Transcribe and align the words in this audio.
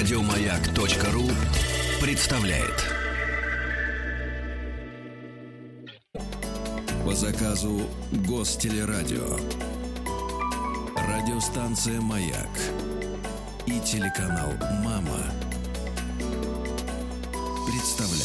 Радиомаяк.ру 0.00 1.28
представляет. 2.00 2.86
По 7.04 7.14
заказу 7.14 7.82
Гостелерадио. 8.26 9.36
Радиостанция 10.96 12.00
«Маяк» 12.00 12.48
и 13.66 13.78
телеканал 13.80 14.48
«Мама» 14.82 15.20
представляют. 17.66 18.19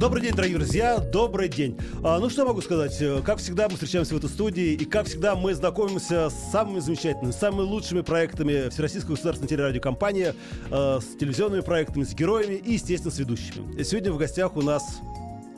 Добрый 0.00 0.22
день, 0.22 0.32
дорогие 0.32 0.56
друзья, 0.56 0.96
добрый 0.98 1.50
день. 1.50 1.76
А, 2.02 2.18
ну 2.20 2.30
что 2.30 2.46
могу 2.46 2.62
сказать, 2.62 2.96
Э, 3.02 3.20
как 3.22 3.36
всегда 3.36 3.68
мы 3.68 3.74
встречаемся 3.74 4.14
в 4.14 4.16
этой 4.16 4.30
студии, 4.30 4.72
и 4.72 4.86
как 4.86 5.04
всегда 5.04 5.36
мы 5.36 5.52
знакомимся 5.52 6.30
с 6.30 6.50
самыми 6.50 6.78
замечательными, 6.78 7.32
самыми 7.32 7.66
лучшими 7.66 8.00
проектами 8.00 8.70
Всероссийской 8.70 9.10
государственной 9.10 9.48
телерадиокомпании, 9.48 10.32
э, 10.70 11.00
с 11.02 11.18
телевизионными 11.18 11.60
проектами, 11.60 12.04
с 12.04 12.14
героями 12.14 12.54
и, 12.54 12.72
естественно, 12.72 13.12
с 13.12 13.18
ведущими. 13.18 13.82
Сегодня 13.82 14.10
в 14.10 14.16
гостях 14.16 14.56
у 14.56 14.62
нас 14.62 15.00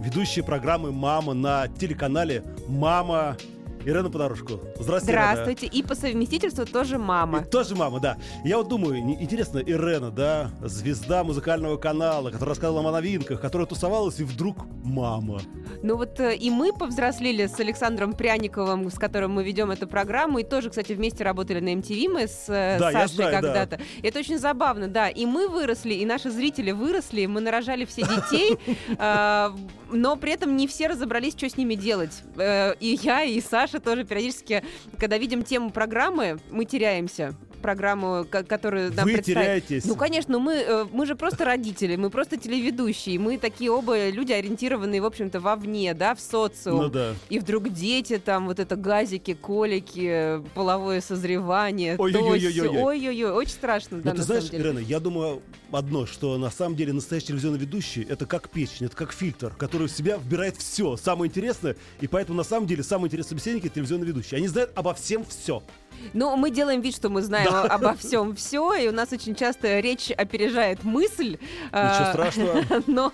ведущие 0.01 0.45
программы 0.45 0.91
«Мама» 0.91 1.35
на 1.35 1.69
телеканале 1.69 2.43
«Мама» 2.66 3.37
Ирена 3.85 4.11
Подорожко. 4.11 4.55
Здравствуйте, 4.79 5.13
Ирена. 5.13 5.33
Здравствуйте. 5.33 5.67
И 5.67 5.83
по 5.83 5.95
совместительству 5.95 6.65
тоже 6.67 6.99
мама. 6.99 7.41
И 7.41 7.45
тоже 7.45 7.75
мама, 7.75 8.01
да. 8.01 8.17
Я 8.45 8.59
вот 8.59 8.69
думаю, 8.69 8.99
интересно, 8.99 9.59
Ирена, 9.59 10.11
да, 10.11 10.51
звезда 10.63 11.25
музыкального 11.25 11.77
канала, 11.77 12.31
которая 12.31 12.51
рассказывала 12.51 12.89
о 12.89 12.93
новинках, 12.93 13.41
которая 13.41 13.67
тусовалась, 13.67 14.21
и 14.21 14.25
вдруг 14.25 14.59
мама. 14.85 15.41
Ну 15.83 15.97
вот 15.97 16.21
э, 16.21 16.37
и 16.37 16.51
мы 16.51 16.73
повзрослели 16.73 17.47
с 17.47 17.59
Александром 17.59 18.13
Пряниковым, 18.13 18.91
с 18.91 18.99
которым 18.99 19.33
мы 19.33 19.45
ведем 19.45 19.71
эту 19.71 19.89
программу, 19.89 20.39
и 20.39 20.45
тоже, 20.45 20.71
кстати, 20.71 20.93
вместе 20.93 21.25
работали 21.25 21.61
на 21.61 21.74
MTV 21.74 22.09
мы 22.09 22.27
с 22.27 22.45
э, 22.49 22.79
Да, 22.79 22.93
Сашей 22.93 23.17
знаю, 23.17 23.33
да. 23.33 23.41
когда-то. 23.41 23.80
И 24.02 24.07
Это 24.07 24.19
очень 24.21 24.39
забавно, 24.39 24.89
да. 24.89 25.09
И 25.09 25.27
мы 25.27 25.49
выросли, 25.49 25.95
и 25.95 26.07
наши 26.07 26.30
зрители 26.30 26.71
выросли, 26.71 27.27
мы 27.27 27.41
нарожали 27.41 27.85
все 27.85 28.02
детей, 28.02 28.59
э, 28.99 29.51
но 29.91 30.17
при 30.17 30.33
этом 30.33 30.57
не 30.57 30.67
все 30.67 30.87
разобрались, 30.87 31.35
что 31.35 31.49
с 31.49 31.57
ними 31.57 31.74
делать. 31.74 32.23
И 32.39 32.99
я, 33.02 33.24
и 33.24 33.41
Саша 33.41 33.71
тоже 33.80 34.04
периодически, 34.04 34.65
когда 34.98 35.18
видим 35.18 35.42
тему 35.42 35.70
программы, 35.70 36.38
мы 36.51 36.65
теряемся 36.65 37.34
программу, 37.63 38.27
ко- 38.29 38.43
которую 38.45 38.93
нам 38.93 39.05
Вы 39.07 39.18
теряетесь. 39.18 39.85
Ну, 39.87 39.96
конечно, 39.96 40.38
мы, 40.38 40.52
э, 40.55 40.85
мы 40.93 41.07
же 41.07 41.16
просто 41.16 41.45
родители, 41.45 41.96
мы 41.96 42.10
просто 42.10 42.37
телеведущие, 42.37 43.18
мы 43.18 43.38
такие 43.38 43.71
оба 43.71 44.10
люди, 44.10 44.32
ориентированные, 44.32 45.01
в 45.01 45.07
общем-то, 45.07 45.41
вовне, 45.41 45.95
да, 45.95 46.15
в 46.15 46.21
социум. 46.21 46.83
Ну 46.83 46.88
да. 46.90 47.15
И 47.30 47.38
вдруг 47.38 47.71
дети, 47.71 48.18
там, 48.18 48.46
вот 48.46 48.59
это 48.59 48.77
газики, 48.77 49.33
колики, 49.35 50.43
половое 50.55 51.01
созревание, 51.01 51.96
сё. 51.96 52.85
Ой-ой-ой, 52.85 53.30
очень 53.33 53.52
страшно, 53.52 53.99
да, 53.99 54.10
Но 54.10 54.13
ты 54.13 54.18
на 54.18 54.24
знаешь, 54.24 54.51
деле. 54.51 54.63
Ирена, 54.65 54.79
я 54.80 55.01
думаю 55.01 55.40
одно, 55.71 56.07
что 56.07 56.37
на 56.38 56.51
самом 56.51 56.77
деле 56.77 56.93
настоящий 56.93 57.29
телевизионный 57.29 57.59
ведущий 57.59 58.07
это 58.09 58.27
как 58.27 58.51
печень, 58.51 58.87
это 58.87 58.96
как 58.96 59.13
фильтр, 59.13 59.55
который 59.57 59.87
в 59.88 59.93
себя 59.93 60.16
вбирает 60.18 60.57
все, 60.57 60.96
самое 60.96 61.29
интересное, 61.30 61.77
и 62.01 62.07
поэтому 62.07 62.37
на 62.37 62.45
самом 62.45 62.66
деле 62.66 62.83
самый 62.83 63.07
интересный 63.07 63.30
собеседник 63.30 63.65
это 63.66 63.77
телевизионный 63.77 64.06
ведущий. 64.06 64.37
Они 64.37 64.49
знают 64.49 64.72
обо 64.75 64.93
всем 64.94 65.25
все. 65.25 65.62
Ну, 66.12 66.37
мы 66.37 66.50
делаем 66.50 66.81
вид, 66.81 66.94
что 66.94 67.09
мы 67.09 67.22
знаем 67.22 67.50
Да. 67.50 67.62
обо 67.62 67.94
всем 67.94 68.34
все, 68.34 68.75
и 68.75 68.88
у 68.88 68.93
нас 68.93 69.12
очень 69.12 69.34
часто 69.34 69.81
речь 69.81 70.10
опережает 70.10 70.84
мысль. 70.84 71.38
Ничего 71.38 71.69
А, 71.72 72.10
страшного. 72.12 72.62
Но, 72.87 73.12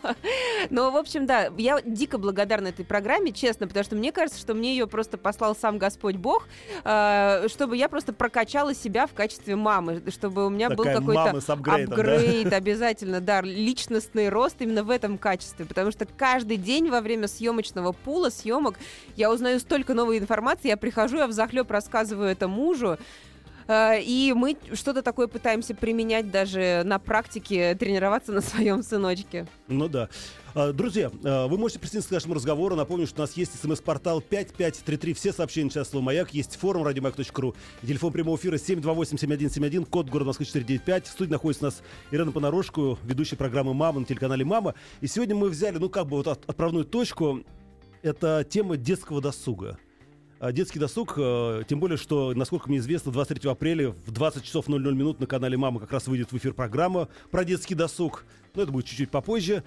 но, 0.70 0.90
в 0.90 0.96
общем, 0.96 1.26
да, 1.26 1.50
я 1.56 1.80
дико 1.84 2.18
благодарна 2.18 2.68
этой 2.68 2.84
программе, 2.84 3.32
честно, 3.32 3.66
потому 3.66 3.84
что 3.84 3.96
мне 3.96 4.12
кажется, 4.12 4.40
что 4.40 4.54
мне 4.54 4.72
ее 4.72 4.86
просто 4.86 5.18
послал 5.18 5.54
сам 5.54 5.78
Господь 5.78 6.16
Бог, 6.16 6.48
э, 6.84 7.46
чтобы 7.48 7.76
я 7.76 7.88
просто 7.88 8.12
прокачала 8.12 8.74
себя 8.74 9.06
в 9.06 9.12
качестве 9.14 9.56
мамы, 9.56 10.02
чтобы 10.10 10.46
у 10.46 10.50
меня 10.50 10.68
Такая 10.68 11.00
был 11.00 11.14
какой-то 11.14 11.52
апгрейдом, 11.52 11.94
да? 11.94 12.02
апгрейд 12.02 12.52
обязательно, 12.52 13.20
да, 13.20 13.40
личностный 13.40 14.28
рост 14.28 14.56
именно 14.60 14.82
в 14.82 14.90
этом 14.90 15.18
качестве, 15.18 15.64
потому 15.64 15.90
что 15.90 16.06
каждый 16.06 16.56
день 16.56 16.90
во 16.90 17.00
время 17.00 17.28
съемочного 17.28 17.92
пула, 17.92 18.30
съемок, 18.30 18.76
я 19.16 19.30
узнаю 19.32 19.60
столько 19.60 19.94
новой 19.94 20.18
информации, 20.18 20.68
я 20.68 20.76
прихожу, 20.76 21.18
я 21.18 21.26
взахлеб 21.26 21.70
рассказываю 21.70 22.28
это 22.28 22.48
мужу, 22.68 22.98
Э, 23.70 24.00
И 24.00 24.32
мы 24.34 24.56
что-то 24.72 25.02
такое 25.02 25.26
пытаемся 25.26 25.74
применять 25.74 26.30
даже 26.30 26.82
на 26.86 26.98
практике, 26.98 27.74
тренироваться 27.74 28.32
на 28.32 28.40
своем 28.40 28.82
сыночке. 28.82 29.46
Ну 29.68 29.88
да. 29.88 30.08
А, 30.54 30.72
Друзья, 30.72 31.10
а, 31.22 31.46
вы 31.48 31.58
можете 31.58 31.78
присоединиться 31.78 32.08
к 32.08 32.12
нашему 32.12 32.32
разговору. 32.32 32.76
Напомню, 32.76 33.06
что 33.06 33.16
у 33.20 33.24
нас 33.24 33.36
есть 33.36 33.60
смс-портал 33.60 34.22
5533. 34.22 35.12
Все 35.12 35.32
сообщения 35.34 35.68
сейчас 35.68 35.90
слово 35.90 36.02
«Маяк». 36.04 36.32
Есть 36.32 36.56
форум 36.56 36.82
радиомаяк.ру. 36.84 37.54
Телефон 37.82 38.10
прямого 38.10 38.36
эфира 38.38 38.56
728-7171. 38.56 39.84
Код 39.84 40.08
города 40.08 40.28
Москвы 40.28 40.46
495. 40.46 41.06
В 41.06 41.10
студии 41.10 41.32
находится 41.32 41.64
у 41.66 41.68
нас 41.68 41.82
Ирена 42.10 42.32
Понарошку, 42.32 42.98
ведущая 43.04 43.36
программы 43.36 43.74
«Мама» 43.74 44.00
на 44.00 44.06
телеканале 44.06 44.46
«Мама». 44.46 44.74
И 45.02 45.06
сегодня 45.06 45.34
мы 45.36 45.50
взяли, 45.50 45.76
ну 45.76 45.90
как 45.90 46.06
бы 46.06 46.16
вот 46.16 46.26
от- 46.26 46.48
отправную 46.48 46.86
точку. 46.86 47.40
Это 48.00 48.46
тема 48.48 48.78
детского 48.78 49.20
досуга. 49.20 49.78
А 50.40 50.52
Детский 50.52 50.78
досуг, 50.78 51.14
э, 51.16 51.64
тем 51.68 51.80
более, 51.80 51.96
что, 51.98 52.32
насколько 52.32 52.68
мне 52.68 52.78
известно, 52.78 53.10
23 53.10 53.50
апреля 53.50 53.90
в 54.06 54.12
20 54.12 54.44
часов 54.44 54.68
00 54.68 54.94
минут 54.94 55.18
на 55.18 55.26
канале 55.26 55.56
«Мама» 55.56 55.80
как 55.80 55.90
раз 55.90 56.06
выйдет 56.06 56.30
в 56.30 56.36
эфир 56.36 56.54
программа 56.54 57.08
про 57.32 57.44
детский 57.44 57.74
досуг. 57.74 58.24
Но 58.54 58.62
это 58.62 58.70
будет 58.70 58.86
чуть-чуть 58.86 59.10
попозже. 59.10 59.64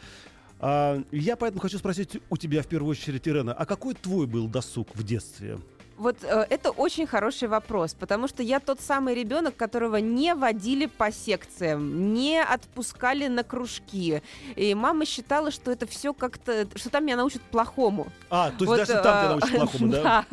А, 0.60 1.04
Я 1.12 1.36
поэтому 1.36 1.62
хочу 1.62 1.78
спросить 1.78 2.22
у 2.30 2.38
тебя 2.38 2.64
в 2.64 2.68
первую 2.68 2.92
очередь, 2.92 3.28
Ирена, 3.28 3.54
а 3.54 3.66
какой 3.66 3.96
твой 3.96 4.28
был 4.28 4.48
досуг 4.48 4.88
в 4.94 5.04
детстве? 5.04 5.60
Вот 6.02 6.18
э, 6.24 6.48
это 6.50 6.72
очень 6.72 7.06
хороший 7.06 7.48
вопрос, 7.48 7.94
потому 7.94 8.28
что 8.28 8.42
я 8.42 8.60
тот 8.60 8.82
самый 8.82 9.14
ребенок, 9.14 9.56
которого 9.56 9.98
не 9.98 10.34
водили 10.34 10.88
по 10.88 11.12
секциям, 11.12 12.12
не 12.12 12.42
отпускали 12.42 13.28
на 13.28 13.44
кружки. 13.44 14.24
И 14.56 14.74
мама 14.74 15.06
считала, 15.06 15.52
что 15.52 15.72
это 15.72 15.86
все 15.86 16.14
как-то, 16.14 16.68
что 16.74 16.90
там 16.90 17.06
меня 17.06 17.18
научат 17.18 17.44
плохому. 17.44 18.08
А, 18.32 18.50
то 18.50 18.56
есть 18.56 18.68
Вот, 18.68 18.78
даже 18.78 18.94
там 18.94 19.02
тебя 19.04 19.26
э, 19.26 19.30
научат 19.30 19.52
плохому, 19.52 19.92
да? 19.92 20.26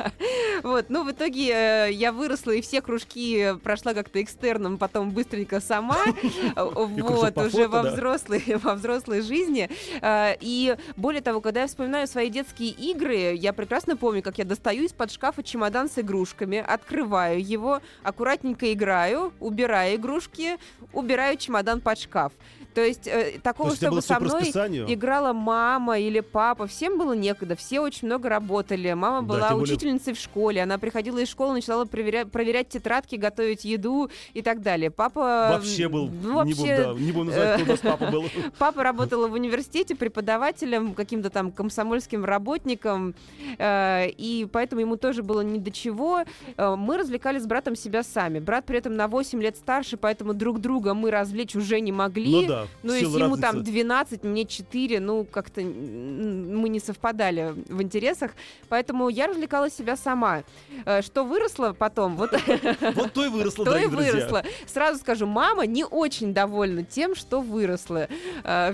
Вот, 0.63 0.85
ну, 0.89 1.03
в 1.03 1.11
итоге 1.11 1.51
э, 1.53 1.91
я 1.91 2.13
выросла 2.13 2.49
и 2.49 2.61
все 2.61 2.81
кружки 2.81 3.53
прошла 3.61 3.93
как-то 3.93 4.23
экстерном, 4.23 4.79
потом 4.79 5.11
быстренько 5.11 5.61
сама. 5.61 5.99
Вот, 6.55 7.37
уже 7.37 7.67
во 7.67 7.83
да. 7.83 7.91
взрослой, 7.91 8.43
во 8.63 8.73
взрослой 8.73 9.21
жизни. 9.21 9.69
Э, 10.01 10.35
И 10.41 10.75
более 10.95 11.21
того, 11.21 11.41
когда 11.41 11.61
я 11.61 11.67
вспоминаю 11.67 12.07
свои 12.07 12.29
детские 12.31 12.71
игры, 12.71 13.35
я 13.35 13.53
прекрасно 13.53 13.95
помню, 13.95 14.23
как 14.23 14.39
я 14.39 14.45
достаю 14.45 14.85
из-под 14.85 15.11
шкафа 15.11 15.43
чемодан 15.43 15.58
с 15.89 15.99
игрушками, 15.99 16.57
открываю 16.57 17.43
его, 17.43 17.81
аккуратненько 18.03 18.71
играю, 18.73 19.33
убираю 19.39 19.95
игрушки, 19.95 20.57
убираю 20.93 21.37
чемодан 21.37 21.81
под 21.81 21.99
шкаф. 21.99 22.33
То 22.73 22.81
есть 22.81 23.07
э, 23.07 23.33
То 23.35 23.41
такого, 23.41 23.69
есть 23.69 23.79
тебя 23.79 23.89
было 23.91 24.01
чтобы 24.01 24.25
со 24.25 24.37
мной 24.37 24.93
играла 24.93 25.33
мама 25.33 25.99
или 25.99 26.19
папа, 26.19 26.67
всем 26.67 26.97
было 26.97 27.13
некогда, 27.13 27.55
все 27.55 27.79
очень 27.79 28.07
много 28.07 28.29
работали. 28.29 28.93
Мама 28.93 29.21
Да, 29.21 29.27
была 29.27 29.49
более- 29.51 29.63
учительницей 29.63 30.13
в 30.13 30.19
школе, 30.19 30.61
она 30.63 30.77
приходила 30.77 31.17
из 31.19 31.29
школы, 31.29 31.53
начинала 31.53 31.85
проверять, 31.85 32.31
проверять 32.31 32.69
тетрадки, 32.69 33.15
готовить 33.15 33.65
еду 33.65 34.09
и 34.33 34.41
так 34.41 34.61
далее. 34.61 34.91
Папа 34.91 35.49
Вообще 35.53 35.89
был, 35.89 36.09
ну, 36.09 36.43
не, 36.43 36.53
будем, 36.53 36.67
вообще, 36.67 36.77
да, 36.77 36.93
не 36.93 37.11
будем 37.11 37.27
называть, 37.27 37.61
кто 37.61 37.63
у 37.63 37.67
нас 37.67 37.79
папа 37.79 38.11
был. 38.11 38.25
Папа 38.59 38.83
работала 38.83 39.27
в 39.27 39.33
университете 39.33 39.95
преподавателем, 39.95 40.93
каким-то 40.93 41.29
там 41.29 41.51
комсомольским 41.51 42.23
работником, 42.25 43.15
э, 43.57 44.09
и 44.09 44.47
поэтому 44.51 44.81
ему 44.81 44.95
тоже 44.95 45.23
было 45.23 45.41
ни 45.41 45.57
до 45.57 45.71
чего. 45.71 46.23
Э, 46.57 46.75
мы 46.75 46.97
развлекали 46.97 47.39
с 47.39 47.45
братом 47.45 47.75
себя 47.75 48.03
сами. 48.03 48.39
Брат 48.39 48.65
при 48.65 48.77
этом 48.77 48.95
на 48.95 49.07
8 49.07 49.41
лет 49.41 49.57
старше, 49.57 49.97
поэтому 49.97 50.33
друг 50.33 50.59
друга 50.59 50.93
мы 50.93 51.11
развлечь 51.11 51.55
уже 51.55 51.79
не 51.79 51.91
могли. 51.91 52.41
Ну 52.41 52.47
да, 52.47 52.58
Ну, 52.83 52.93
если 52.93 53.23
ему 53.23 53.37
там 53.37 53.55
разницы. 53.57 53.71
12, 53.71 54.23
мне 54.23 54.45
4, 54.45 54.99
ну, 54.99 55.25
как-то 55.25 55.61
мы 55.61 56.69
не 56.69 56.79
совпадали 56.79 57.53
в 57.67 57.81
интересах. 57.81 58.31
Поэтому 58.69 59.09
я 59.09 59.27
развлекала 59.27 59.69
себя 59.69 59.95
сама. 59.95 60.43
Э, 60.85 61.01
Что 61.01 61.23
выросло 61.23 61.73
потом, 61.77 62.15
вот 62.15 62.31
Вот 62.95 63.13
то 63.13 63.25
и 63.25 63.29
выросло, 63.29 63.65
то 63.65 63.77
и 63.77 63.87
выросло. 63.87 64.43
Сразу 64.67 64.99
скажу, 64.99 65.25
мама 65.25 65.65
не 65.65 65.85
очень 65.85 66.33
довольна 66.33 66.83
тем, 66.83 67.15
что 67.15 67.41
выросло. 67.41 68.07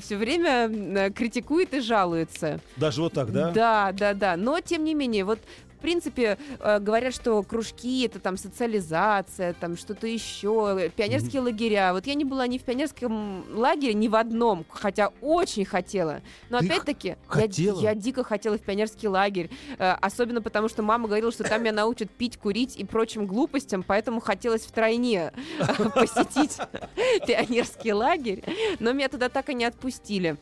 Все 0.01 0.17
время 0.17 0.69
э, 0.69 1.11
критикует 1.11 1.73
и 1.73 1.79
жалуется. 1.79 2.59
Даже 2.75 3.01
вот 3.01 3.13
так, 3.13 3.31
да? 3.31 3.51
Да, 3.51 3.91
да, 3.91 4.13
да. 4.13 4.37
Но 4.37 4.59
тем 4.59 4.83
не 4.83 4.93
менее, 4.93 5.25
вот 5.25 5.39
принципе, 5.85 6.39
э, 6.59 6.79
говорят, 6.79 7.13
что 7.13 7.43
кружки 7.43 8.07
это 8.07 8.19
там 8.19 8.37
социализация, 8.37 9.53
там 9.53 9.77
что-то 9.77 10.07
еще, 10.07 10.89
пионерские 10.95 11.43
лагеря. 11.43 11.93
Вот 11.93 12.07
я 12.07 12.15
не 12.15 12.25
была 12.25 12.47
ни 12.47 12.57
в 12.57 12.63
пионерском 12.63 13.45
лагере, 13.55 13.93
ни 13.93 14.07
в 14.07 14.15
одном, 14.15 14.65
хотя 14.67 15.11
очень 15.21 15.63
хотела. 15.63 16.21
Но 16.49 16.57
Ты 16.57 16.65
опять-таки, 16.65 17.07
я, 17.09 17.17
хотела? 17.27 17.81
я 17.81 17.93
дико 17.93 18.23
хотела 18.23 18.57
в 18.57 18.61
пионерский 18.61 19.07
лагерь. 19.07 19.51
Э, 19.77 19.91
особенно 20.01 20.41
потому, 20.41 20.69
что 20.69 20.81
мама 20.81 21.07
говорила, 21.07 21.31
что 21.31 21.43
там 21.43 21.61
меня 21.61 21.71
научат 21.71 22.09
пить, 22.09 22.37
курить 22.37 22.75
и 22.77 22.83
прочим 22.83 23.27
глупостям, 23.27 23.83
поэтому 23.83 24.21
хотелось 24.21 24.65
втройне 24.65 25.33
э, 25.59 25.89
посетить 25.93 26.57
пионерский 27.27 27.93
лагерь. 27.93 28.43
Но 28.79 28.91
меня 28.91 29.07
туда 29.07 29.29
так 29.29 29.51
и 29.51 29.53
не 29.53 29.65
отпустили. 29.65 30.37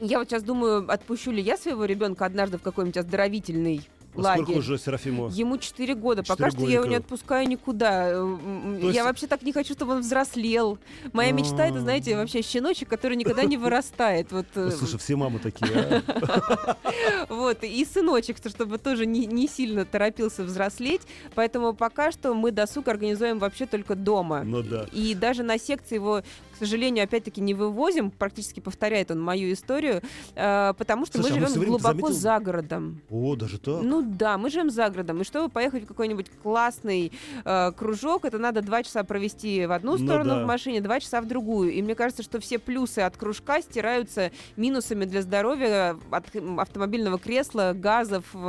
Я 0.00 0.18
вот 0.18 0.28
сейчас 0.28 0.42
думаю, 0.42 0.90
отпущу 0.92 1.30
ли 1.30 1.40
я 1.40 1.56
своего 1.56 1.84
ребенка 1.84 2.26
однажды 2.26 2.58
в 2.58 2.62
какой-нибудь 2.62 2.96
оздоровительный 2.96 3.88
лагерь. 4.16 4.44
Сколько 4.44 4.58
уже 4.58 4.78
Серафиму? 4.78 5.28
Ему 5.30 5.58
4 5.58 5.94
года. 5.94 6.22
Четыре 6.22 6.36
Пока 6.36 6.50
что 6.50 6.60
я 6.66 6.74
его 6.74 6.84
не 6.84 6.90
годика. 6.90 7.04
отпускаю 7.04 7.48
никуда. 7.48 8.10
То 8.10 8.78
есть- 8.82 8.94
Я 8.94 9.04
вообще 9.04 9.26
так 9.26 9.42
не 9.42 9.52
хочу, 9.52 9.74
чтобы 9.74 9.92
он 9.94 10.00
взрослел. 10.00 10.78
Моя 11.12 11.32
мечта 11.32 11.66
это, 11.66 11.80
знаете, 11.80 12.16
вообще 12.16 12.42
щеночек, 12.42 12.88
который 12.88 13.16
никогда 13.16 13.44
не 13.44 13.56
вырастает. 13.56 14.30
Вот, 14.32 14.46
Ну, 14.54 14.70
Слушай, 14.70 14.98
все 14.98 15.16
мамы 15.16 15.38
такие. 15.38 16.02
а. 16.06 16.76
вот, 17.28 17.62
и 17.64 17.84
сыночек, 17.84 18.38
что- 18.38 18.50
чтобы 18.50 18.78
тоже 18.78 19.06
не, 19.06 19.26
сильно 19.48 19.84
торопился 19.84 20.44
взрослеть. 20.44 21.02
Поэтому 21.34 21.74
пока 21.74 22.10
что 22.12 22.34
мы 22.34 22.50
досуг 22.50 22.88
организуем 22.88 23.38
вообще 23.38 23.66
только 23.66 23.94
дома. 23.94 24.42
Ну 24.44 24.62
да. 24.62 24.86
И 24.92 25.14
даже 25.14 25.42
на 25.42 25.58
секции 25.58 25.96
его, 25.96 26.22
сожалению, 26.64 27.04
опять-таки 27.04 27.40
не 27.40 27.54
вывозим. 27.54 28.10
Практически 28.10 28.60
повторяет 28.60 29.10
он 29.10 29.20
мою 29.22 29.52
историю. 29.52 30.02
э, 30.34 30.72
потому 30.78 31.06
что 31.06 31.18
Слушай, 31.18 31.38
а 31.38 31.40
мы 31.40 31.46
живем 31.48 31.60
ты 31.60 31.66
глубоко 31.66 31.88
заметил- 32.08 32.12
за 32.12 32.38
городом. 32.40 33.00
О, 33.10 33.36
даже 33.36 33.58
так? 33.58 33.82
Ну 33.82 34.02
да, 34.02 34.38
мы 34.38 34.50
живем 34.50 34.70
за 34.70 34.88
городом. 34.88 35.20
И 35.20 35.24
чтобы 35.24 35.48
поехать 35.48 35.84
в 35.84 35.86
какой-нибудь 35.86 36.26
классный 36.42 37.12
э, 37.44 37.72
кружок, 37.72 38.24
это 38.24 38.38
надо 38.38 38.62
два 38.62 38.82
часа 38.82 39.04
провести 39.04 39.66
в 39.66 39.72
одну 39.72 39.92
Ну 39.96 39.98
сторону 40.06 40.30
да. 40.36 40.44
в 40.44 40.46
машине, 40.46 40.80
два 40.80 41.00
часа 41.00 41.20
в 41.20 41.26
другую. 41.26 41.72
И 41.72 41.82
мне 41.82 41.94
кажется, 41.94 42.22
что 42.22 42.40
все 42.40 42.58
плюсы 42.58 43.00
от 43.00 43.16
кружка 43.16 43.60
стираются 43.62 44.30
минусами 44.56 45.04
для 45.04 45.22
здоровья 45.22 45.96
от 46.10 46.24
автомобильного 46.58 47.18
кресла, 47.18 47.72
газов 47.74 48.24
Ну 48.32 48.40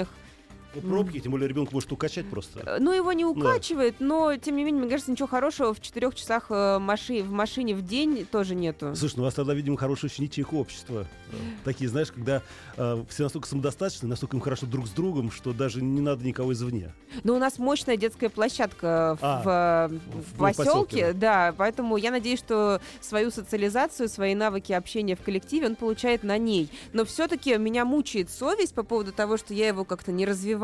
да. 0.00 0.06
Ну, 0.82 0.88
пробки, 0.90 1.20
тем 1.20 1.32
более 1.32 1.48
ребенка 1.48 1.72
может 1.72 1.90
укачать 1.92 2.26
просто. 2.28 2.60
Э, 2.66 2.78
Ну, 2.80 2.92
его 2.92 3.12
не 3.12 3.24
укачивает, 3.24 3.96
но, 4.00 4.36
тем 4.36 4.56
не 4.56 4.64
менее, 4.64 4.80
мне 4.82 4.90
кажется, 4.90 5.10
ничего 5.10 5.28
хорошего 5.28 5.74
в 5.74 5.80
четырех 5.80 6.14
часах 6.14 6.46
э, 6.50 6.78
маши- 6.78 7.22
в 7.22 7.30
машине 7.30 7.74
в 7.74 7.82
день 7.86 8.26
тоже 8.30 8.54
нету. 8.54 8.94
Слушай, 8.96 9.14
ну 9.16 9.22
у 9.22 9.24
вас 9.26 9.34
тогда, 9.34 9.54
видимо, 9.54 9.76
хорошие 9.76 10.10
ученики 10.10 10.40
их 10.40 10.52
общества. 10.52 11.06
Э, 11.32 11.36
Такие, 11.64 11.88
знаешь, 11.90 12.10
когда 12.12 12.42
э, 12.76 13.04
все 13.08 13.22
настолько 13.24 13.48
самодостаточны, 13.48 14.08
настолько 14.08 14.36
им 14.36 14.40
хорошо 14.42 14.66
друг 14.66 14.86
с 14.86 14.90
другом, 14.90 15.30
что 15.30 15.52
даже 15.52 15.82
не 15.82 16.00
надо 16.00 16.24
никого 16.24 16.52
извне. 16.52 16.92
Но 17.22 17.34
у 17.34 17.38
нас 17.38 17.58
мощная 17.58 17.96
детская 17.96 18.28
площадка 18.28 19.16
в, 19.20 19.24
А, 19.24 19.88
в, 19.88 19.92
в 19.92 20.34
в 20.34 20.38
поселке, 20.38 20.64
поселке. 20.96 21.12
да, 21.14 21.54
поэтому 21.56 21.96
я 21.96 22.10
надеюсь, 22.10 22.38
что 22.38 22.80
свою 23.00 23.30
социализацию, 23.30 24.08
свои 24.08 24.34
навыки 24.34 24.72
общения 24.72 25.16
в 25.16 25.20
коллективе 25.22 25.66
он 25.66 25.76
получает 25.76 26.22
на 26.22 26.38
ней. 26.38 26.68
Но 26.92 27.04
все-таки 27.04 27.56
меня 27.56 27.84
мучает 27.84 28.30
совесть 28.30 28.74
по 28.74 28.82
поводу 28.82 29.12
того, 29.12 29.36
что 29.36 29.54
я 29.54 29.68
его 29.68 29.84
как-то 29.84 30.12
не 30.12 30.26
развиваю, 30.26 30.63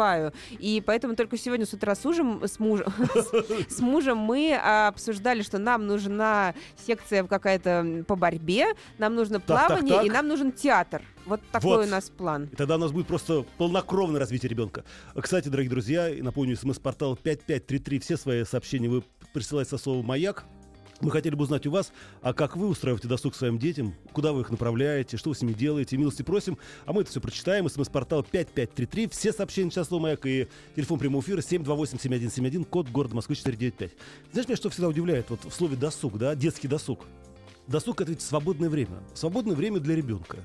и 0.50 0.82
поэтому 0.84 1.16
только 1.16 1.36
сегодня 1.36 1.66
с 1.66 1.72
утра 1.72 1.94
с, 1.94 2.04
ужем- 2.04 2.46
с 2.46 2.58
мужем, 2.58 2.92
с 3.68 3.80
мужем 3.80 4.18
мы 4.18 4.58
а, 4.60 4.88
обсуждали, 4.88 5.42
что 5.42 5.58
нам 5.58 5.86
нужна 5.86 6.54
секция 6.86 7.24
какая-то 7.24 8.04
по 8.06 8.16
борьбе, 8.16 8.74
нам 8.98 9.14
нужно 9.14 9.40
плавание 9.40 10.06
и 10.06 10.10
нам 10.10 10.28
нужен 10.28 10.52
театр. 10.52 11.02
Вот 11.26 11.40
такой 11.52 11.76
Вот. 11.76 11.86
у 11.86 11.90
нас 11.90 12.10
план. 12.10 12.48
И 12.52 12.56
тогда 12.56 12.76
у 12.76 12.78
нас 12.78 12.92
будет 12.92 13.06
просто 13.06 13.44
полнокровное 13.58 14.18
развитие 14.18 14.48
ребенка. 14.48 14.84
Кстати, 15.14 15.48
дорогие 15.48 15.70
друзья, 15.70 16.10
напомню, 16.20 16.56
смс-портал 16.56 17.16
5533, 17.16 17.98
все 18.00 18.16
свои 18.16 18.44
сообщения 18.44 18.88
вы 18.88 19.02
присылаете 19.32 19.70
со 19.70 19.78
словом 19.78 20.06
«Маяк». 20.06 20.44
Мы 21.00 21.10
хотели 21.10 21.34
бы 21.34 21.44
узнать 21.44 21.66
у 21.66 21.70
вас, 21.70 21.92
а 22.20 22.34
как 22.34 22.56
вы 22.56 22.68
устраиваете 22.68 23.08
досуг 23.08 23.34
своим 23.34 23.58
детям, 23.58 23.94
куда 24.12 24.32
вы 24.32 24.42
их 24.42 24.50
направляете, 24.50 25.16
что 25.16 25.30
вы 25.30 25.34
с 25.34 25.40
ними 25.40 25.54
делаете, 25.54 25.96
милости 25.96 26.22
просим. 26.22 26.58
А 26.84 26.92
мы 26.92 27.02
это 27.02 27.10
все 27.10 27.20
прочитаем. 27.20 27.68
СМС-портал 27.68 28.22
5533, 28.22 29.08
все 29.08 29.32
сообщения 29.32 29.70
слово 29.70 30.02
«Маяк» 30.02 30.26
и 30.26 30.48
телефон 30.76 30.98
прямого 30.98 31.22
эфира 31.22 31.40
728-7171, 31.40 32.64
код 32.64 32.88
города 32.90 33.14
Москвы 33.14 33.34
495. 33.34 33.92
Знаешь, 34.32 34.48
меня 34.48 34.56
что 34.56 34.68
всегда 34.68 34.88
удивляет 34.88 35.30
вот 35.30 35.40
в 35.44 35.52
слове 35.52 35.76
«досуг», 35.76 36.18
да, 36.18 36.34
детский 36.34 36.68
досуг. 36.68 37.06
Досуг— 37.66 38.00
это 38.02 38.10
ведь 38.10 38.20
свободное 38.20 38.68
время. 38.68 39.02
Свободное 39.14 39.56
время 39.56 39.80
для 39.80 39.96
ребенка. 39.96 40.38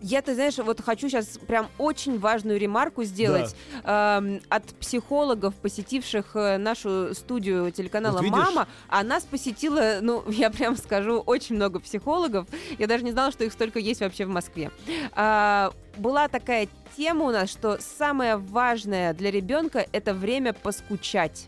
Я, 0.00 0.22
ты 0.22 0.34
знаешь, 0.34 0.56
вот 0.58 0.80
хочу 0.80 1.08
сейчас 1.08 1.38
прям 1.46 1.68
очень 1.78 2.18
важную 2.18 2.58
ремарку 2.58 3.04
сделать 3.04 3.54
эм, 3.84 4.40
от 4.48 4.64
психологов, 4.78 5.54
посетивших 5.56 6.34
э, 6.34 6.56
нашу 6.58 7.14
студию 7.14 7.70
телеканала 7.72 8.18
Вот? 8.18 8.30
«Мама». 8.30 8.68
А 8.88 9.02
нас 9.02 9.24
посетило, 9.24 9.98
ну, 10.00 10.24
я 10.28 10.50
прям 10.50 10.76
скажу, 10.76 11.18
очень 11.18 11.56
много 11.56 11.80
психологов. 11.80 12.46
Я 12.78 12.86
даже 12.86 13.04
не 13.04 13.12
знала, 13.12 13.32
что 13.32 13.44
их 13.44 13.52
столько 13.52 13.78
есть 13.78 14.00
вообще 14.00 14.24
в 14.24 14.30
Москве. 14.30 14.70
А, 15.12 15.72
была 15.96 16.28
такая 16.28 16.68
тема 16.96 17.26
у 17.26 17.30
нас, 17.30 17.50
что 17.50 17.78
самое 17.80 18.36
важное 18.36 19.14
для 19.14 19.30
ребенка— 19.30 19.86
это 19.92 20.14
время 20.14 20.52
поскучать. 20.52 21.46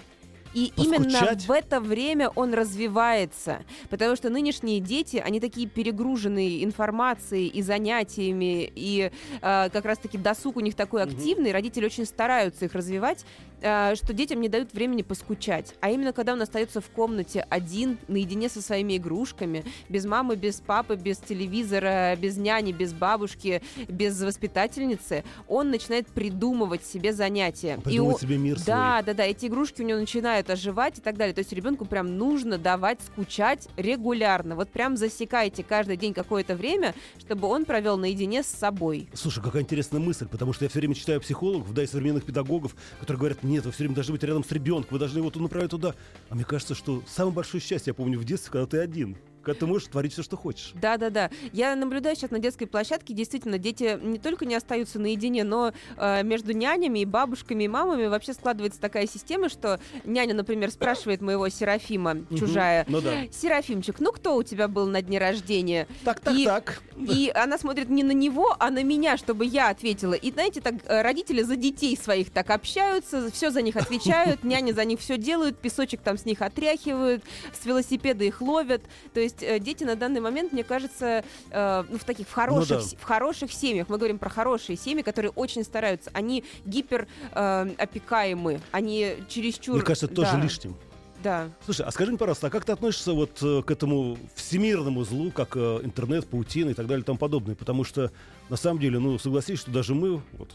И 0.55 0.73
именно 0.77 1.05
Поскучать? 1.05 1.47
в 1.47 1.51
это 1.53 1.81
время 1.81 2.29
он 2.31 2.55
развивается. 2.55 3.65
Потому 3.89 4.17
что 4.17 4.31
нынешние 4.31 4.81
дети, 4.81 5.17
они 5.17 5.41
такие 5.41 5.69
перегруженные 5.69 6.65
информацией 6.65 7.47
и 7.49 7.63
занятиями, 7.63 8.71
и 8.75 9.11
э, 9.41 9.71
как 9.71 9.85
раз-таки 9.85 10.19
досуг 10.19 10.57
у 10.57 10.61
них 10.61 10.75
такой 10.75 11.03
активный, 11.03 11.53
родители 11.53 11.87
очень 11.87 12.05
стараются 12.05 12.65
их 12.65 12.75
развивать, 12.75 13.25
что 13.61 14.13
детям 14.13 14.41
не 14.41 14.49
дают 14.49 14.73
времени 14.75 15.03
поскучать. 15.03 15.75
А 15.81 15.91
именно 15.91 16.13
когда 16.13 16.35
он 16.35 16.43
остается 16.43 16.81
в 16.81 16.89
комнате 16.91 17.47
один, 17.49 17.99
наедине 18.09 18.49
со 18.49 18.61
своими 18.61 18.97
игрушками, 18.97 19.65
без 19.89 20.05
мамы, 20.05 20.37
без 20.37 20.57
папы, 20.61 20.97
без 20.97 21.19
телевизора, 21.19 22.17
без 22.17 22.37
няни, 22.37 22.73
без 22.73 22.93
бабушки, 22.93 23.63
без 23.89 24.21
воспитательницы, 24.21 25.25
он 25.49 25.71
начинает 25.71 26.07
придумывать 26.09 26.85
себе 26.85 27.13
занятия. 27.13 27.77
И 27.79 27.81
Придумать 27.81 28.17
о- 28.17 28.21
себе 28.21 28.37
мир 28.39 28.59
да, 28.67 29.03
да, 29.03 29.15
да, 29.15 29.25
эти 29.25 29.47
игрушки 29.47 29.83
у 29.83 29.85
него 29.85 29.99
начинают 29.99 30.51
оживать 30.51 30.99
и 30.99 31.01
так 31.01 31.17
далее. 31.17 31.35
То 31.35 31.41
есть 31.41 31.53
ребенку 31.53 31.85
прям 31.85 32.19
нужно 32.19 32.59
давать 32.59 33.01
скучать 33.03 33.69
регулярно. 33.77 34.57
Вот 34.57 34.69
прям 34.69 34.97
засекайте 34.97 35.63
каждый 35.63 35.97
день 35.97 36.13
какое-то 36.13 36.55
время, 36.55 36.95
чтобы 37.19 37.49
он 37.49 37.65
провел 37.65 37.97
наедине 37.97 38.43
с 38.43 38.47
собой. 38.47 38.91
свой. 38.91 39.09
Слушай, 39.15 39.43
какая 39.43 39.63
интересная 39.63 40.01
мысль, 40.01 40.27
потому 40.27 40.53
что 40.53 40.65
я 40.65 40.69
все 40.69 40.79
время 40.79 40.95
читаю 40.95 41.21
психологов, 41.21 41.73
да, 41.73 41.83
и 41.83 41.87
современных 41.87 42.25
педагогов, 42.25 42.75
которые 42.99 43.19
говорят, 43.19 43.43
нет, 43.51 43.65
вы 43.65 43.73
все 43.73 43.81
время 43.81 43.97
должны 43.97 44.13
быть 44.13 44.23
рядом 44.23 44.45
с 44.45 44.51
ребенком, 44.53 44.89
вы 44.93 44.99
должны 44.99 45.19
его 45.19 45.31
направить 45.35 45.71
туда. 45.71 45.95
А 46.29 46.35
мне 46.35 46.45
кажется, 46.45 46.75
что 46.75 47.03
самое 47.07 47.35
большое 47.35 47.61
счастье, 47.61 47.91
я 47.91 47.95
помню 47.95 48.19
в 48.19 48.25
детстве, 48.25 48.53
когда 48.53 48.67
ты 48.67 48.79
один, 48.79 49.17
когда 49.43 49.59
ты 49.61 49.67
можешь 49.67 49.89
творить 49.89 50.13
все, 50.13 50.23
что 50.23 50.37
хочешь. 50.37 50.73
Да, 50.75 50.97
да, 50.97 51.11
да. 51.11 51.31
Я 51.53 51.75
наблюдаю 51.77 52.15
сейчас 52.17 52.31
на 52.31 52.39
детской 52.39 52.67
площадке. 52.67 53.15
Действительно, 53.15 53.59
дети 53.59 53.99
не 54.03 54.19
только 54.19 54.45
не 54.45 54.55
остаются 54.55 54.99
наедине, 54.99 55.45
но 55.45 55.73
э, 55.97 56.23
между 56.23 56.53
нянями 56.53 57.01
и 57.01 57.05
бабушками 57.05 57.65
и 57.65 57.69
мамами 57.69 58.07
вообще 58.07 58.33
складывается 58.35 58.81
такая 58.81 59.07
система, 59.07 59.49
что 59.49 59.81
няня, 60.05 60.35
например, 60.35 60.71
спрашивает 60.71 61.21
моего 61.21 61.49
Серафима, 61.49 62.19
чужая, 62.39 62.85
Ну 62.89 63.01
да. 63.01 63.27
Серафимчик, 63.33 64.01
ну 64.01 64.13
кто 64.13 64.37
у 64.37 64.43
тебя 64.43 64.69
был 64.69 64.87
на 64.87 65.03
дне 65.03 65.19
рождения? 65.19 65.87
Так, 66.05 66.21
так, 66.21 66.35
И- 66.35 66.45
так. 66.45 66.83
И 66.97 67.33
она 67.35 67.57
смотрит 67.59 67.89
не 67.89 68.03
на 68.03 68.13
него, 68.13 68.55
а 68.59 68.71
на 68.71 68.83
меня, 68.83 69.17
чтобы 69.17 69.47
я 69.47 69.71
ответила. 69.71 70.15
И 70.15 70.31
знаете, 70.31 70.61
так 70.61 70.75
э, 70.85 71.03
родители 71.03 71.43
за 71.43 71.57
детей 71.57 71.97
своих 71.97 72.31
так 72.31 72.51
общаются, 72.51 73.31
все 73.31 73.51
за 73.51 73.63
них 73.63 73.77
отвечают, 73.77 74.45
няни 74.45 74.73
за 74.73 74.85
них 74.85 75.01
все 75.01 75.17
делают, 75.17 75.59
песочек 75.59 76.01
там 76.03 76.19
с 76.19 76.25
них 76.27 76.43
отряхивают, 76.43 77.25
с 77.59 77.65
велосипеда 77.65 78.25
их 78.25 78.41
ловят. 78.43 78.83
То 79.15 79.21
есть 79.21 79.30
э, 79.41 79.59
дети 79.59 79.85
на 79.85 79.97
данный 79.97 80.21
момент, 80.21 80.53
мне 80.53 80.65
кажется, 80.65 81.25
э, 81.51 81.85
ну, 81.89 81.99
в 81.99 82.05
таких 82.05 82.29
в 82.29 82.33
хороших, 82.33 82.69
да. 82.79 82.81
с- 82.81 82.95
в 82.95 83.03
хороших 83.03 83.53
семьях, 83.53 83.89
мы 83.89 83.97
говорим 83.99 84.19
про 84.19 84.29
хорошие 84.31 84.77
семьи, 84.77 85.03
которые 85.03 85.31
очень 85.33 85.65
стараются, 85.65 86.11
они 86.15 86.45
гипер 86.65 87.07
э, 87.33 87.71
опекаемы, 87.79 88.61
они 88.73 89.15
чересчур... 89.29 89.77
Мне 89.77 89.85
кажется, 89.85 90.07
это 90.07 90.15
тоже 90.15 90.33
да, 90.33 90.41
лишним. 90.43 90.77
Да. 91.23 91.51
Слушай, 91.67 91.85
а 91.87 91.91
скажи 91.91 92.11
мне, 92.13 92.19
пожалуйста, 92.19 92.47
а 92.47 92.51
как 92.51 92.65
ты 92.65 92.73
относишься 92.73 93.13
вот 93.13 93.39
э, 93.43 93.63
к 93.63 93.71
этому 93.71 94.17
всемирному 94.35 95.05
злу, 95.05 95.31
как 95.31 95.55
э, 95.55 95.81
интернет, 95.83 96.27
паутина 96.27 96.71
и 96.71 96.75
так 96.75 96.87
далее 96.87 97.03
и 97.03 97.05
тому 97.05 97.19
подобное? 97.19 97.55
Потому 97.55 97.85
что, 97.85 98.11
на 98.49 98.57
самом 98.57 98.81
деле, 98.81 98.99
ну, 98.99 99.19
согласись, 99.19 99.59
что 99.61 99.71
даже 99.71 99.95
мы, 99.95 100.23
вот, 100.33 100.51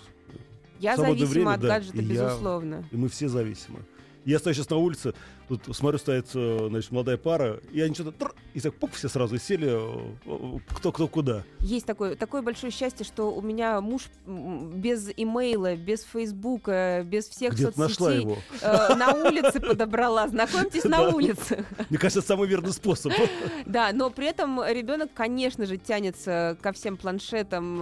Я 0.80 0.98
зависима 0.98 1.28
время, 1.30 1.52
от 1.54 1.60
да, 1.62 1.68
гаджета, 1.68 1.98
и 1.98 2.02
я- 2.06 2.08
безусловно. 2.26 2.84
и 2.92 2.96
мы 2.98 3.10
все 3.10 3.28
зависимы. 3.30 3.80
Я 4.26 4.40
стою 4.40 4.56
сейчас 4.56 4.68
на 4.72 4.78
улице, 4.78 5.14
тут 5.48 5.76
смотрю, 5.76 6.00
стоит, 6.00 6.28
э, 6.34 6.68
значит, 6.70 6.92
молодая 6.92 7.18
пара, 7.18 7.60
и 7.72 7.82
они 7.82 7.94
что-то, 7.94 8.32
и 8.54 8.62
так, 8.62 8.74
пук, 8.76 8.94
все 8.94 9.10
сразу 9.10 9.38
сели, 9.38 9.68
э, 9.70 10.14
э, 10.26 10.58
кто, 10.76 10.92
кто 10.92 11.08
куда. 11.08 11.44
Есть 11.60 11.86
такое, 11.86 12.16
такое 12.16 12.42
большое 12.42 12.72
счастье, 12.72 13.06
что 13.06 13.34
у 13.34 13.42
меня 13.42 13.82
муж 13.82 14.04
без 14.26 15.10
имейла, 15.18 15.76
без 15.76 16.04
фейсбука, 16.04 17.04
без 17.06 17.28
всех 17.28 17.54
Где 17.54 17.70
ты 17.70 17.80
нашла 17.80 18.12
соцсетей 18.12 18.22
его? 18.22 18.38
э, 18.62 18.96
на 18.96 19.14
улице 19.14 19.60
подобрала. 19.60 20.28
Знакомьтесь 20.30 20.86
на 20.86 21.02
улице. 21.16 21.66
Мне 21.90 22.00
кажется, 22.00 22.22
самый 22.22 22.48
верный 22.48 22.72
способ. 22.72 23.12
Да, 23.66 23.90
но 23.94 24.10
при 24.10 24.28
этом 24.28 24.64
ребенок, 24.64 25.10
конечно 25.14 25.66
же, 25.66 25.78
тянется 25.78 26.58
ко 26.62 26.72
всем 26.72 26.98
планшетам, 26.98 27.80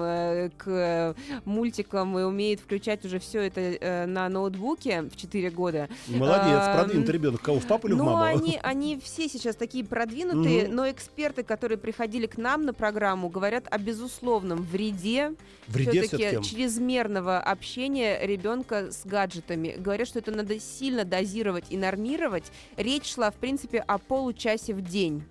к 0.58 1.16
мультикам 1.46 2.18
и 2.18 2.24
умеет 2.24 2.62
включать 2.62 3.06
уже 3.06 3.20
все 3.20 3.42
это 3.42 4.06
на 4.08 4.30
ноутбуке 4.30 5.04
в 5.04 5.16
4 5.16 5.50
года. 5.52 5.90
Молодец, 6.08 6.64
продвинутый 6.76 7.14
ребенок. 7.14 7.42
Кого, 7.54 7.60
в 7.60 7.68
папу 7.68 7.88
или 7.88 7.94
в 7.96 7.98
Ну, 7.98 8.06
маму? 8.06 8.24
они, 8.24 8.60
они 8.62 9.00
все 9.04 9.28
сейчас 9.30 9.56
такие 9.56 9.86
продвинутые, 9.86 10.66
Мгм. 10.68 10.76
но 10.76 10.90
эксперты, 10.90 11.44
которые 11.44 11.78
приходили 11.78 12.26
к 12.28 12.38
нам 12.38 12.66
на 12.66 12.74
программу, 12.74 13.30
говорят 13.30 13.66
о 13.70 13.78
безусловном 13.78 14.62
вреде 14.64 15.34
Вреде 15.68 16.02
все-таки 16.04 16.24
все-таки. 16.28 16.50
чрезмерного 16.50 17.40
общения 17.40 18.20
ребенка 18.26 18.92
с 18.92 19.06
гаджетами. 19.06 19.76
Говорят, 19.78 20.08
что 20.08 20.20
это 20.20 20.32
надо 20.32 20.60
сильно 20.60 21.04
дозировать 21.06 21.66
и 21.70 21.78
нормировать. 21.78 22.52
Речь 22.78 23.14
шла, 23.14 23.32
в 23.32 23.36
принципе, 23.36 23.80
о 23.80 23.98
получасе 23.98 24.74
в 24.74 24.82
день. 24.82 25.24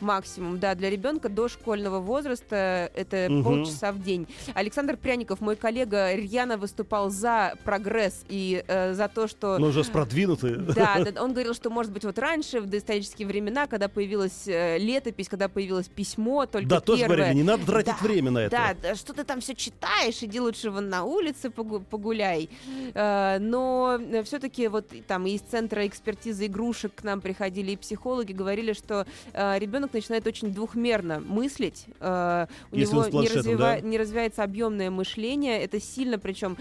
Максимум, 0.00 0.58
да, 0.58 0.74
для 0.74 0.90
ребенка 0.90 1.28
до 1.28 1.48
школьного 1.48 2.00
возраста 2.00 2.90
это 2.94 3.26
Мгм. 3.30 3.44
полчаса 3.44 3.92
в 3.92 4.02
день. 4.02 4.26
Александр 4.54 4.96
Пряников, 4.96 5.40
мой 5.40 5.56
коллега, 5.56 6.14
рьяно 6.14 6.56
выступал 6.56 7.10
за 7.10 7.54
прогресс 7.64 8.24
и 8.28 8.64
э, 8.66 8.94
за 8.94 9.08
то, 9.08 9.28
что 9.28 9.58
Но 9.58 9.68
уже 9.68 9.84
с 9.84 9.88
продвинутые. 9.88 10.56
да, 10.56 11.04
да, 11.12 11.22
он 11.22 11.32
говорил, 11.32 11.54
что, 11.54 11.70
может 11.70 11.92
быть, 11.92 12.04
вот 12.04 12.18
раньше, 12.18 12.60
в 12.60 12.66
доисторические 12.66 13.28
времена, 13.28 13.66
когда 13.66 13.88
появилась 13.88 14.46
э, 14.48 14.78
летопись, 14.78 15.28
когда 15.28 15.48
появилось 15.48 15.88
письмо, 15.88 16.46
только 16.46 16.68
Да, 16.68 16.80
тоже 16.80 17.02
первое. 17.02 17.16
говорили, 17.18 17.36
не 17.36 17.42
надо 17.44 17.64
тратить 17.64 17.94
Да, 18.00 18.06
время 18.06 18.30
на 18.30 18.38
это. 18.40 18.50
Да, 18.56 18.74
да, 18.82 18.94
что 18.96 19.12
ты 19.12 19.24
там 19.24 19.40
все 19.40 19.54
читаешь, 19.54 20.22
иди 20.22 20.40
лучше 20.40 20.70
вон 20.70 20.88
на 20.88 21.04
улице 21.04 21.48
погу- 21.50 21.84
погуляй. 21.88 22.48
Э, 22.94 23.38
Но 23.38 23.98
все-таки 24.24 24.68
вот 24.68 24.86
там 25.06 25.26
из 25.26 25.40
центра 25.40 25.86
экспертизы 25.86 26.46
игрушек 26.46 26.94
к 26.94 27.04
нам 27.04 27.20
приходили 27.20 27.72
и 27.72 27.76
психологи, 27.76 28.32
говорили, 28.32 28.72
что 28.72 29.06
ребенок 29.34 29.83
начинает 29.92 30.26
очень 30.26 30.52
двухмерно 30.52 31.20
мыслить. 31.20 31.86
э, 32.00 32.46
У 32.72 32.76
Если 32.76 32.94
него 32.94 33.20
не, 33.20 33.26
развива- 33.28 33.56
да? 33.58 33.80
не 33.80 33.98
развивается 33.98 34.42
объемное 34.42 34.90
мышление. 34.90 35.62
Это 35.62 35.80
сильно, 35.80 36.18
причем 36.18 36.56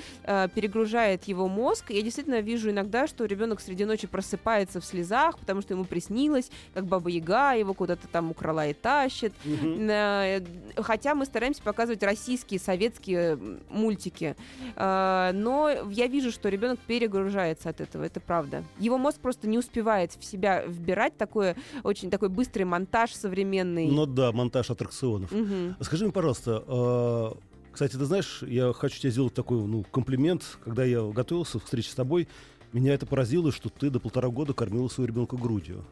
перегружает 0.55 1.23
его 1.25 1.47
мозг. 1.47 1.91
Я 1.91 2.01
действительно 2.01 2.39
вижу 2.41 2.69
иногда, 2.71 3.07
что 3.07 3.25
ребенок 3.25 3.61
среди 3.61 3.85
ночи 3.85 4.07
просыпается 4.07 4.79
в 4.81 4.85
слезах, 4.85 5.37
потому 5.39 5.61
что 5.61 5.73
ему 5.73 5.85
приснилось, 5.85 6.49
как 6.73 6.85
баба 6.85 7.09
Яга 7.09 7.53
его 7.53 7.73
куда-то 7.73 8.07
там 8.07 8.31
украла 8.31 8.67
и 8.67 8.73
тащит. 8.73 9.33
Э, 9.45 10.41
Хотя 10.77 11.13
мы 11.15 11.25
стараемся 11.25 11.61
показывать 11.61 12.01
российские, 12.03 12.59
советские 12.59 13.37
мультики. 13.69 14.35
Э, 14.75 15.31
Но 15.33 15.69
я 15.89 16.07
вижу, 16.07 16.31
что 16.31 16.49
ребенок 16.49 16.79
перегружается 16.79 17.69
от 17.69 17.81
этого, 17.81 18.03
это 18.03 18.19
правда. 18.19 18.63
Его 18.79 18.97
мозг 18.97 19.19
просто 19.19 19.47
не 19.47 19.57
успевает 19.57 20.13
в 20.13 20.23
себя 20.23 20.63
вбирать 20.65 21.17
такой 21.17 21.55
очень 21.83 22.09
такой 22.09 22.29
быстрый 22.29 22.63
монтаж 22.63 23.02
современный. 23.11 23.87
Ну 23.87 24.05
да, 24.05 24.31
монтаж 24.31 24.69
аттракционов. 24.69 25.31
Мгм. 25.31 25.75
Скажи 25.81 26.05
мне, 26.05 26.13
пожалуйста, 26.13 26.63
а, 26.67 27.37
кстати, 27.71 27.93
ты 27.97 28.05
знаешь, 28.05 28.43
я 28.43 28.71
хочу 28.71 28.99
тебе 28.99 29.11
сделать 29.11 29.33
такой 29.33 29.57
ну, 29.65 29.83
комплимент. 29.83 30.59
Когда 30.63 30.83
я 30.85 31.01
готовился 31.01 31.59
к 31.59 31.65
встрече 31.65 31.89
с 31.89 31.95
тобой, 31.95 32.27
меня 32.71 32.93
это 32.93 33.05
поразило, 33.05 33.51
что 33.51 33.69
ты 33.69 33.89
до 33.89 33.99
полтора 33.99 34.29
года 34.29 34.53
кормила 34.53 34.87
своего 34.87 35.07
ребенка 35.11 35.37
грудью. 35.37 35.83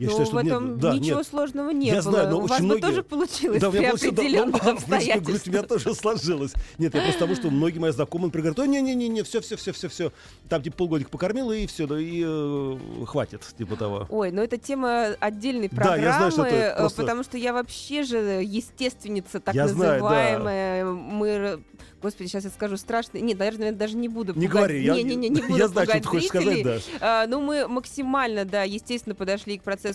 Я 0.00 0.06
Ну, 0.06 0.12
считаю, 0.12 0.26
что 0.26 0.36
в 0.36 0.42
нет, 0.44 0.52
этом 0.54 0.78
да, 0.80 0.94
ничего 0.94 1.18
нет. 1.18 1.26
сложного 1.26 1.70
не 1.70 1.86
Я 1.88 1.92
было. 1.92 2.02
знаю, 2.02 2.30
но 2.30 2.38
У 2.38 2.46
вас 2.46 2.58
бы 2.60 2.64
многие- 2.64 2.80
тоже 2.80 3.02
получилось 3.02 3.60
Да, 3.60 3.70
при 3.70 3.80
да, 3.82 3.90
определенных 3.90 4.60
принципе, 4.62 5.20
грудь 5.20 5.46
у 5.46 5.50
меня 5.50 5.60
обстоятельствах. 5.60 5.66
тоже 5.68 5.94
сложилась. 5.94 6.52
Нет, 6.78 6.94
я 6.94 7.00
просто 7.02 7.18
потому, 7.20 7.36
что 7.36 7.50
многие 7.50 7.78
мои 7.80 7.90
знакомые, 7.90 8.26
например, 8.28 8.54
говорят, 8.54 8.72
не-не-не, 8.72 9.22
все, 9.24 9.42
все, 9.42 9.56
все, 9.56 9.72
все, 9.72 9.88
все. 9.90 10.12
Там 10.48 10.62
типа 10.62 10.76
полгодика 10.78 11.10
покормила 11.10 11.52
и 11.52 11.66
все, 11.66 11.86
да, 11.86 12.00
и 12.00 12.24
э, 12.26 12.78
хватит, 13.06 13.42
типа 13.58 13.76
того. 13.76 14.06
Ой, 14.08 14.30
ну 14.32 14.40
это 14.42 14.56
тема 14.56 15.08
отдельной 15.20 15.68
Да, 15.68 15.76
программы, 15.76 16.02
я 16.02 16.12
знаю, 16.16 16.30
что 16.32 16.44
это 16.46 16.56
э, 16.56 16.76
просто- 16.78 17.02
потому 17.02 17.22
что 17.22 17.36
я 17.36 17.52
вообще 17.52 18.02
же 18.02 18.16
естественница, 18.42 19.38
так 19.40 19.54
Я 19.54 19.68
знаю, 19.68 20.00
да. 20.00 20.08
называемая. 20.08 20.84
Мы, 20.86 21.60
господи, 22.02 22.28
сейчас 22.28 22.44
я 22.44 22.50
скажу 22.50 22.76
страшно. 22.78 23.18
Нет, 23.18 23.38
наверное, 23.38 23.72
даже 23.72 23.96
не 23.96 24.08
буду 24.08 24.32
Не 24.34 24.46
пугать- 24.46 24.50
говори, 24.56 24.82
я, 24.84 24.94
не, 24.94 25.02
не, 25.04 25.16
не, 25.16 25.28
не 25.28 25.40
буду 25.42 25.58
я 25.58 25.68
знаю, 25.68 25.86
что 25.88 26.00
ты 26.00 26.06
хочешь 26.08 26.28
сказать, 26.28 26.62
да. 26.62 26.78
А, 27.00 27.26
ну, 27.26 27.40
мы 27.42 27.68
максимально, 27.68 28.44
да, 28.46 28.62
естественно, 28.62 29.14
подошли 29.14 29.58
к 29.58 29.62
процессу 29.62 29.89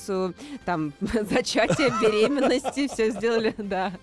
там 0.65 0.93
зачатия, 1.01 1.91
беременности, 2.01 2.87
все 2.87 3.11
сделали, 3.11 3.53
да, 3.57 3.93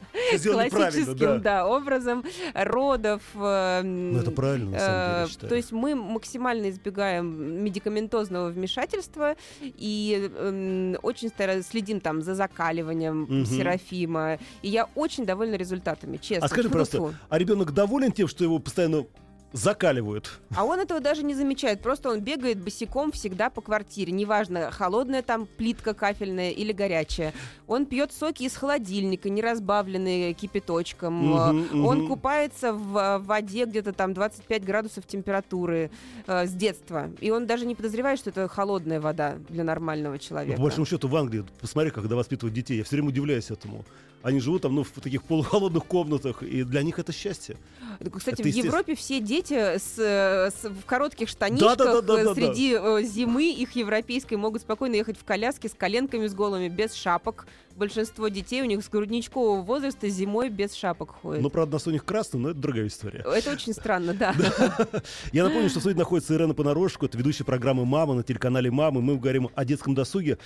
классическим, 0.71 1.41
да. 1.43 1.67
образом 1.67 2.25
родов. 2.55 3.23
э, 3.35 3.83
Ну, 3.83 4.19
это 4.19 4.31
правильно, 4.31 4.71
на 4.73 4.79
самом 4.79 5.27
деле, 5.27 5.39
Э. 5.43 5.49
То 5.49 5.55
есть 5.55 5.73
мы 5.73 5.95
максимально 5.95 6.71
избегаем 6.71 7.63
медикаментозного 7.65 8.49
вмешательства 8.51 9.37
и 9.61 10.31
эм, 10.39 10.97
очень 11.03 11.31
следим 11.63 12.01
там 12.01 12.23
за 12.23 12.35
закаливанием. 12.35 13.47
Серафима. 13.47 14.39
И 14.63 14.69
я 14.69 14.89
очень 14.95 15.25
довольна 15.27 15.55
результатами, 15.57 16.17
честно. 16.17 16.47
А 16.47 16.49
скажи, 16.49 16.69
просто, 16.71 17.15
а 17.29 17.39
ребенок 17.39 17.73
доволен 17.73 18.13
тем, 18.13 18.29
что 18.29 18.45
его 18.45 18.59
постоянно 18.59 19.07
закаливают? 19.53 20.41
А 20.55 20.65
он 20.65 20.81
этого 20.81 21.01
даже 21.01 21.23
не 21.23 21.35
замечает. 21.35 21.81
Просто 21.83 22.11
он 22.11 22.21
бегает 22.21 22.59
босиком 22.59 23.13
всегда 23.13 23.51
по 23.51 23.61
квартире. 23.61 24.13
Неважно, 24.13 24.71
холодная 24.71 25.23
там 25.23 25.47
плитка 25.47 25.95
кафельная 25.95 26.51
или 26.51 26.73
горячая. 26.73 27.33
Он 27.67 27.87
пьет 27.87 28.13
соки 28.13 28.45
из 28.45 28.57
холодильника, 28.57 29.29
не 29.31 29.43
разбавленные 29.43 30.33
кипяточком. 30.35 31.13
Мгм, 31.15 31.85
Он 31.85 32.09
купается 32.09 32.73
в 32.73 33.19
воде 33.19 33.65
где-то 33.65 33.93
там 33.93 34.15
25 34.15 34.65
градусов 34.65 35.07
температуры 35.07 35.91
э, 36.27 36.47
с 36.47 36.53
детства. 36.53 37.11
И 37.21 37.31
он 37.31 37.47
даже 37.47 37.67
не 37.67 37.75
подозревает, 37.75 38.19
что 38.19 38.31
это 38.31 38.49
холодная 38.49 39.01
вода 39.01 39.37
для 39.49 39.65
нормального 39.65 40.19
человека. 40.19 40.57
По 40.57 40.63
большому 40.63 40.87
счету 40.87 41.09
в 41.09 41.17
Англии, 41.17 41.45
посмотри, 41.61 41.91
когда 41.91 42.17
воспитывают 42.17 42.55
детей, 42.55 42.79
я 42.79 42.85
все 42.85 42.97
время 42.97 43.09
удивляюсь 43.09 43.51
этому. 43.51 43.85
Они 44.23 44.39
живут 44.41 44.63
там, 44.63 44.75
ну, 44.75 44.85
в 44.85 44.91
таких 44.91 45.23
полухолодных 45.25 45.85
комнатах, 45.85 46.43
и 46.43 46.63
для 46.63 46.83
них 46.83 46.99
это 46.99 47.13
счастье. 47.13 47.57
Так, 47.99 48.17
Кстати, 48.17 48.41
Это 48.41 48.51
в. 48.51 48.55
Европе 48.55 48.95
все 48.95 49.21
дети 49.21 49.55
с, 49.55 49.99
э, 49.99 50.51
с- 50.51 50.69
в 50.69 50.85
коротких 50.87 51.29
штанишках 51.29 51.77
Да-да-да-да-да-да. 51.77 52.31
э, 52.31 52.35
среди 52.35 52.77
э, 52.81 53.03
зимы 53.03 53.51
их 53.51 53.73
европейской 53.73 54.35
могут 54.35 54.63
спокойно 54.63 54.95
ехать 54.95 55.19
в 55.19 55.25
коляске 55.25 55.69
с 55.69 55.75
коленками 55.75 56.27
с 56.27 56.35
голыми, 56.35 56.69
без 56.69 56.95
шапок. 56.95 57.47
Большинство 57.75 58.29
детей 58.29 58.61
у 58.61 58.67
них 58.67 58.85
с 58.85 58.89
грудничкового 58.89 59.63
возраста 59.63 60.09
зимой 60.09 60.51
без 60.51 60.75
шапок 60.75 61.11
ходят. 61.23 61.43
Но, 61.43 61.49
правда, 61.49 61.75
нас 61.75 61.87
у 61.87 61.91
них 61.91 62.05
красный, 62.05 62.39
но 62.39 62.51
это 62.51 62.61
другая 62.61 62.87
история. 62.87 63.25
Это 63.27 63.51
очень 63.51 63.73
странно, 63.73 64.13
да. 64.13 64.35
Я 65.33 65.45
напомню, 65.45 65.71
что 65.71 65.79
в 65.79 65.83
студии 65.83 65.97
находится 65.99 66.35
Ирена 66.35 66.53
Понарошку, 66.55 67.07
это 67.07 67.17
ведущая 67.17 67.45
программы 67.45 67.87
«Мама» 67.87 68.15
на 68.15 68.23
телеканале 68.23 68.71
«Мамы». 68.71 69.01
Мы 69.01 69.17
говорим 69.17 69.49
о 69.55 69.65
детском 69.65 69.95
досуге. 69.95 70.39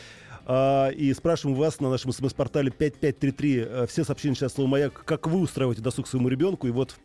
А, 0.49 0.91
и 0.91 1.12
спрашиваем 1.12 1.59
вас 1.59 1.81
на 1.81 1.91
нашем 1.91 2.12
смс-портале 2.12 2.71
5533. 2.71 3.57
э, 3.59 3.87
Все 3.88 4.05
сообщения 4.05 4.37
сейчас 4.37 4.55
слово 4.55 4.69
«Маяк». 4.69 5.05
Как 5.05 5.26
вы 5.26 5.41
устраиваете 5.41 5.83
досуг 5.83 6.07
своему 6.07 6.29
ребенку? 6.29 6.69
И 6.69 6.71
вот 6.71 6.97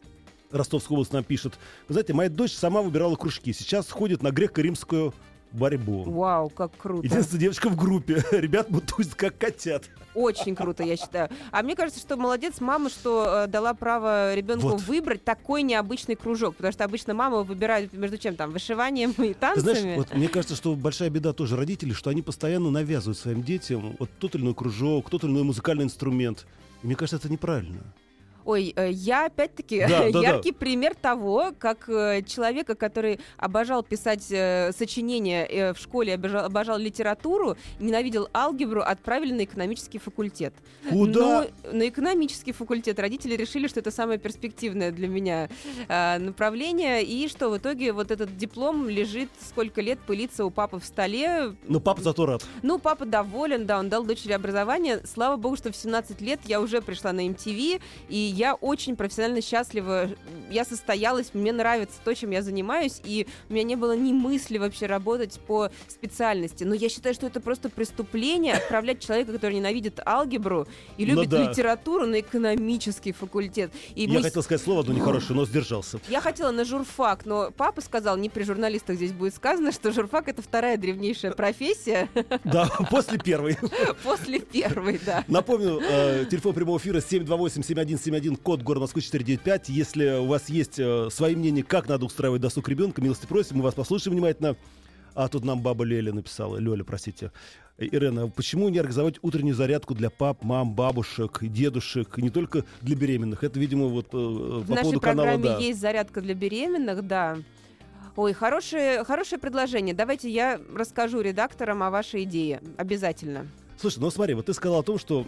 Ростовская 0.52 0.96
область 0.96 1.14
нам 1.14 1.24
пишет. 1.24 1.58
Вы 1.88 1.94
знаете, 1.94 2.14
моя 2.14 2.30
дочь 2.30 2.54
сама 2.54 2.84
выбирала 2.84 3.16
кружки. 3.16 3.52
Сейчас 3.52 3.90
ходит 3.90 4.22
на 4.22 4.30
греко-римскую 4.30 5.14
борьбу. 5.52 6.04
Вау, 6.04 6.50
как 6.50 6.76
круто. 6.78 7.06
Единственная 7.06 7.42
девочка 7.42 7.70
в 7.70 7.76
группе. 7.76 8.24
Ребят 8.32 8.70
бутуют 8.70 9.16
как 9.16 9.38
котят. 9.38 9.84
Очень 10.14 10.56
круто, 10.56 10.84
я 10.84 10.98
считаю. 10.98 11.30
А 11.52 11.62
мне 11.64 11.76
кажется, 11.76 12.00
что 12.00 12.18
молодец 12.18 12.60
мама, 12.60 12.90
что 12.90 13.44
э, 13.46 13.48
дала 13.48 13.74
право 13.74 14.34
ребенку 14.34 14.70
Вот. 14.70 14.82
выбрать 14.82 15.24
такой 15.24 15.64
необычный 15.64 16.16
кружок. 16.16 16.56
Потому 16.56 16.74
что 16.74 16.84
обычно 16.84 17.14
мама 17.14 17.44
выбирает 17.44 17.94
между 17.94 18.18
чем 18.18 18.36
там, 18.36 18.52
вышиванием 18.52 19.12
и 19.12 19.30
Ты 19.30 19.34
танцами. 19.34 19.80
знаешь, 19.80 19.98
вот 19.98 20.14
мне 20.14 20.28
кажется, 20.28 20.56
что 20.56 20.76
большая 20.76 21.10
беда 21.10 21.34
тоже 21.34 21.56
родителей, 21.56 21.94
что 21.94 22.10
они 22.10 22.22
постоянно 22.22 22.70
навязывают 22.70 23.18
своим 23.18 23.44
детям 23.44 23.96
вот 24.00 24.10
тот 24.20 24.36
или 24.36 24.42
иной 24.44 24.54
кружок, 24.56 25.10
тот 25.10 25.24
или 25.24 25.32
иной 25.32 25.44
музыкальный 25.44 25.84
инструмент. 25.86 26.46
И 26.84 26.88
мне 26.88 26.96
кажется, 26.96 27.18
это 27.18 27.32
неправильно. 27.32 27.82
Ой, 28.46 28.74
э, 28.76 28.90
я 28.92 29.26
опять-таки 29.26 29.80
Да, 29.82 29.88
да, 30.12 30.12
да. 30.12 30.20
яркий 30.20 30.52
пример 30.52 30.96
того, 30.96 31.52
как 31.58 31.90
э, 31.90 32.22
человека, 32.24 32.76
который 32.76 33.20
обожал 33.38 33.84
писать 33.84 34.26
э, 34.32 34.72
сочинения 34.78 35.46
э, 35.46 35.74
в 35.74 35.78
школе, 35.78 36.16
обожал, 36.16 36.46
обожал 36.46 36.78
литературу, 36.78 37.58
ненавидел 37.80 38.30
алгебру, 38.34 38.82
отправили 38.82 39.34
на 39.34 39.44
экономический 39.44 40.00
факультет. 40.00 40.54
Куда? 40.90 41.48
Ну, 41.64 41.78
на 41.78 41.88
экономический 41.88 42.52
факультет 42.52 43.00
родители 43.00 43.36
решили, 43.36 43.68
что 43.68 43.80
это 43.80 43.92
самое 43.92 44.20
перспективное 44.20 44.92
для 44.92 45.08
меня 45.08 45.50
э, 45.88 46.18
направление, 46.18 47.04
и 47.04 47.28
что 47.28 47.50
в 47.50 47.58
итоге 47.58 47.94
вот 47.94 48.12
этот 48.12 48.38
диплом 48.38 48.90
лежит 48.90 49.30
сколько 49.48 49.82
лет 49.82 50.00
пылится 50.00 50.46
у 50.46 50.50
папы 50.50 50.80
в 50.80 50.86
столе. 50.86 51.56
Но 51.68 51.80
папа 51.80 52.02
зато 52.02 52.26
рад. 52.26 52.46
Ну, 52.64 52.80
папа 52.80 53.06
доволен, 53.06 53.66
да, 53.66 53.80
он 53.80 53.90
дал 53.90 54.04
дочери 54.04 54.34
образование. 54.34 55.02
Слава 55.06 55.38
богу, 55.38 55.56
что 55.56 55.72
в 55.72 55.76
17 55.76 56.22
лет 56.22 56.40
я 56.46 56.62
уже 56.62 56.82
пришла 56.82 57.14
на 57.14 57.28
MTV, 57.28 57.82
и 58.10 58.16
я 58.32 58.56
очень 58.56 58.96
профессионально 58.96 59.42
счастлива. 59.42 60.10
Я 60.50 60.66
состоялась, 60.66 61.32
мне 61.34 61.52
нравится 61.52 61.96
то, 62.04 62.14
чем 62.16 62.32
я 62.32 62.42
занимаюсь, 62.42 63.02
и 63.04 63.28
у 63.50 63.54
меня 63.54 63.64
не 63.64 63.76
было 63.76 63.96
ни 63.96 64.12
мысли 64.14 64.58
вообще 64.58 64.86
работать 64.86 65.40
по 65.48 65.70
специальности. 65.88 66.64
Но 66.64 66.74
я 66.74 66.90
считаю, 66.90 67.16
что 67.16 67.28
это 67.28 67.40
просто 67.40 67.70
преступление 67.70 68.54
отправлять 68.56 69.00
человека, 69.00 69.32
который 69.34 69.56
ненавидит 69.58 70.00
алгебру 70.06 70.68
и 70.98 71.06
Ну 71.06 71.16
любит 71.16 71.30
да. 71.30 71.50
литературу, 71.50 72.06
на 72.06 72.20
экономический 72.20 73.12
факультет. 73.12 73.72
И 73.96 74.06
Я 74.06 74.14
мы 74.14 74.22
хотел 74.24 74.44
сказать 74.44 74.64
слово 74.64 74.82
одно 74.82 74.94
нехорошее, 74.94 75.36
но 75.36 75.46
сдержался. 75.46 76.00
я 76.10 76.22
хотела 76.22 76.52
на 76.52 76.66
журфак, 76.66 77.26
но 77.26 77.52
папа 77.52 77.82
сказал, 77.82 78.18
не 78.18 78.30
при 78.30 78.44
журналистах 78.44 78.96
здесь 78.98 79.12
будет 79.14 79.36
сказано, 79.36 79.72
что 79.72 79.92
журфак 79.92 80.28
это 80.28 80.42
вторая 80.42 80.78
древнейшая 80.78 81.32
профессия 81.34 82.10
Да, 82.44 82.66
после 82.90 83.18
первой. 83.20 83.58
после 84.04 84.40
первой, 84.40 85.00
да. 85.06 85.24
Напомню, 85.28 85.80
э, 85.82 86.26
телефон 86.30 86.54
прямого 86.54 86.78
эфира 86.78 87.02
728-7171, 88.22 88.38
код 88.38 88.62
город 88.62 88.82
Москвы 88.82 89.02
495. 89.02 89.70
Если 89.70 90.20
у 90.20 90.26
вас 90.26 90.50
есть 90.50 90.80
э, 90.80 91.10
свои 91.12 91.36
мнения, 91.36 91.64
как 91.64 91.88
надо 91.88 92.06
устраивать 92.06 92.42
досуг 92.42 92.68
ребенка, 92.70 93.02
милости 93.02 93.26
просим, 93.26 93.58
мы 93.58 93.64
вас 93.64 93.74
послушаем 93.74 94.16
внимательно. 94.16 94.56
А 95.14 95.28
тут 95.28 95.44
нам 95.44 95.62
баба 95.62 95.84
Леля 95.84 96.14
написала, 96.14 96.58
Лёля, 96.58 96.84
простите. 96.84 97.32
Э, 97.78 97.86
Ирена, 97.86 98.28
почему 98.30 98.70
не 98.70 98.80
организовать 98.80 99.16
утреннюю 99.22 99.56
зарядку 99.56 99.94
для 99.94 100.10
пап, 100.10 100.44
мам, 100.44 100.74
бабушек, 100.74 101.40
дедушек, 101.42 102.18
не 102.18 102.30
только 102.30 102.64
для 102.82 102.96
беременных? 102.96 103.44
Это, 103.44 103.60
видимо, 103.60 103.88
вот 103.88 104.08
э, 104.14 104.18
В 104.18 104.66
по 104.66 104.72
нашей 104.72 104.84
поводу 104.84 105.02
канала, 105.02 105.28
программе 105.28 105.58
да. 105.58 105.58
есть 105.58 105.80
зарядка 105.80 106.22
для 106.22 106.34
беременных, 106.34 107.06
да. 107.06 107.38
Ой, 108.16 108.34
хорошее, 108.34 109.04
хорошее 109.04 109.40
предложение. 109.40 109.96
Давайте 109.96 110.30
я 110.30 110.60
расскажу 110.76 111.22
редакторам 111.22 111.82
о 111.82 111.90
вашей 111.90 112.24
идее. 112.24 112.62
Обязательно. 112.78 113.48
Слушай, 113.78 114.00
ну 114.00 114.12
смотри, 114.12 114.36
вот 114.36 114.46
ты 114.46 114.54
сказал 114.54 114.80
о 114.80 114.84
том, 114.84 115.00
что 115.00 115.26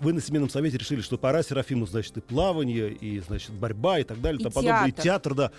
вы 0.00 0.12
на 0.12 0.20
семейном 0.20 0.48
совете 0.50 0.78
решили, 0.78 1.00
что 1.00 1.18
пора 1.18 1.42
Серафиму, 1.42 1.86
значит, 1.86 2.16
и 2.16 2.20
плавание, 2.20 2.90
и, 2.92 3.20
значит, 3.20 3.50
борьба, 3.52 3.98
и 4.00 4.04
так 4.04 4.20
далее, 4.20 4.40
И 4.40 4.42
тому 4.42 4.54
подобное, 4.54 4.88
и 4.88 4.92
театр. 4.92 5.34
да. 5.34 5.50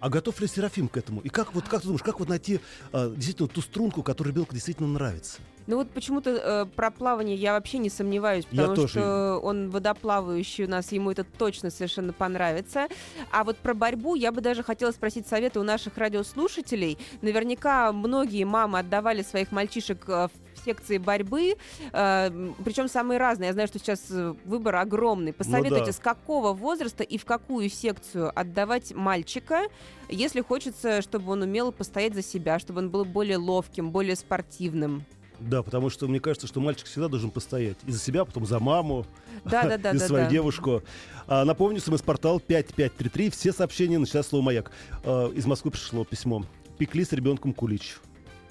А 0.00 0.08
готов 0.08 0.40
ли 0.40 0.46
Серафим 0.46 0.88
к 0.88 0.96
этому? 0.96 1.20
И 1.20 1.28
как 1.28 1.54
вот, 1.54 1.68
как 1.68 1.80
ты 1.82 1.86
думаешь, 1.88 2.02
как 2.02 2.20
вот 2.20 2.28
найти 2.30 2.60
а, 2.90 3.10
действительно 3.10 3.48
ту 3.48 3.60
струнку, 3.60 4.02
которая 4.02 4.32
ребенку 4.32 4.54
действительно 4.54 4.88
нравится? 4.88 5.40
Ну 5.66 5.76
вот 5.76 5.90
почему-то 5.90 6.30
э, 6.30 6.66
про 6.74 6.90
плавание 6.90 7.36
я 7.36 7.52
вообще 7.52 7.76
не 7.78 7.90
сомневаюсь, 7.90 8.44
Я 8.50 8.62
потому 8.62 8.76
тоже. 8.76 8.88
что 8.94 9.38
он 9.42 9.68
водоплавающий 9.70 10.64
у 10.64 10.68
нас, 10.68 10.90
ему 10.90 11.10
это 11.10 11.22
точно 11.22 11.70
совершенно 11.70 12.14
понравится. 12.14 12.88
А 13.30 13.44
вот 13.44 13.58
про 13.58 13.74
борьбу 13.74 14.14
я 14.14 14.32
бы 14.32 14.40
даже 14.40 14.62
хотела 14.62 14.90
спросить 14.90 15.28
совета 15.28 15.60
у 15.60 15.62
наших 15.62 15.98
радиослушателей. 15.98 16.96
Наверняка 17.20 17.92
многие 17.92 18.44
мамы 18.44 18.78
отдавали 18.78 19.22
своих 19.22 19.52
мальчишек 19.52 20.08
э, 20.08 20.28
в 20.28 20.49
секции 20.64 20.98
борьбы, 20.98 21.56
причем 21.90 22.88
самые 22.88 23.18
разные. 23.18 23.48
Я 23.48 23.52
знаю, 23.52 23.68
что 23.68 23.78
сейчас 23.78 24.06
э, 24.10 24.34
выбор 24.44 24.76
огромный. 24.76 25.32
Посоветуйте, 25.32 25.86
да. 25.86 25.92
с 25.92 25.98
какого 25.98 26.52
возраста 26.52 27.02
и 27.02 27.18
в 27.18 27.24
какую 27.24 27.68
секцию 27.68 28.32
отдавать 28.38 28.92
мальчика, 28.94 29.62
если 30.08 30.40
хочется, 30.40 31.02
чтобы 31.02 31.32
он 31.32 31.42
умел 31.42 31.72
постоять 31.72 32.14
за 32.14 32.22
себя, 32.22 32.58
чтобы 32.58 32.80
он 32.80 32.90
был 32.90 33.04
более 33.04 33.36
ловким, 33.36 33.90
более 33.90 34.16
спортивным. 34.16 35.04
Да, 35.40 35.62
потому 35.62 35.88
что 35.88 36.06
мне 36.06 36.20
кажется, 36.20 36.46
что 36.46 36.60
мальчик 36.60 36.86
всегда 36.86 37.08
должен 37.08 37.30
постоять. 37.30 37.78
И 37.86 37.92
за 37.92 37.98
себя, 37.98 38.24
потом 38.24 38.44
за 38.44 38.58
маму, 38.58 39.06
Да, 39.44 39.62
да, 39.62 39.78
да, 39.78 39.90
и 39.92 39.98
да, 39.98 40.06
свою 40.06 40.24
да. 40.24 40.30
девушку. 40.30 40.82
А, 41.26 41.44
напомню, 41.44 41.80
смс-портал 41.80 42.40
5533. 42.40 43.30
Все 43.30 43.52
сообщения 43.52 43.98
начинают 43.98 44.26
слово 44.26 44.44
«Маяк». 44.44 44.70
А, 45.02 45.30
из 45.30 45.46
Москвы 45.46 45.70
пришло 45.70 46.04
письмо. 46.04 46.44
Пекли 46.76 47.04
с 47.04 47.12
ребенком 47.12 47.54
кулич. 47.54 47.96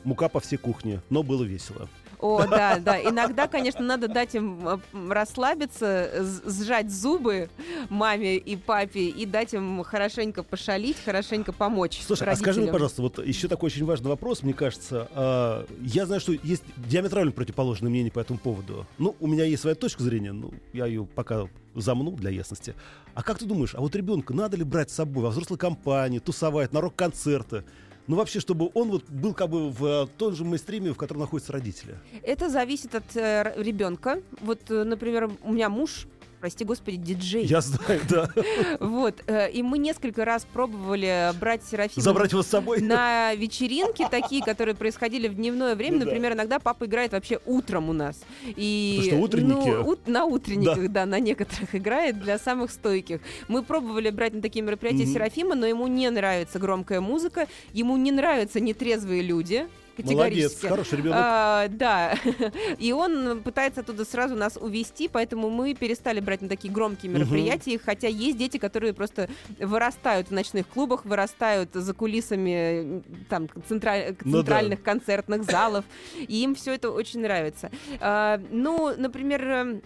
Мука 0.03 0.29
по 0.29 0.39
всей 0.39 0.57
кухне, 0.57 1.01
но 1.09 1.23
было 1.23 1.43
весело. 1.43 1.89
О, 2.19 2.45
да, 2.45 2.79
да. 2.79 3.01
Иногда, 3.01 3.47
конечно, 3.47 3.81
надо 3.81 4.07
дать 4.07 4.35
им 4.35 4.67
м, 4.93 5.11
расслабиться, 5.11 6.09
сжать 6.45 6.91
зубы 6.91 7.49
маме 7.89 8.37
и 8.37 8.55
папе 8.57 9.07
и 9.07 9.25
дать 9.25 9.53
им 9.53 9.83
хорошенько 9.83 10.43
пошалить, 10.43 10.97
хорошенько 11.03 11.53
помочь 11.53 12.01
Слушай, 12.05 12.23
а 12.23 12.25
родителям. 12.27 12.45
скажи 12.45 12.61
мне, 12.61 12.71
пожалуйста, 12.71 13.01
вот 13.01 13.25
еще 13.25 13.47
такой 13.47 13.67
очень 13.67 13.85
важный 13.85 14.09
вопрос, 14.09 14.43
мне 14.43 14.53
кажется. 14.53 15.07
А, 15.13 15.65
я 15.81 16.05
знаю, 16.05 16.19
что 16.19 16.33
есть 16.33 16.63
диаметрально 16.75 17.31
противоположные 17.31 17.89
мнения 17.89 18.11
по 18.11 18.19
этому 18.19 18.37
поводу. 18.37 18.85
Ну, 18.97 19.15
у 19.19 19.27
меня 19.27 19.45
есть 19.45 19.61
своя 19.61 19.75
точка 19.75 20.03
зрения, 20.03 20.33
ну, 20.33 20.53
я 20.73 20.85
ее 20.85 21.05
пока 21.05 21.47
замну 21.75 22.11
для 22.11 22.31
ясности. 22.31 22.75
А 23.13 23.23
как 23.23 23.39
ты 23.39 23.45
думаешь, 23.45 23.73
а 23.75 23.79
вот 23.79 23.95
ребенка 23.95 24.33
надо 24.33 24.57
ли 24.57 24.63
брать 24.63 24.89
с 24.91 24.95
собой 24.95 25.23
во 25.23 25.29
взрослой 25.29 25.57
компании, 25.57 26.19
тусовать, 26.19 26.73
на 26.73 26.81
рок-концерты? 26.81 27.63
Ну, 28.09 28.15
вообще, 28.15 28.39
чтобы 28.39 28.71
он 28.73 28.89
вот 28.89 29.07
был 29.07 29.35
как 29.35 29.51
бы 29.51 29.69
в 29.69 29.85
э, 29.85 30.07
том 30.17 30.33
же 30.33 30.43
мейстриме, 30.43 30.93
в 30.93 30.97
котором 30.97 31.21
находятся 31.21 31.53
родители. 31.53 31.95
Это 32.23 32.49
зависит 32.49 32.95
от 32.95 33.15
э, 33.15 33.53
ребенка. 33.55 34.19
Вот, 34.41 34.61
э, 34.71 34.83
например, 34.83 35.29
у 35.43 35.53
меня 35.53 35.69
муж, 35.69 36.07
прости 36.39 36.63
господи, 36.65 36.97
диджей. 36.97 37.45
Я 37.45 37.61
знаю, 37.61 37.99
да. 38.09 38.29
Вот. 38.79 39.15
э, 39.27 39.51
И 39.51 39.61
мы 39.63 39.77
несколько 39.77 40.25
раз 40.25 40.45
пробовали 40.51 41.31
брать 41.39 41.63
Серафима 41.63 42.03
Забрать 42.03 42.31
его 42.31 42.43
с 42.43 42.47
собой. 42.47 42.81
на 42.81 43.33
вечеринки 43.35 44.05
такие, 44.09 44.43
которые 44.43 44.75
происходили 44.75 45.27
в 45.27 45.35
дневное 45.35 45.75
время. 45.75 45.99
Ну. 45.99 46.05
Например, 46.05 46.33
иногда 46.33 46.59
папа 46.59 46.85
играет 46.85 47.11
вообще 47.11 47.39
утром 47.45 47.89
у 47.89 47.93
нас. 47.93 48.21
И, 48.45 48.95
Потому 48.97 49.11
что 49.11 49.23
утренники. 49.23 49.67
ну, 49.69 49.87
ут- 49.89 50.07
на 50.07 50.25
утренниках, 50.25 50.89
да. 50.91 51.05
на 51.05 51.19
некоторых 51.19 51.75
играет 51.75 52.19
для 52.21 52.37
самых 52.39 52.71
стойких. 52.71 53.19
Мы 53.47 53.63
пробовали 53.63 54.09
брать 54.09 54.33
на 54.33 54.41
такие 54.41 54.63
мероприятия. 54.63 55.05
Серафима, 55.05 55.55
но 55.55 55.65
ему 55.65 55.87
не 55.87 56.09
нравится 56.09 56.59
громкая 56.59 57.01
музыка, 57.01 57.47
ему 57.73 57.97
не 57.97 58.11
нравятся 58.11 58.59
нетрезвые 58.59 59.21
люди. 59.21 59.67
Молодец, 60.03 60.59
хороший 60.61 60.97
ребенок. 60.97 61.17
А, 61.21 61.67
да, 61.69 62.15
и 62.79 62.91
он 62.91 63.41
пытается 63.41 63.81
оттуда 63.81 64.05
сразу 64.05 64.35
нас 64.35 64.57
увести, 64.57 65.07
поэтому 65.07 65.49
мы 65.49 65.73
перестали 65.73 66.19
брать 66.19 66.41
на 66.41 66.49
такие 66.49 66.73
громкие 66.73 67.11
мероприятия, 67.11 67.77
хотя 67.79 68.07
есть 68.07 68.37
дети, 68.37 68.57
которые 68.57 68.93
просто 68.93 69.29
вырастают 69.59 70.27
в 70.29 70.31
ночных 70.31 70.67
клубах, 70.67 71.05
вырастают 71.05 71.69
за 71.73 71.93
кулисами 71.93 72.81
м, 72.81 73.03
там 73.29 73.47
централь- 73.67 74.15
Ну 74.23 74.31
да. 74.31 74.37
центральных 74.39 74.81
концертных 74.83 75.43
залов, 75.43 75.85
и 76.17 76.43
им 76.43 76.55
все 76.55 76.73
это 76.73 76.91
очень 76.91 77.21
нравится. 77.21 77.71
А, 77.99 78.39
ну, 78.51 78.93
например, 78.97 79.47
эм, 79.47 79.81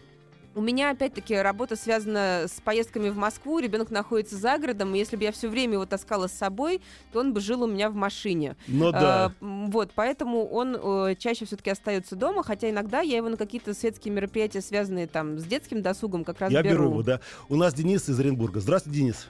у 0.56 0.62
меня, 0.62 0.92
опять-таки, 0.92 1.36
работа 1.36 1.76
связана 1.76 2.46
с 2.48 2.62
поездками 2.62 3.10
в 3.10 3.18
Москву. 3.18 3.60
Ребенок 3.60 3.89
находится 3.89 4.36
за 4.36 4.58
городом, 4.58 4.94
и 4.94 5.00
если 5.00 5.16
бы 5.16 5.24
я 5.24 5.32
все 5.32 5.48
время 5.50 5.74
его 5.74 5.86
таскала 5.86 6.28
с 6.28 6.32
собой, 6.34 6.82
то 7.12 7.20
он 7.20 7.34
бы 7.34 7.42
жил 7.42 7.63
у 7.63 7.68
меня 7.68 7.89
в 7.89 7.96
машине. 7.96 8.56
Ну 8.68 8.92
да. 8.92 9.26
А, 9.26 9.32
вот, 9.42 9.92
поэтому 9.96 10.46
он 10.48 10.76
э, 11.10 11.16
чаще 11.16 11.46
все-таки 11.46 11.70
остается 11.72 12.16
дома, 12.16 12.44
хотя 12.44 12.70
иногда 12.70 13.02
я 13.02 13.18
его 13.18 13.30
на 13.30 13.38
какие-то 13.38 13.74
светские 13.74 14.13
мероприятия, 14.13 14.62
связанные 14.62 15.08
там 15.08 15.39
с 15.39 15.44
детским 15.44 15.82
досугом, 15.82 16.24
как 16.24 16.39
раз 16.39 16.52
Я 16.52 16.62
беру 16.62 16.74
беру. 16.76 16.89
его, 16.92 17.04
да. 17.04 17.20
У 17.50 17.56
нас 17.56 17.74
Денис 17.74 18.08
из 18.08 18.20
Оренбурга. 18.20 18.60
Здравствуйте, 18.60 19.00
Денис. 19.00 19.28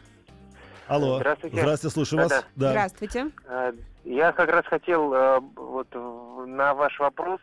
Алло. 0.88 1.18
Здравствуйте. 1.18 1.58
Здравствуйте, 1.58 1.94
слушаю 1.94 2.22
вас. 2.24 2.30
Да-да. 2.32 2.70
Здравствуйте. 2.72 3.32
Э, 3.48 3.72
Я 4.04 4.32
как 4.34 4.50
раз 4.50 4.66
хотел 4.66 5.14
э, 5.14 5.40
вот 5.56 5.88
на 6.48 6.74
ваш 6.74 7.00
вопрос 7.00 7.40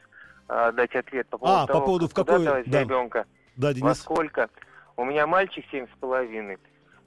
э, 0.48 0.72
дать 0.74 0.94
ответ 0.94 1.26
по 1.28 1.38
поводу 1.38 1.58
А, 1.62 1.66
по 1.66 1.72
того, 1.72 1.86
поводу 1.86 2.08
в 2.08 2.14
куда 2.14 2.24
какой- 2.38 2.64
да. 2.66 2.80
ребенка, 2.82 3.24
Да, 3.24 3.39
во 3.56 3.74
Денис. 3.74 3.98
сколько. 3.98 4.50
У 4.96 5.04
меня 5.04 5.26
мальчик 5.26 5.64
семь 5.70 5.86
с 5.86 5.98
половиной, 5.98 6.58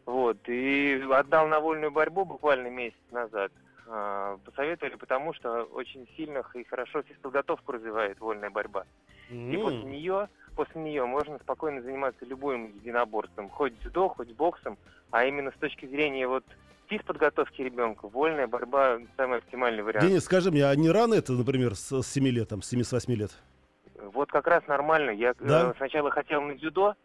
вот, 0.06 0.38
и 0.48 1.04
отдал 1.12 1.48
на 1.48 1.60
вольную 1.60 1.92
борьбу 1.92 2.26
буквально 2.26 2.68
месяц 2.68 2.98
назад. 3.12 3.52
Э, 3.86 4.38
Посоветовали, 4.46 4.96
потому 4.96 5.34
что 5.34 5.64
очень 5.64 6.08
сильно 6.16 6.44
и 6.54 6.64
хорошо 6.64 7.04
физподготовку 7.04 7.74
развивает 7.74 8.20
вольная 8.20 8.50
борьба. 8.50 8.86
И 9.30 9.58
после 9.58 9.84
нее, 9.84 10.30
после 10.56 10.82
нее 10.82 11.06
можно 11.06 11.40
спокойно 11.40 11.82
заниматься 11.82 12.26
любым 12.26 12.74
единоборством, 12.76 13.50
хоть 13.50 13.78
дзюдо, 13.80 14.10
хоть 14.10 14.32
боксом, 14.34 14.78
а 15.12 15.26
именно 15.26 15.52
с 15.52 15.60
точки 15.60 15.86
зрения 15.86 16.28
вот 16.28 16.44
физподготовки 16.88 17.62
ребенка, 17.62 18.08
вольная 18.08 18.48
борьба 18.48 19.00
самый 19.18 19.40
оптимальный 19.40 19.84
вариант. 19.84 20.08
Денис, 20.08 20.24
скажи 20.24 20.52
мне, 20.52 20.66
а 20.66 20.76
не 20.76 20.90
рано 20.90 21.14
это, 21.16 21.34
например, 21.34 21.76
с, 21.76 22.02
с 22.02 22.08
7 22.08 22.28
лет, 22.28 22.50
там, 22.50 22.62
с 22.62 22.70
7 22.70 22.84
с 22.84 22.92
8 22.92 23.14
лет? 23.14 23.32
Вот 24.12 24.30
как 24.32 24.48
раз 24.48 24.64
нормально. 24.68 25.12
Я 25.12 25.32
э, 25.32 25.34
Да? 25.40 25.74
сначала 25.78 26.12
хотел 26.12 26.42
на 26.42 26.56
дзюдо, 26.56 26.96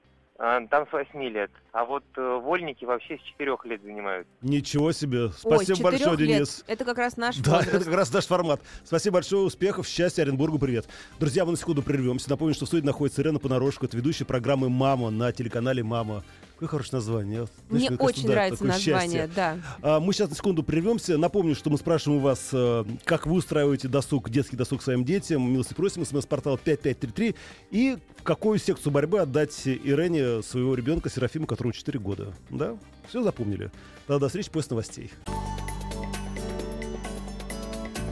а, 0.41 0.61
там 0.69 0.87
с 0.89 0.93
8 0.93 1.21
лет, 1.25 1.51
а 1.73 1.85
вот 1.85 2.05
э, 2.17 2.41
вольники 2.43 2.85
вообще 2.85 3.19
с 3.19 3.21
4 3.33 3.57
лет 3.65 3.83
занимаются. 3.83 4.31
Ничего 4.41 4.93
себе. 4.93 5.25
Ой, 5.25 5.33
Спасибо 5.33 5.77
с 5.77 5.81
большое, 5.81 6.11
лет. 6.17 6.19
Денис. 6.19 6.65
Это 6.69 6.85
как 6.85 6.99
раз 6.99 7.17
наш 7.17 7.37
Да, 7.39 7.57
возраст. 7.57 7.75
это 7.75 7.85
как 7.85 7.95
раз 7.95 8.13
наш 8.13 8.27
формат. 8.27 8.61
Спасибо 8.85 9.15
большое, 9.15 9.43
успехов, 9.43 9.87
счастья, 9.89 10.23
Оренбургу 10.23 10.59
привет. 10.59 10.87
Друзья, 11.19 11.45
мы 11.45 11.53
на 11.53 11.57
секунду 11.57 11.83
прервемся. 11.83 12.31
Напомню, 12.31 12.55
что 12.55 12.67
в 12.67 12.69
студии 12.69 12.87
находится 12.87 13.21
Ирена 13.23 13.39
Понарошка, 13.41 13.87
это 13.87 13.97
ведущая 13.97 14.25
программы 14.27 14.69
«Мама» 14.69 15.11
на 15.11 15.33
телеканале 15.33 15.83
«Мама». 15.83 16.23
Какое 16.59 16.71
хорошее 16.71 16.95
название. 16.97 17.41
Мне 17.69 17.79
Знаешь, 17.87 17.87
кажется, 17.99 18.05
очень 18.05 18.23
да, 18.27 18.29
нравится 18.33 18.59
такое 18.59 18.73
название, 18.73 19.19
счастье. 19.27 19.33
да. 19.37 19.59
А, 19.81 20.01
Мы 20.01 20.13
сейчас 20.13 20.29
на 20.31 20.35
секунду 20.35 20.65
прервемся. 20.65 21.17
Напомню, 21.17 21.55
что 21.55 21.71
мы 21.71 21.79
спрашиваем 21.79 22.19
у 22.21 22.25
вас, 22.25 22.49
э, 22.53 22.85
как 23.05 23.29
вы 23.29 23.35
устраиваете 23.37 23.87
досуг, 23.87 24.29
детский 24.29 24.57
досуг 24.57 24.83
своим 24.83 25.05
детям. 25.05 25.49
Милости 25.53 25.75
просим, 25.75 26.05
смс-портал 26.05 26.59
5533. 26.59 27.37
И 27.71 27.97
в 28.17 28.25
какую 28.25 28.59
секцию 28.59 28.93
борьбы 28.93 29.21
отдать 29.21 29.69
Ирене 29.69 30.43
своего 30.43 30.75
ребенка 30.75 31.09
Серафима, 31.09 31.47
которому 31.47 31.73
4 31.73 31.97
года. 32.01 32.35
Да? 32.51 32.77
Все 33.09 33.23
запомнили? 33.23 33.71
Тогда 34.09 34.19
до 34.19 34.27
встречи 34.27 34.51
после 34.51 34.71
новостей. 34.71 35.13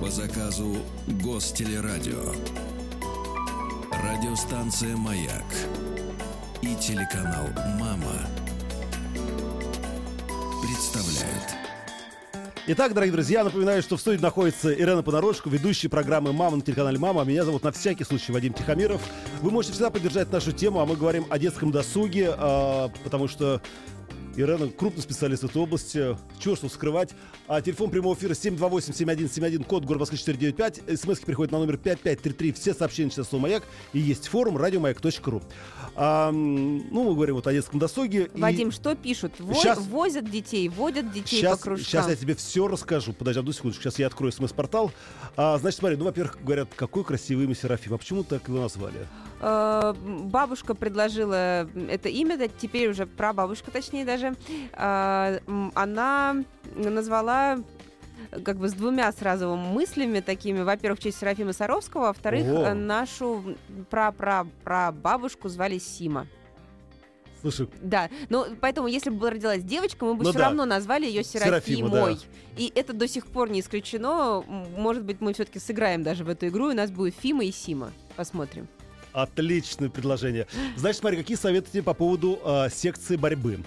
По 0.01 0.09
заказу 0.09 0.77
Гостелерадио. 1.09 2.33
Радиостанция 3.91 4.97
«Маяк» 4.97 5.43
и 6.63 6.75
телеканал 6.77 7.47
«Мама» 7.79 8.27
представляют. 10.63 11.55
Итак, 12.69 12.95
дорогие 12.95 13.13
друзья, 13.13 13.45
напоминаю, 13.45 13.83
что 13.83 13.97
в 13.97 14.01
студии 14.01 14.21
находится 14.21 14.73
Ирена 14.73 15.03
Понарошка, 15.03 15.51
ведущая 15.51 15.89
программы 15.89 16.33
«Мама» 16.33 16.57
на 16.57 16.63
телеканале 16.63 16.99
«Мама». 16.99 17.25
Меня 17.25 17.45
зовут 17.45 17.63
на 17.63 17.73
всякий 17.73 18.05
случай 18.05 18.33
Вадим 18.33 18.55
Тихомиров. 18.55 19.03
Вы 19.43 19.51
можете 19.51 19.75
всегда 19.75 19.91
поддержать 19.91 20.33
нашу 20.33 20.53
тему, 20.53 20.81
а 20.81 20.87
мы 20.87 20.97
говорим 20.97 21.27
о 21.29 21.39
детском 21.39 21.71
досуге, 21.71 22.35
а, 22.37 22.91
потому 23.05 23.29
что 23.29 23.61
Ирена 24.37 24.69
крупный 24.69 25.03
специалист 25.03 25.43
в 25.43 25.47
этой 25.47 25.63
области. 25.63 26.17
Чего 26.39 26.57
что 26.57 26.69
скрывать. 26.69 27.11
А 27.49 27.61
телефон 27.63 27.91
прямого 27.91 28.15
эфира 28.15 28.33
728-7171, 28.33 29.65
код 29.65 29.85
Москвы 29.89 30.19
495. 30.19 30.99
СМСки 31.01 31.25
приходят 31.25 31.53
на 31.53 31.59
номер 31.59 31.77
5533. 31.79 32.53
Все 32.53 32.75
сообщения 32.75 33.11
сейчас 33.11 33.29
слово 33.29 33.43
«Маяк». 33.45 33.63
И 33.93 33.99
есть 33.99 34.29
форум 34.29 34.57
радиомаяк.ру. 34.59 35.43
А, 35.95 36.31
ну, 36.33 37.05
мы 37.05 37.15
говорим 37.15 37.37
вот 37.37 37.47
о 37.47 37.53
детском 37.53 37.79
досуге. 37.79 38.29
и- 38.35 38.41
Вадим, 38.41 38.71
что 38.71 38.95
пишут? 38.95 39.33
Во- 39.39 39.55
Щас- 39.55 39.79
Возят 39.79 40.31
детей, 40.31 40.69
водят 40.69 41.11
детей 41.13 41.39
Сейчас, 41.41 41.59
по 41.59 41.65
кружкам. 41.65 41.87
сейчас 41.87 42.09
я 42.09 42.17
тебе 42.17 42.35
все 42.35 42.69
расскажу. 42.69 43.13
Подожди 43.15 43.41
одну 43.41 43.53
секундочку. 43.53 43.83
Сейчас 43.85 43.99
я 43.99 44.07
открою 44.09 44.33
смс-портал. 44.33 44.93
А, 45.37 45.57
значит, 45.59 45.79
смотри, 45.81 45.97
ну, 45.97 46.05
во-первых, 46.05 46.39
говорят, 46.43 46.69
какой 46.77 47.05
красивый 47.05 47.47
имя 47.47 47.55
Серафим. 47.55 47.95
А 47.95 47.99
почему 47.99 48.25
так 48.25 48.47
его 48.49 48.61
назвали? 48.61 49.07
Э, 49.41 49.95
Бабушка 49.97 50.75
предложила 50.75 51.69
это 51.89 52.09
имя, 52.09 52.37
да, 52.39 52.49
теперь 52.49 52.89
уже 52.89 53.07
прабабушка, 53.07 53.71
точнее 53.71 54.05
даже. 54.05 54.35
М, 54.73 55.73
Она 55.75 56.37
назвала 56.75 57.59
как 58.45 58.57
бы 58.57 58.69
с 58.69 58.73
двумя 58.73 59.11
сразу 59.13 59.55
мыслями 59.57 60.21
такими. 60.21 60.63
Во-первых, 60.63 60.99
в 60.99 61.03
честь 61.03 61.19
Серафима 61.19 61.53
Саровского, 61.53 62.07
во-вторых, 62.09 62.47
О. 62.47 62.71
э, 62.71 62.75
нашу 62.75 63.57
пра-пра-пра-бабушку 63.91 65.49
звали 65.49 65.79
Сима. 65.79 66.27
Слушай, 67.43 67.69
Да, 67.81 68.09
но 68.29 68.47
поэтому, 68.61 68.89
если 68.89 69.11
бы 69.11 69.31
родилась 69.31 69.63
девочка, 69.63 70.05
мы 70.05 70.15
бы 70.15 70.25
Ну 70.25 70.31
все 70.31 70.39
да. 70.39 70.47
равно 70.47 70.65
назвали 70.65 71.07
ее 71.07 71.23
Серафима, 71.23 71.89
Серафимой. 71.91 72.19
И 72.57 72.73
это 72.75 72.93
до 72.93 73.07
сих 73.07 73.27
пор 73.27 73.51
не 73.51 73.61
исключено. 73.61 74.43
Может 74.77 75.05
быть, 75.05 75.21
мы 75.21 75.33
все-таки 75.35 75.59
сыграем 75.61 76.03
даже 76.03 76.25
в 76.25 76.29
эту 76.29 76.49
игру, 76.49 76.71
и 76.71 76.73
у 76.73 76.77
нас 76.77 76.91
будет 76.91 77.15
Фима 77.15 77.45
и 77.45 77.53
Сима. 77.53 77.93
Посмотрим. 78.17 78.67
Отличное 79.23 79.89
предложение. 79.89 80.47
Значит, 80.77 81.01
смотри, 81.01 81.17
какие 81.19 81.37
советы 81.37 81.71
тебе 81.73 81.83
по 81.83 81.95
поводу 81.95 82.39
а, 82.45 82.69
секции 82.69 83.17
борьбы? 83.17 83.61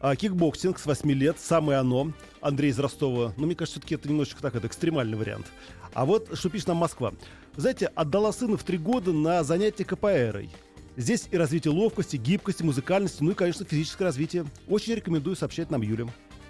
А, 0.00 0.14
кикбоксинг 0.16 0.78
с 0.78 0.86
8 0.86 1.10
лет, 1.12 1.38
самое 1.40 1.78
оно. 1.78 2.12
Андрей 2.40 2.70
из 2.70 2.78
Ростова. 2.78 3.32
Ну, 3.36 3.46
мне 3.46 3.54
кажется, 3.54 3.78
все-таки 3.80 3.94
это 3.94 4.08
немножечко 4.08 4.42
так, 4.42 4.54
это 4.54 4.66
экстремальный 4.66 5.16
вариант. 5.16 5.46
А 5.94 6.04
вот 6.04 6.36
что 6.36 6.50
пишет 6.50 6.68
нам 6.68 6.76
Москва. 6.78 7.12
Знаете, 7.56 7.86
отдала 7.86 8.32
сына 8.32 8.56
в 8.56 8.62
три 8.62 8.78
года 8.78 9.12
на 9.12 9.42
занятия 9.42 9.84
капоэйрой. 9.84 10.50
Здесь 10.96 11.28
и 11.30 11.36
развитие 11.36 11.72
ловкости, 11.72 12.16
гибкости, 12.16 12.62
музыкальности, 12.64 13.22
ну 13.22 13.30
и, 13.30 13.34
конечно, 13.34 13.64
физическое 13.64 14.04
развитие. 14.04 14.44
Очень 14.68 14.94
рекомендую 14.94 15.36
сообщает 15.36 15.70
нам 15.70 15.82
Юля. 15.82 16.06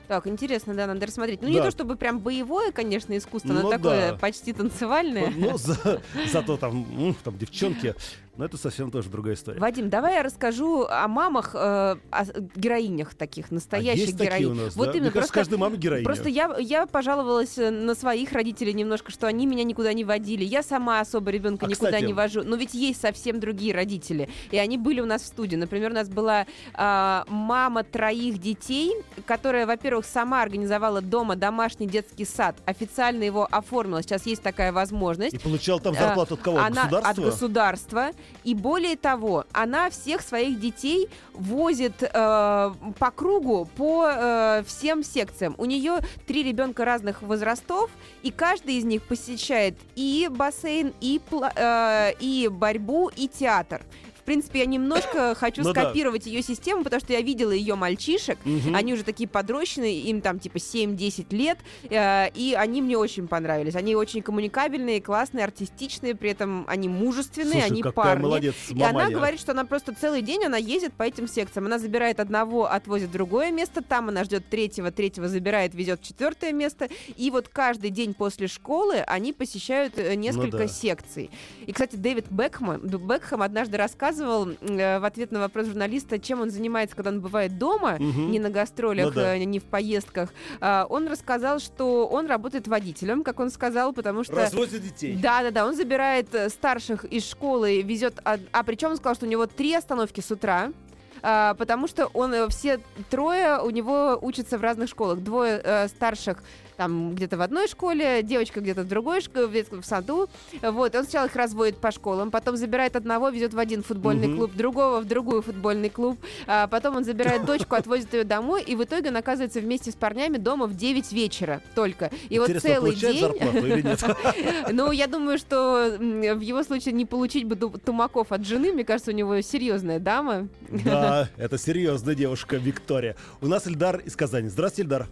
Так, 0.09 0.27
интересно, 0.27 0.73
да, 0.75 0.87
надо 0.87 1.05
рассмотреть. 1.07 1.43
Ну, 1.43 1.49
не 1.49 1.57
Да. 1.57 1.65
то 1.65 1.71
чтобы 1.71 1.97
прям 1.97 2.21
боевое, 2.21 2.73
конечно, 2.73 3.15
искусство, 3.17 3.53
но 3.53 3.63
Ну 3.63 3.71
такое 3.71 4.13
да. 4.13 4.17
почти 4.17 4.55
танцевальное. 4.55 5.31
Ну, 5.37 5.59
за- 5.59 6.01
зато 6.33 6.57
там, 6.57 7.15
там 7.25 7.37
девчонки. 7.39 7.95
Но 8.39 8.45
это 8.45 8.57
совсем 8.57 8.93
тоже 8.93 9.11
другая 9.11 9.35
история. 9.35 9.59
Вадим, 9.59 9.91
давай 9.91 10.15
я 10.15 10.23
расскажу 10.23 10.85
о 10.89 11.09
мамах, 11.09 11.57
э, 11.57 11.59
о 11.59 12.25
героинях 12.55 13.15
таких, 13.15 13.47
А 13.51 13.55
настоящих 13.55 14.07
есть 14.07 14.19
такие 14.19 14.47
у 14.47 14.55
нас, 14.55 14.77
вот 14.77 14.85
да? 14.87 14.91
именно, 14.93 15.07
Мне 15.07 15.11
кажется, 15.11 15.33
просто, 15.33 15.35
каждая 15.35 15.59
мама 15.59 15.77
героиня. 15.77 16.05
просто 16.05 16.29
я, 16.29 16.57
я 16.61 16.87
пожаловалась 16.87 17.59
э, 17.59 17.71
на 17.71 17.97
своих 17.97 18.31
родителей 18.33 18.73
немножко, 18.75 19.11
что 19.11 19.27
они 19.27 19.45
меня 19.47 19.65
никуда 19.65 19.93
не 19.93 20.05
водили. 20.05 20.45
Я 20.45 20.63
сама 20.63 21.01
особо 21.01 21.33
ребенка 21.33 21.67
А, 21.67 21.69
никуда 21.69 21.89
кстати- 21.89 22.05
не 22.05 22.13
вожу. 22.13 22.43
Но 22.45 22.55
ведь 22.55 22.75
есть 22.75 23.01
совсем 23.01 23.41
другие 23.41 23.75
родители. 23.75 24.29
И 24.53 24.57
они 24.57 24.79
были 24.79 25.01
у 25.01 25.07
нас 25.07 25.23
в 25.23 25.27
студии. 25.27 25.57
Например, 25.57 25.91
у 25.91 25.95
нас 25.95 26.09
была 26.09 26.47
а, 26.75 27.25
мама 27.27 27.83
троих 27.83 28.39
детей, 28.39 28.93
которая, 29.27 29.67
во-первых, 29.67 30.07
сама 30.07 30.43
организовала 30.43 31.01
дома 31.01 31.35
домашний 31.35 31.89
детский 31.89 32.25
сад. 32.25 32.55
Официально 32.67 33.25
его 33.25 33.49
оформила. 33.51 34.01
Сейчас 34.03 34.27
есть 34.27 34.43
такая 34.45 34.71
возможность. 34.73 35.35
И 35.35 35.39
получал 35.39 35.81
там 35.81 35.97
А, 35.99 36.01
зарплату 36.01 36.35
от 36.35 36.41
кого? 36.41 36.59
От 36.59 36.67
она 36.67 36.83
государства? 36.85 37.11
от 37.11 37.33
государства. 37.33 38.11
И 38.45 38.55
более 38.55 38.97
того, 38.97 39.45
она 39.53 39.91
всех 39.91 40.23
своих 40.23 40.59
детей 40.59 41.09
возит 41.35 42.03
э, 42.03 42.09
по 42.13 43.11
кругу 43.15 43.69
по 43.77 44.09
э, 44.09 44.63
всем 44.67 45.03
секциям. 45.03 45.55
У 45.59 45.65
нее 45.65 45.99
три 46.27 46.43
ребенка 46.43 46.85
разных 46.85 47.23
возрастов, 47.23 47.91
и 48.23 48.31
каждый 48.31 48.77
из 48.77 48.85
них 48.85 49.03
посещает 49.03 49.75
и 49.97 50.29
бассейн, 50.31 50.95
и, 51.01 51.21
э, 51.57 52.13
и 52.21 52.49
борьбу, 52.49 53.11
и 53.15 53.29
театр. 53.29 53.83
В 54.29 54.31
принципе, 54.31 54.59
я 54.59 54.67
немножко 54.67 55.35
хочу 55.41 55.63
Ну 55.63 55.73
да. 55.73 55.85
скопировать 55.85 56.27
ее 56.27 56.43
систему, 56.43 56.85
потому 56.85 57.01
что 57.01 57.15
я 57.15 57.23
видела 57.23 57.51
ее 57.51 57.77
мальчишек. 57.77 58.39
Они 58.75 58.93
уже 58.93 59.03
такие 59.03 59.27
подрощенные, 59.27 60.01
им 60.03 60.21
там 60.21 60.39
типа 60.39 60.59
7-10 60.59 61.35
лет, 61.35 61.57
э, 61.89 62.29
и 62.35 62.53
они 62.55 62.83
мне 62.83 62.99
очень 62.99 63.27
понравились. 63.27 63.75
Они 63.75 63.97
очень 63.97 64.21
коммуникабельные, 64.21 65.01
классные, 65.01 65.47
артистичные, 65.47 66.15
при 66.15 66.29
этом 66.33 66.67
они 66.69 66.91
мужественные, 66.91 67.63
Слушай, 67.63 67.67
они 67.71 67.83
парни. 67.85 68.21
молодец, 68.23 68.55
И 68.69 68.83
она 68.83 69.09
говорит, 69.09 69.41
что 69.41 69.53
она 69.53 69.65
просто 69.65 69.95
целый 69.99 70.21
день 70.21 70.45
она 70.45 70.59
ездит 70.59 70.93
по 70.93 71.05
этим 71.05 71.27
секциям. 71.27 71.65
Она 71.65 71.79
забирает 71.79 72.21
одного, 72.21 72.71
отвозит 72.71 73.09
в 73.09 73.13
другое 73.13 73.51
место, 73.51 73.83
там 73.83 74.11
она 74.11 74.25
ждет 74.25 74.47
третьего, 74.51 74.91
третьего 74.91 75.27
забирает, 75.27 75.75
везет 75.75 76.03
в 76.03 76.05
четвертое 76.07 76.53
место. 76.53 76.91
И 77.17 77.31
вот 77.31 77.49
каждый 77.49 77.89
день 77.89 78.13
после 78.13 78.47
школы 78.47 78.97
они 79.07 79.33
посещают 79.33 79.95
э, 79.97 80.17
несколько 80.17 80.59
Ну 80.59 80.63
да. 80.65 80.69
секций. 80.69 81.31
И, 81.67 81.73
кстати, 81.73 81.97
Дэвид 81.97 82.27
Бекхэм, 82.29 82.79
Бекхэм 82.83 83.41
однажды 83.41 83.79
рассказывал 83.79 84.18
э, 84.25 84.99
в 84.99 85.05
ответ 85.05 85.33
на 85.33 85.41
вопрос 85.41 85.67
журналиста, 85.67 86.19
чем 86.19 86.41
он 86.41 86.51
занимается, 86.51 86.97
когда 86.97 87.11
он 87.11 87.21
бывает 87.21 87.59
дома, 87.59 87.97
Мгм. 87.99 88.31
не 88.31 88.39
на 88.39 88.51
гастролях, 88.51 89.07
Ну 89.07 89.13
да. 89.23 89.37
э, 89.37 89.45
не 89.45 89.59
в 89.59 89.65
поездках. 89.65 90.31
А, 90.61 90.87
Он 90.91 91.07
рассказал, 91.09 91.59
что 91.61 92.07
он 92.07 92.27
работает 92.27 92.69
водителем, 92.69 93.23
как 93.25 93.41
он 93.41 93.51
сказал, 93.51 93.93
потому 93.93 94.25
что... 94.25 94.35
Разводят 94.37 94.83
детей. 94.83 95.17
Да, 95.21 95.43
да, 95.43 95.51
да. 95.51 95.67
Он 95.67 95.75
забирает 95.77 96.35
э, 96.35 96.49
старших 96.49 97.05
из 97.05 97.29
школы, 97.29 97.83
везет. 97.83 98.19
од- 98.25 98.41
А, 98.53 98.63
причем 98.63 98.91
он 98.91 98.97
сказал, 98.97 99.15
что 99.15 99.27
у 99.27 99.29
него 99.29 99.47
три 99.47 99.75
остановки 99.75 100.21
с 100.21 100.31
утра. 100.31 100.73
а, 101.21 101.55
потому 101.55 101.89
что 101.89 102.07
он 102.15 102.49
все 102.49 102.79
трое 103.11 103.59
у 103.61 103.71
него 103.71 104.17
учатся 104.23 104.57
в 104.57 104.63
разных 104.63 104.89
школах. 104.89 105.19
Двое 105.19 105.61
э, 105.65 105.89
старших 105.89 106.43
там 106.79 107.17
где-то 107.17 107.37
в 107.37 107.43
одной 107.43 107.67
школе, 107.67 108.23
девочка 108.23 108.61
где-то 108.61 108.83
в 108.83 108.89
другой 108.89 109.21
школе, 109.21 109.49
в 109.49 109.53
детском 109.53 109.83
саду. 109.83 110.31
Вот, 110.63 110.95
он 110.95 111.03
сначала 111.03 111.27
их 111.27 111.35
разводит 111.35 111.79
по 111.79 111.91
школам, 111.91 112.31
потом 112.31 112.57
забирает 112.57 112.95
одного, 112.95 113.31
везет 113.31 113.53
в 113.53 113.59
один 113.59 113.83
футбольный 113.83 114.29
Мгм. 114.29 114.37
клуб, 114.37 114.53
другого 114.55 115.01
в 115.01 115.05
другой 115.05 115.43
футбольный 115.43 115.91
клуб, 115.91 116.19
а 116.47 116.69
потом 116.69 116.97
он 116.97 117.05
забирает 117.05 117.45
дочку, 117.45 117.75
отвозит 117.75 118.15
ее 118.15 118.23
домой, 118.23 118.63
и 118.63 118.77
в 118.77 118.85
итоге 118.85 119.11
он 119.11 119.17
оказывается 119.17 119.59
вместе 119.61 119.91
с 119.91 119.95
парнями 119.97 120.37
дома 120.37 120.67
в 120.67 120.77
9 120.77 121.11
вечера 121.13 121.61
только. 121.75 122.13
И 122.29 122.39
вот 122.39 122.51
целый 122.61 122.95
день... 122.95 123.27
Ну, 124.71 124.93
я 124.93 125.09
думаю, 125.09 125.39
что 125.39 125.97
в 125.99 126.41
его 126.41 126.63
случае 126.63 126.95
не 126.95 127.05
получить 127.05 127.45
бы 127.45 127.57
тумаков 127.57 128.31
от 128.31 128.47
жены. 128.47 128.73
Мне 128.73 128.85
кажется, 128.85 129.11
у 129.11 129.15
него 129.15 129.41
серьезная 129.41 129.99
дама. 129.99 130.47
Да, 130.69 131.29
это 131.37 131.59
серьезная 131.59 132.15
девушка 132.15 132.57
Виктория. 132.57 133.17
У 133.41 133.49
нас 133.49 133.67
Эльдар 133.67 133.97
из 133.99 134.15
Казани. 134.15 134.49
Здравствуйте, 134.49 134.83
Эльдар. 134.83 135.09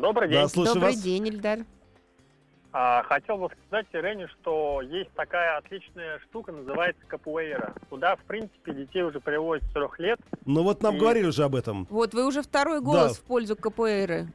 Добрый 0.00 0.28
день. 0.28 0.40
Да, 0.40 0.48
слушаю 0.48 0.74
Добрый 0.74 0.92
вас. 0.94 1.02
день, 1.02 1.28
Ильдар. 1.28 1.58
А, 2.72 3.02
хотел 3.02 3.36
бы 3.36 3.48
сказать 3.68 3.86
Ирене, 3.92 4.28
что 4.28 4.80
есть 4.80 5.10
такая 5.14 5.56
отличная 5.58 6.20
штука, 6.20 6.52
называется 6.52 7.02
капуэйра. 7.08 7.74
Туда, 7.90 8.14
в 8.16 8.20
принципе, 8.24 8.72
детей 8.72 9.02
уже 9.02 9.18
приводят 9.20 9.64
с 9.68 9.72
трех 9.72 9.98
лет. 9.98 10.20
Ну 10.46 10.62
вот 10.62 10.80
нам 10.82 10.94
И- 10.96 10.98
говорили 10.98 11.26
уже 11.26 11.42
об 11.44 11.56
этом. 11.56 11.86
Вот, 11.90 12.14
вы 12.14 12.26
уже 12.26 12.42
второй 12.42 12.80
голос 12.80 13.16
Да. 13.16 13.22
в 13.22 13.26
пользу 13.26 13.56
КПР. 13.56 14.26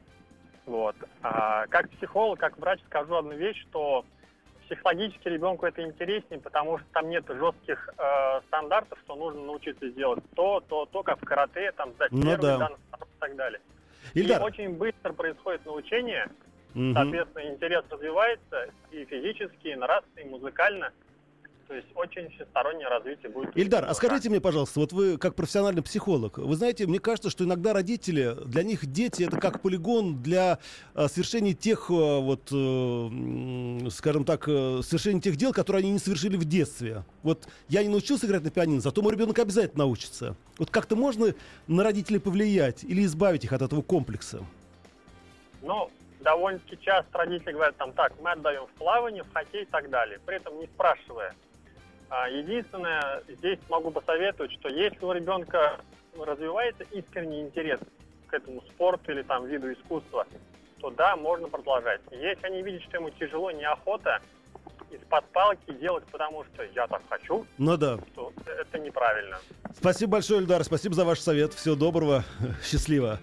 Вот. 0.66 0.96
А, 1.22 1.66
как 1.68 1.88
психолог, 1.90 2.38
как 2.38 2.58
врач 2.58 2.80
скажу 2.86 3.14
одну 3.14 3.32
вещь, 3.32 3.60
что 3.70 4.04
психологически 4.66 5.28
ребенку 5.28 5.64
это 5.64 5.82
интереснее, 5.82 6.38
потому 6.40 6.78
что 6.78 6.86
там 6.92 7.08
нет 7.08 7.24
жестких 7.28 7.88
э, 7.96 8.40
стандартов, 8.48 8.98
что 9.04 9.14
нужно 9.14 9.40
научиться 9.42 9.88
сделать 9.88 10.22
то, 10.34 10.60
то, 10.68 10.86
то, 10.86 11.02
как 11.04 11.20
в 11.22 11.24
карате, 11.24 11.70
там, 11.72 11.92
сдать 11.94 12.10
Ну 12.10 12.22
первый 12.22 12.40
да. 12.42 12.58
дан 12.58 12.72
и 12.72 13.04
так 13.20 13.36
далее. 13.36 13.60
Ильдар. 14.16 14.40
И 14.40 14.44
очень 14.44 14.70
быстро 14.76 15.12
происходит 15.12 15.64
научение, 15.66 16.26
Мгм. 16.74 16.94
соответственно, 16.94 17.48
интерес 17.50 17.84
развивается 17.90 18.68
и 18.90 19.04
физически, 19.04 19.68
и 19.68 19.74
нравственно, 19.74 20.24
и 20.24 20.28
музыкально. 20.28 20.90
То 21.68 21.74
есть 21.74 21.88
очень 21.96 22.30
всестороннее 22.30 22.86
развитие 22.86 23.28
будет. 23.28 23.56
Ильдар, 23.56 23.84
а 23.88 23.94
скажите 23.94 24.28
мне, 24.28 24.40
пожалуйста, 24.40 24.78
вот 24.78 24.92
вы 24.92 25.18
как 25.18 25.34
профессиональный 25.34 25.82
психолог, 25.82 26.38
вы 26.38 26.54
знаете, 26.54 26.86
мне 26.86 27.00
кажется, 27.00 27.28
что 27.28 27.42
иногда 27.42 27.72
родители, 27.72 28.36
для 28.44 28.62
них 28.62 28.86
дети 28.86 29.24
это 29.24 29.40
как 29.40 29.62
полигон 29.62 30.22
для 30.22 30.60
э, 30.94 31.08
совершения 31.08 31.54
тех, 31.54 31.90
э, 31.90 31.92
вот, 31.92 32.50
э, 32.52 33.90
скажем 33.90 34.24
так, 34.24 34.44
совершения 34.44 35.20
тех 35.20 35.34
дел, 35.36 35.52
которые 35.52 35.80
они 35.80 35.90
не 35.90 35.98
совершили 35.98 36.36
в 36.36 36.44
детстве. 36.44 37.02
Вот 37.24 37.48
я 37.68 37.82
не 37.82 37.88
научился 37.88 38.26
играть 38.26 38.44
на 38.44 38.50
пианино, 38.50 38.80
зато 38.80 39.02
мой 39.02 39.12
ребенок 39.12 39.36
обязательно 39.40 39.84
научится. 39.84 40.36
Вот 40.58 40.70
как-то 40.70 40.94
можно 40.94 41.34
на 41.66 41.82
родителей 41.82 42.20
повлиять 42.20 42.84
или 42.84 43.04
избавить 43.04 43.44
их 43.44 43.52
от 43.52 43.62
этого 43.62 43.82
комплекса? 43.82 44.44
Ну, 45.62 45.90
довольно-таки 46.20 46.78
часто 46.80 47.18
родители 47.18 47.52
говорят 47.52 47.76
там, 47.76 47.92
так, 47.92 48.12
мы 48.22 48.30
отдаем 48.30 48.66
в 48.66 48.78
плавание, 48.78 49.24
в 49.24 49.32
хоккей 49.32 49.62
и 49.62 49.66
так 49.66 49.90
далее, 49.90 50.20
при 50.24 50.36
этом 50.36 50.60
не 50.60 50.66
спрашивая. 50.66 51.34
А, 52.08 52.28
Единственное, 52.28 53.22
здесь 53.28 53.58
могу 53.68 53.90
посоветовать, 53.90 54.52
что 54.52 54.68
если 54.68 55.04
у 55.04 55.12
ребенка 55.12 55.78
развивается 56.18 56.84
искренний 56.92 57.42
интерес 57.42 57.80
к 58.28 58.34
этому 58.34 58.62
спорту 58.62 59.12
или 59.12 59.22
там 59.22 59.46
виду 59.46 59.72
искусства, 59.72 60.26
то 60.80 60.90
да, 60.90 61.16
можно 61.16 61.48
продолжать. 61.48 62.00
Если 62.10 62.46
они 62.46 62.62
видят, 62.62 62.82
что 62.82 62.98
ему 62.98 63.10
тяжело, 63.10 63.50
неохота, 63.50 64.20
из-под 64.90 65.24
палки 65.26 65.72
делать, 65.72 66.04
потому 66.12 66.44
что 66.44 66.62
я 66.74 66.86
так 66.86 67.02
хочу, 67.08 67.44
Ну 67.58 67.76
да. 67.76 67.98
то 68.14 68.32
это 68.46 68.78
неправильно. 68.78 69.38
Спасибо 69.76 70.12
большое, 70.12 70.40
Ильдар. 70.40 70.62
Спасибо 70.64 70.94
за 70.94 71.04
ваш 71.04 71.18
совет. 71.20 71.52
Всего 71.54 71.74
доброго. 71.74 72.24
Счастливо. 72.64 73.18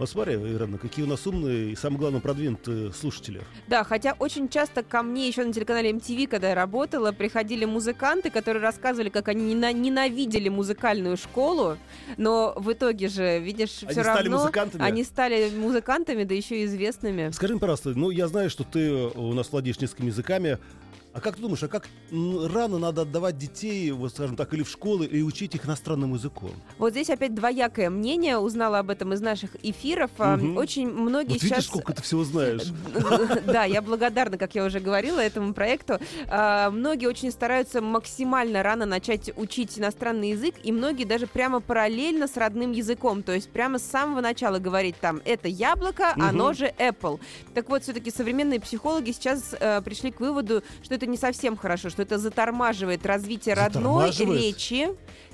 Вот 0.00 0.08
смотри, 0.08 0.32
Ирина, 0.36 0.78
какие 0.78 1.04
у 1.04 1.08
нас 1.08 1.26
умные 1.26 1.72
и, 1.72 1.76
самое 1.76 1.98
главное, 2.00 2.20
продвинутые 2.22 2.90
слушатели. 2.94 3.42
Да, 3.68 3.84
хотя 3.84 4.16
очень 4.18 4.48
часто 4.48 4.82
ко 4.82 5.02
мне 5.02 5.28
еще 5.28 5.44
на 5.44 5.52
телеканале 5.52 5.90
MTV, 5.90 6.26
когда 6.26 6.48
я 6.48 6.54
работала, 6.54 7.12
приходили 7.12 7.66
музыканты, 7.66 8.30
которые 8.30 8.62
рассказывали, 8.62 9.10
как 9.10 9.28
они 9.28 9.54
нена- 9.54 9.74
ненавидели 9.74 10.48
музыкальную 10.48 11.18
школу, 11.18 11.76
но 12.16 12.54
в 12.56 12.72
итоге 12.72 13.08
же, 13.08 13.40
видишь, 13.40 13.80
Они 13.82 13.90
все 13.92 14.02
стали 14.02 14.28
равно 14.28 14.38
музыкантами? 14.38 14.82
они 14.82 15.04
стали 15.04 15.50
музыкантами, 15.54 16.24
да 16.24 16.34
еще 16.34 16.62
и 16.62 16.64
известными. 16.64 17.30
Скажи 17.32 17.58
пожалуйста, 17.58 17.90
ну, 17.90 18.08
я 18.08 18.26
знаю, 18.26 18.48
что 18.48 18.64
ты 18.64 18.90
у 18.90 19.34
нас 19.34 19.52
владеешь 19.52 19.78
несколькими 19.80 20.06
языками. 20.06 20.56
А 21.12 21.20
как 21.20 21.36
ты 21.36 21.42
думаешь, 21.42 21.62
а 21.62 21.68
как 21.68 21.88
рано 22.10 22.78
надо 22.78 23.02
отдавать 23.02 23.36
детей, 23.36 23.90
вот 23.90 24.12
скажем 24.12 24.36
так, 24.36 24.54
или 24.54 24.62
в 24.62 24.68
школы, 24.68 25.06
и 25.06 25.22
учить 25.22 25.54
их 25.54 25.66
иностранным 25.66 26.14
языком? 26.14 26.52
Вот 26.78 26.92
здесь 26.92 27.10
опять 27.10 27.34
двоякое 27.34 27.90
мнение. 27.90 28.38
Узнала 28.38 28.78
об 28.78 28.90
этом 28.90 29.12
из 29.12 29.20
наших 29.20 29.56
эфиров. 29.62 30.10
Мгм. 30.18 30.56
Очень 30.56 30.88
многие 30.88 31.32
Вот 31.32 31.40
сейчас... 31.40 31.50
видишь, 31.50 31.66
сколько 31.66 31.92
ты 31.94 32.02
всего 32.02 32.24
знаешь. 32.24 32.62
Да, 33.46 33.64
я 33.64 33.82
благодарна, 33.82 34.38
как 34.38 34.54
я 34.54 34.64
уже 34.64 34.80
говорила, 34.80 35.18
этому 35.18 35.52
проекту. 35.54 35.98
А, 36.28 36.70
Многие 36.70 37.06
очень 37.06 37.30
стараются 37.30 37.80
максимально 37.80 38.62
рано 38.62 38.86
начать 38.86 39.30
учить 39.36 39.78
иностранный 39.78 40.30
язык, 40.30 40.54
и 40.62 40.70
многие 40.72 41.04
даже 41.04 41.26
прямо 41.26 41.60
параллельно 41.60 42.28
с 42.28 42.36
родным 42.36 42.72
языком, 42.72 43.22
то 43.22 43.32
есть 43.32 43.50
прямо 43.50 43.78
с 43.78 43.82
самого 43.82 44.20
начала 44.20 44.58
говорить 44.58 44.96
там 45.00 45.20
«это 45.24 45.48
яблоко, 45.48 46.12
оно 46.16 46.52
же 46.52 46.72
Apple». 46.78 47.20
Так 47.54 47.68
вот, 47.68 47.82
все-таки 47.82 48.10
современные 48.10 48.60
психологи 48.60 49.10
сейчас 49.10 49.54
э, 49.58 49.82
пришли 49.82 50.10
к 50.12 50.20
выводу, 50.20 50.62
что 50.82 50.99
это 51.00 51.06
не 51.10 51.16
совсем 51.16 51.56
хорошо, 51.56 51.88
что 51.88 52.02
это 52.02 52.18
затормаживает 52.18 53.06
развитие 53.06 53.54
родной 53.54 54.08
Затормаживает? 54.12 54.40
речи, 54.42 54.88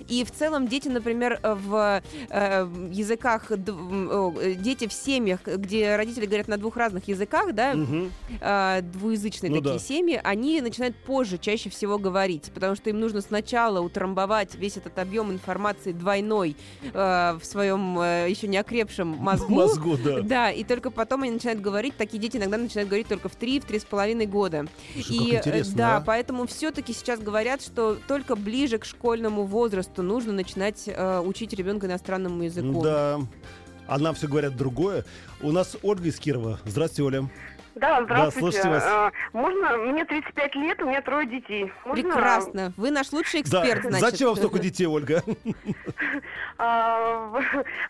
и 0.09 0.25
в 0.25 0.31
целом 0.31 0.69
дети, 0.69 0.88
например, 0.88 1.40
в 1.42 2.03
э, 2.31 2.69
языках, 2.90 3.51
э, 3.51 4.55
дети 4.59 4.87
в 4.87 4.92
семьях, 4.92 5.40
где 5.47 5.97
родители 5.97 6.27
говорят 6.27 6.49
на 6.49 6.57
двух 6.59 6.77
разных 6.77 7.09
языках, 7.09 7.53
да, 7.55 7.75
Мгм. 7.75 8.12
э, 8.40 8.81
двуязычные 8.83 9.51
Ну 9.51 9.57
такие 9.57 9.75
да. 9.75 9.79
семьи, 9.79 10.21
они 10.23 10.61
начинают 10.61 10.97
позже 10.97 11.38
чаще 11.38 11.71
всего 11.71 11.99
говорить, 11.99 12.51
потому 12.55 12.77
что 12.77 12.90
им 12.90 13.01
нужно 13.01 13.21
сначала 13.21 13.81
утрамбовать 13.81 14.55
весь 14.55 14.77
этот 14.77 14.99
объем 14.99 15.31
информации 15.33 15.92
двойной 15.92 16.57
э, 16.92 17.38
в 17.40 17.45
своем 17.45 17.99
э, 17.99 18.27
еще 18.29 18.49
не 18.49 18.57
окрепшем 18.59 19.09
мозгу. 19.19 19.55
Мозгу, 19.55 19.97
да. 19.97 20.21
Да, 20.23 20.51
и 20.51 20.64
только 20.64 20.90
потом 20.90 21.23
они 21.23 21.33
начинают 21.33 21.61
говорить. 21.61 21.97
Такие 21.97 22.19
дети 22.19 22.37
иногда 22.37 22.57
начинают 22.59 22.88
говорить 22.88 23.09
только 23.09 23.29
в 23.29 23.37
три, 23.37 23.61
в 23.61 23.64
три 23.64 23.79
с 23.79 23.85
половиной 23.85 24.27
года. 24.27 24.66
Слушай, 24.95 25.16
и 25.16 25.35
э, 25.45 25.64
да, 25.75 25.97
а? 25.99 26.01
поэтому 26.01 26.47
все-таки 26.47 26.92
сейчас 26.92 27.21
говорят, 27.21 27.62
что 27.62 27.97
только 28.07 28.37
ближе 28.37 28.79
к 28.79 28.85
школьному 28.85 29.45
возрасту 29.45 29.95
нужно 30.02 30.32
начинать 30.32 30.85
э, 30.87 31.20
учить 31.20 31.52
ребенка 31.52 31.87
иностранному 31.87 32.42
языку. 32.42 32.82
Да. 32.82 33.20
А 33.87 33.98
нам 33.98 34.14
все 34.14 34.26
говорят 34.26 34.56
другое. 34.56 35.04
У 35.40 35.52
нас 35.52 35.76
Ольга 35.82 36.09
из 36.09 36.18
Кирова. 36.18 36.61
Здравствуйте, 36.64 37.02
Оля. 37.02 37.30
Да, 37.77 38.03
здравствуйте. 38.05 38.39
слушайте 38.41 38.69
вас. 38.71 38.85
А, 38.87 39.12
Можно, 39.35 39.77
мне 39.77 40.07
35 40.07 40.55
лет, 40.55 40.83
у 40.83 40.87
меня 40.87 41.03
трое 41.03 41.27
детей. 41.27 41.71
Можно, 41.85 42.03
Прекрасно. 42.03 42.73
Вы 42.79 42.91
наш 42.91 43.12
лучший 43.12 43.43
Да. 43.43 43.61
эксперт, 43.61 43.83
значит. 43.83 44.01
Зачем 44.01 44.29
вам 44.29 44.37
столько 44.37 44.59
детей, 44.59 44.87
Ольга? 44.87 45.23
а, 46.59 47.31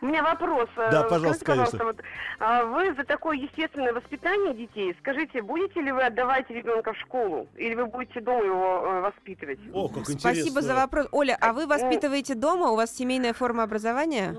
у 0.01 0.07
меня 0.07 0.25
вопрос. 0.25 0.69
Да, 0.77 1.05
Э, 1.05 1.09
пожалуйста, 1.09 1.45
конечно. 1.45 1.95
а, 2.41 2.65
вы 2.65 2.95
за 2.95 3.05
такое 3.05 3.37
естественное 3.37 3.93
воспитание 3.93 4.55
детей, 4.55 4.97
скажите, 5.01 5.41
будете 5.41 5.81
ли 5.81 5.93
вы 5.93 6.03
отдавать 6.03 6.51
ребенка 6.51 6.93
в 6.93 6.99
школу? 6.99 7.47
Или 7.57 7.75
вы 7.75 7.87
будете 7.87 8.21
дома 8.21 8.45
его 8.45 8.83
э, 8.85 9.01
воспитывать? 9.03 9.61
О, 9.73 9.89
как 9.89 10.11
интересно. 10.11 10.33
Спасибо 10.33 10.63
за 10.63 10.75
вопрос. 10.75 11.07
Оля, 11.13 11.39
а 11.41 11.53
вы 11.53 11.67
воспитываете 11.69 12.35
дома? 12.35 12.71
У 12.71 12.77
вас 12.77 12.93
семейная 12.95 13.33
форма 13.35 13.63
образования? 13.63 14.35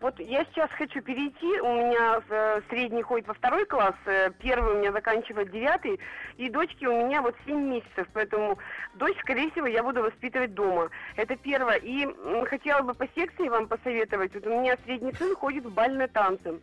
Вот 0.00 0.18
я 0.20 0.44
сейчас 0.46 0.70
хочу 0.70 1.02
перейти. 1.02 1.60
У 1.60 1.68
меня 1.74 2.22
э, 2.30 2.60
средний 2.70 3.02
ходит 3.02 3.28
во 3.28 3.34
второй 3.34 3.66
класс, 3.66 3.94
э, 4.06 4.30
первый 4.38 4.69
у 4.70 4.78
меня 4.78 4.92
заканчивает 4.92 5.50
девятый, 5.50 6.00
и 6.36 6.48
дочки 6.48 6.84
у 6.84 7.06
меня 7.06 7.22
вот 7.22 7.34
7 7.46 7.56
месяцев, 7.56 8.06
поэтому 8.12 8.58
дочь, 8.94 9.18
скорее 9.20 9.50
всего, 9.50 9.66
я 9.66 9.82
буду 9.82 10.02
воспитывать 10.02 10.54
дома. 10.54 10.90
Это 11.16 11.36
первое. 11.36 11.76
И 11.76 12.06
хотела 12.46 12.82
бы 12.82 12.94
по 12.94 13.06
секции 13.14 13.48
вам 13.48 13.68
посоветовать. 13.68 14.34
Вот 14.34 14.46
у 14.46 14.60
меня 14.60 14.76
средний 14.84 15.12
сын 15.14 15.34
ходит 15.34 15.64
в 15.64 15.72
бальные 15.72 16.08
танцы. 16.08 16.58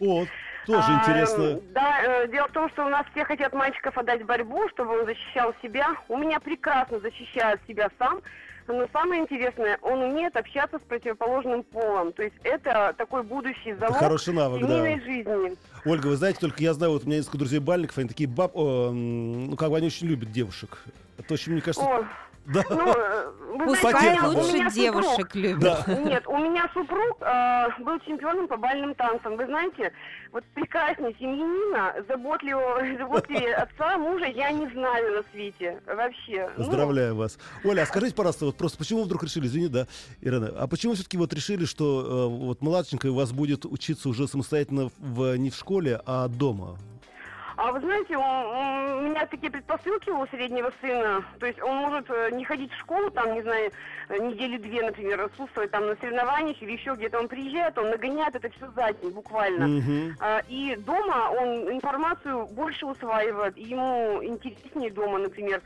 О, 0.00 0.26
тоже 0.66 0.88
А, 0.88 1.00
интересно. 1.00 1.60
Да, 1.72 2.00
э, 2.02 2.28
дело 2.28 2.48
в 2.48 2.52
том, 2.52 2.68
что 2.70 2.84
у 2.84 2.88
нас 2.88 3.06
все 3.12 3.24
хотят 3.24 3.52
мальчиков 3.54 3.96
отдать 3.96 4.22
в 4.22 4.26
борьбу, 4.26 4.68
чтобы 4.70 4.98
он 4.98 5.06
защищал 5.06 5.54
себя. 5.62 5.94
У 6.08 6.16
меня 6.18 6.40
прекрасно 6.40 6.98
защищает 6.98 7.60
себя 7.66 7.88
сам. 7.98 8.20
Но 8.68 8.86
самое 8.92 9.22
интересное, 9.22 9.78
он 9.82 10.00
умеет 10.00 10.36
общаться 10.36 10.78
с 10.78 10.82
противоположным 10.82 11.62
полом. 11.62 12.12
То 12.12 12.22
есть 12.22 12.34
это 12.42 12.94
такой 12.98 13.22
будущий 13.22 13.74
залог 13.74 13.96
хороший 13.96 14.34
навык, 14.34 14.62
да. 14.62 14.78
семейной 14.78 15.00
жизни. 15.04 15.56
Ольга, 15.84 16.08
вы 16.08 16.16
знаете, 16.16 16.40
только 16.40 16.62
я 16.62 16.74
знаю, 16.74 16.92
вот 16.92 17.04
у 17.04 17.06
меня 17.06 17.18
несколько 17.18 17.38
друзей 17.38 17.60
бальников, 17.60 17.98
они 17.98 18.08
такие 18.08 18.28
баб... 18.28 18.56
о, 18.56 18.88
м, 18.88 19.50
ну, 19.50 19.56
как 19.56 19.70
бы 19.70 19.76
они 19.76 19.86
очень 19.86 20.08
любят 20.08 20.32
девушек. 20.32 20.82
Это 21.18 21.34
очень, 21.34 21.52
мне 21.52 21.60
кажется... 21.60 21.86
О, 21.86 22.04
Да. 22.46 22.62
ну, 22.70 22.94
э, 22.96 23.32
вы 23.58 23.66
Пускай 23.66 24.20
лучше 24.20 24.70
девушек 24.70 25.34
любят. 25.34 25.84
Да. 25.86 25.94
Нет, 25.94 26.26
у 26.26 26.36
меня 26.38 26.70
супруг 26.72 27.18
э, 27.20 27.82
был 27.82 27.98
чемпионом 28.00 28.46
по 28.46 28.56
бальным 28.56 28.94
танцам. 28.94 29.36
Вы 29.36 29.46
знаете, 29.46 29.92
вот 30.32 30.44
прекрасней 30.54 31.16
семьянина, 31.18 31.94
заботливого, 32.08 32.80
заботливее 32.98 33.54
отца, 33.54 33.98
мужа 33.98 34.26
я 34.26 34.52
не 34.52 34.68
знаю 34.68 35.16
на 35.16 35.22
свете. 35.32 35.80
Вообще. 35.86 36.48
Ну, 36.56 36.64
Поздравляю 36.64 37.16
вас. 37.16 37.38
Оля, 37.64 37.82
а 37.82 37.86
скажите, 37.86 38.14
пожалуйста, 38.14 38.46
вот 38.46 38.56
просто 38.56 38.78
почему 38.78 39.00
вы 39.00 39.06
вдруг 39.06 39.24
решили, 39.24 39.46
извини, 39.46 39.68
да, 39.68 39.86
Ирина, 40.20 40.52
а 40.56 40.68
почему 40.68 40.94
все-таки 40.94 41.18
вот 41.18 41.32
решили, 41.32 41.64
что 41.64 42.00
э, 42.00 42.44
вот 42.44 42.62
младшенькая 42.62 43.10
у 43.10 43.16
вас 43.16 43.32
будет 43.32 43.64
учиться 43.64 44.08
уже 44.08 44.28
самостоятельно 44.28 44.90
в, 44.98 45.36
не 45.36 45.50
в 45.50 45.56
школе, 45.56 46.00
а 46.06 46.28
дома? 46.28 46.78
А 47.56 47.72
вы 47.72 47.80
знаете, 47.80 48.16
у, 48.16 48.20
у 48.20 49.00
меня 49.00 49.26
такие 49.26 49.50
предпосылки 49.50 50.10
у 50.10 50.26
среднего 50.26 50.70
сына. 50.80 51.24
То 51.40 51.46
есть 51.46 51.60
он 51.62 51.76
может 51.76 52.04
э, 52.10 52.30
не 52.32 52.44
ходить 52.44 52.70
в 52.70 52.78
школу, 52.78 53.10
там, 53.10 53.32
не 53.34 53.42
знаю, 53.42 53.72
э, 54.10 54.18
недели 54.18 54.58
две, 54.58 54.82
например, 54.82 55.22
отсутствовать 55.22 55.70
там 55.70 55.86
на 55.86 55.96
соревнованиях 55.96 56.60
или 56.60 56.72
еще 56.72 56.94
где-то. 56.94 57.18
Он 57.18 57.28
приезжает, 57.28 57.78
он 57.78 57.90
нагоняет 57.90 58.34
это 58.34 58.50
все 58.50 58.70
за 58.72 58.92
день, 58.92 59.10
буквально. 59.10 59.66
Мгм. 59.68 60.16
А, 60.20 60.42
И 60.48 60.76
дома 60.76 61.30
он 61.30 61.72
информацию 61.72 62.46
больше 62.46 62.84
усваивает, 62.84 63.56
ему 63.56 64.22
интереснее 64.22 64.90
дома, 64.90 65.18
например. 65.18 65.62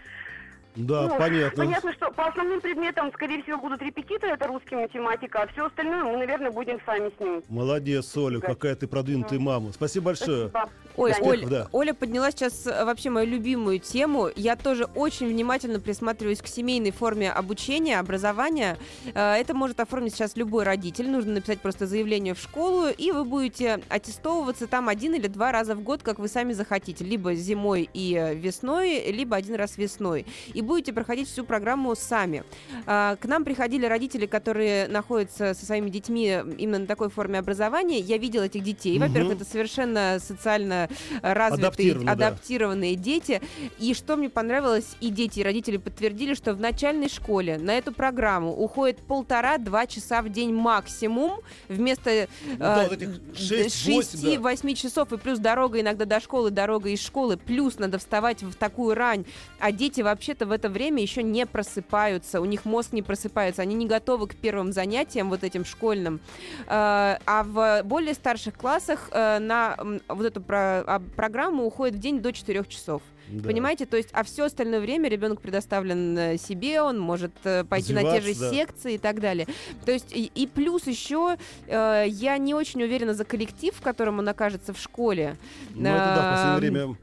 Да, 0.76 1.08
Ну, 1.08 1.18
понятно. 1.18 1.64
Понятно, 1.64 1.92
что 1.92 2.10
по 2.12 2.26
основным 2.28 2.60
предметам, 2.60 3.10
скорее 3.12 3.42
всего, 3.42 3.58
будут 3.58 3.82
репетиторы, 3.82 4.34
это 4.34 4.46
русский, 4.46 4.76
математика, 4.76 5.42
а 5.42 5.46
все 5.48 5.66
остальное 5.66 6.04
мы, 6.04 6.16
наверное, 6.16 6.50
будем 6.50 6.78
сами 6.86 7.10
с 7.16 7.20
ним. 7.20 7.42
Молодец, 7.48 8.16
Оля, 8.16 8.38
Да. 8.38 8.46
какая 8.46 8.74
ты 8.76 8.86
продвинутая 8.86 9.40
мама. 9.40 9.72
Спасибо 9.72 10.06
большое. 10.06 10.48
Спасибо. 10.48 10.70
Ой, 10.96 11.12
свидания. 11.14 11.30
Оль, 11.44 11.46
да. 11.50 11.68
Оля 11.72 11.94
подняла 11.94 12.30
сейчас 12.30 12.66
э, 12.66 12.84
вообще 12.84 13.10
мою 13.10 13.26
любимую 13.26 13.78
тему. 13.80 14.28
Я 14.36 14.54
тоже 14.56 14.84
очень 14.94 15.26
внимательно 15.28 15.80
присматриваюсь 15.80 16.40
к 16.40 16.46
семейной 16.46 16.90
форме 16.92 17.30
обучения, 17.32 17.98
образования. 17.98 18.76
Э, 19.14 19.34
Это 19.40 19.54
может 19.54 19.80
оформить 19.80 20.14
сейчас 20.14 20.36
любой 20.36 20.64
родитель. 20.64 21.08
Нужно 21.10 21.34
написать 21.34 21.60
просто 21.60 21.86
заявление 21.86 22.34
в 22.34 22.38
школу, 22.38 22.88
и 22.88 23.12
вы 23.12 23.24
будете 23.24 23.80
аттестовываться 23.88 24.66
там 24.66 24.88
один 24.88 25.14
или 25.14 25.26
два 25.26 25.52
раза 25.52 25.74
в 25.74 25.82
год, 25.82 26.02
как 26.02 26.18
вы 26.18 26.28
сами 26.28 26.52
захотите. 26.52 27.04
Либо 27.04 27.34
зимой 27.34 27.88
и 27.92 28.14
э, 28.14 28.34
весной, 28.34 29.10
либо 29.10 29.36
один 29.36 29.54
раз 29.56 29.76
весной. 29.78 30.26
И 30.54 30.59
будете 30.60 30.92
проходить 30.92 31.28
всю 31.28 31.44
программу 31.44 31.94
сами. 31.94 32.44
А, 32.86 33.16
К 33.16 33.24
нам 33.26 33.44
приходили 33.44 33.86
родители, 33.86 34.26
которые 34.26 34.88
находятся 34.88 35.54
со 35.54 35.66
своими 35.66 35.90
детьми 35.90 36.38
именно 36.58 36.80
на 36.80 36.86
такой 36.86 37.10
форме 37.10 37.38
образования. 37.38 37.98
Я 37.98 38.18
видела 38.18 38.44
этих 38.44 38.62
детей. 38.62 38.98
Во-первых, 38.98 39.34
это 39.34 39.44
совершенно 39.44 40.18
социально 40.20 40.88
развитые, 41.22 41.68
Адаптированы, 41.68 42.06
да. 42.06 42.12
адаптированные 42.12 42.94
дети. 42.96 43.40
И 43.78 43.94
что 43.94 44.16
мне 44.16 44.28
понравилось, 44.28 44.96
и 45.00 45.10
дети, 45.10 45.40
и 45.40 45.42
родители 45.42 45.76
подтвердили, 45.76 46.34
что 46.34 46.54
в 46.54 46.60
начальной 46.60 47.08
школе 47.08 47.58
на 47.58 47.76
эту 47.76 47.92
программу 47.92 48.52
уходит 48.52 48.98
полтора-два 48.98 49.86
часа 49.86 50.22
в 50.22 50.28
день 50.28 50.52
максимум, 50.52 51.40
вместо 51.68 52.28
Ну 52.52 52.58
да, 52.58 52.88
вот 52.88 52.98
шесть, 53.36 53.86
восемь, 53.88 54.40
да. 54.40 54.52
6-8 54.52 54.74
часов, 54.74 55.12
и 55.12 55.16
плюс 55.16 55.38
дорога 55.38 55.80
иногда 55.80 56.04
до 56.04 56.20
школы, 56.20 56.50
дорога 56.50 56.90
из 56.90 57.00
школы, 57.00 57.36
плюс 57.36 57.78
надо 57.78 57.98
вставать 57.98 58.42
в 58.42 58.54
такую 58.54 58.94
рань. 58.94 59.24
А 59.58 59.72
дети 59.72 60.00
вообще-то 60.00 60.46
в 60.50 60.52
это 60.52 60.68
время 60.68 61.00
еще 61.00 61.22
не 61.22 61.46
просыпаются, 61.46 62.40
у 62.40 62.44
них 62.44 62.64
мозг 62.64 62.92
не 62.92 63.02
просыпается, 63.02 63.62
они 63.62 63.76
не 63.76 63.86
готовы 63.86 64.26
к 64.26 64.34
первым 64.34 64.72
занятиям 64.72 65.30
вот 65.30 65.44
этим 65.44 65.64
школьным. 65.64 66.20
Э, 66.66 67.18
А 67.24 67.44
в 67.44 67.82
более 67.84 68.14
старших 68.14 68.54
классах 68.54 69.08
э, 69.12 69.38
на 69.38 69.76
вот 70.08 70.26
эту 70.26 70.42
а, 70.48 71.00
программу 71.14 71.64
уходит 71.64 71.94
в 71.94 71.98
день 71.98 72.20
до 72.20 72.32
4 72.32 72.64
часов. 72.68 73.02
Да. 73.28 73.48
Понимаете? 73.48 73.86
То 73.86 73.96
есть, 73.96 74.08
а 74.12 74.24
все 74.24 74.46
остальное 74.46 74.80
время 74.80 75.08
ребенок 75.08 75.40
предоставлен 75.40 76.18
э, 76.18 76.36
себе, 76.36 76.82
он 76.82 76.98
может 76.98 77.32
пойти 77.68 77.92
на 77.92 78.02
те 78.02 78.20
же 78.20 78.34
да. 78.34 78.50
секции 78.50 78.94
и 78.94 78.98
так 78.98 79.20
далее. 79.20 79.46
То 79.84 79.92
есть, 79.92 80.12
и, 80.12 80.32
и 80.34 80.48
плюс 80.48 80.88
еще 80.88 81.36
э, 81.68 82.06
я 82.08 82.38
не 82.38 82.54
очень 82.54 82.82
уверена 82.82 83.14
за 83.14 83.24
коллектив, 83.24 83.72
в 83.72 83.80
котором 83.80 84.18
он 84.18 84.28
окажется 84.28 84.72
в 84.72 84.78
школе. 84.80 85.36
Ну, 85.74 85.88
это 85.88 86.14
да, 86.16 86.32
в 86.32 86.34
последнее 86.34 86.86
время... 86.86 86.96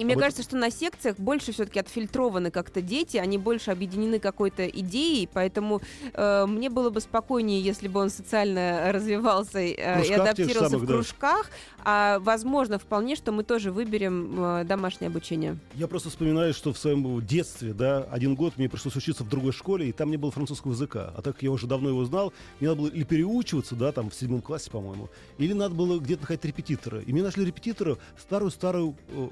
И 0.00 0.04
мне 0.04 0.14
вот- 0.14 0.22
кажется, 0.22 0.42
что 0.42 0.56
на 0.56 0.70
секциях 0.70 1.18
больше 1.18 1.52
все-таки 1.52 1.78
отфильтрованы 1.78 2.50
как-то 2.50 2.80
дети, 2.80 3.18
они 3.18 3.36
больше 3.36 3.70
объединены 3.70 4.18
какой-то 4.18 4.66
идеей, 4.66 5.28
поэтому 5.30 5.82
э, 6.14 6.46
мне 6.46 6.70
было 6.70 6.88
бы 6.88 7.02
спокойнее, 7.02 7.60
если 7.60 7.86
бы 7.86 8.00
он 8.00 8.08
социально 8.08 8.92
развивался 8.92 9.58
э, 9.58 10.06
и 10.06 10.12
адаптировался 10.12 10.70
самых, 10.70 10.84
в 10.84 10.86
да. 10.86 10.94
кружках, 10.94 11.50
а 11.84 12.18
возможно 12.20 12.78
вполне, 12.78 13.14
что 13.14 13.30
мы 13.30 13.44
тоже 13.44 13.72
выберем 13.72 14.42
э, 14.42 14.64
домашнее 14.64 15.08
обучение. 15.08 15.58
Я 15.74 15.86
просто 15.86 16.08
вспоминаю, 16.08 16.54
что 16.54 16.72
в 16.72 16.78
своем 16.78 17.24
детстве, 17.26 17.74
да, 17.74 18.06
один 18.10 18.36
год 18.36 18.54
мне 18.56 18.70
пришлось 18.70 18.96
учиться 18.96 19.22
в 19.22 19.28
другой 19.28 19.52
школе, 19.52 19.90
и 19.90 19.92
там 19.92 20.10
не 20.10 20.16
было 20.16 20.30
французского 20.30 20.72
языка. 20.72 21.12
А 21.14 21.20
так 21.20 21.34
как 21.34 21.42
я 21.42 21.50
уже 21.50 21.66
давно 21.66 21.90
его 21.90 22.06
знал, 22.06 22.32
мне 22.58 22.70
надо 22.70 22.80
было 22.80 22.88
или 22.88 23.04
переучиваться, 23.04 23.74
да, 23.74 23.92
там 23.92 24.08
в 24.08 24.14
седьмом 24.14 24.40
классе, 24.40 24.70
по-моему, 24.70 25.10
или 25.36 25.52
надо 25.52 25.74
было 25.74 25.98
где-то 25.98 26.22
находить 26.22 26.46
репетитора. 26.46 27.00
И 27.00 27.12
мне 27.12 27.22
нашли 27.22 27.44
репетитора, 27.44 27.98
старую-старую, 28.18 28.96
э, 29.08 29.28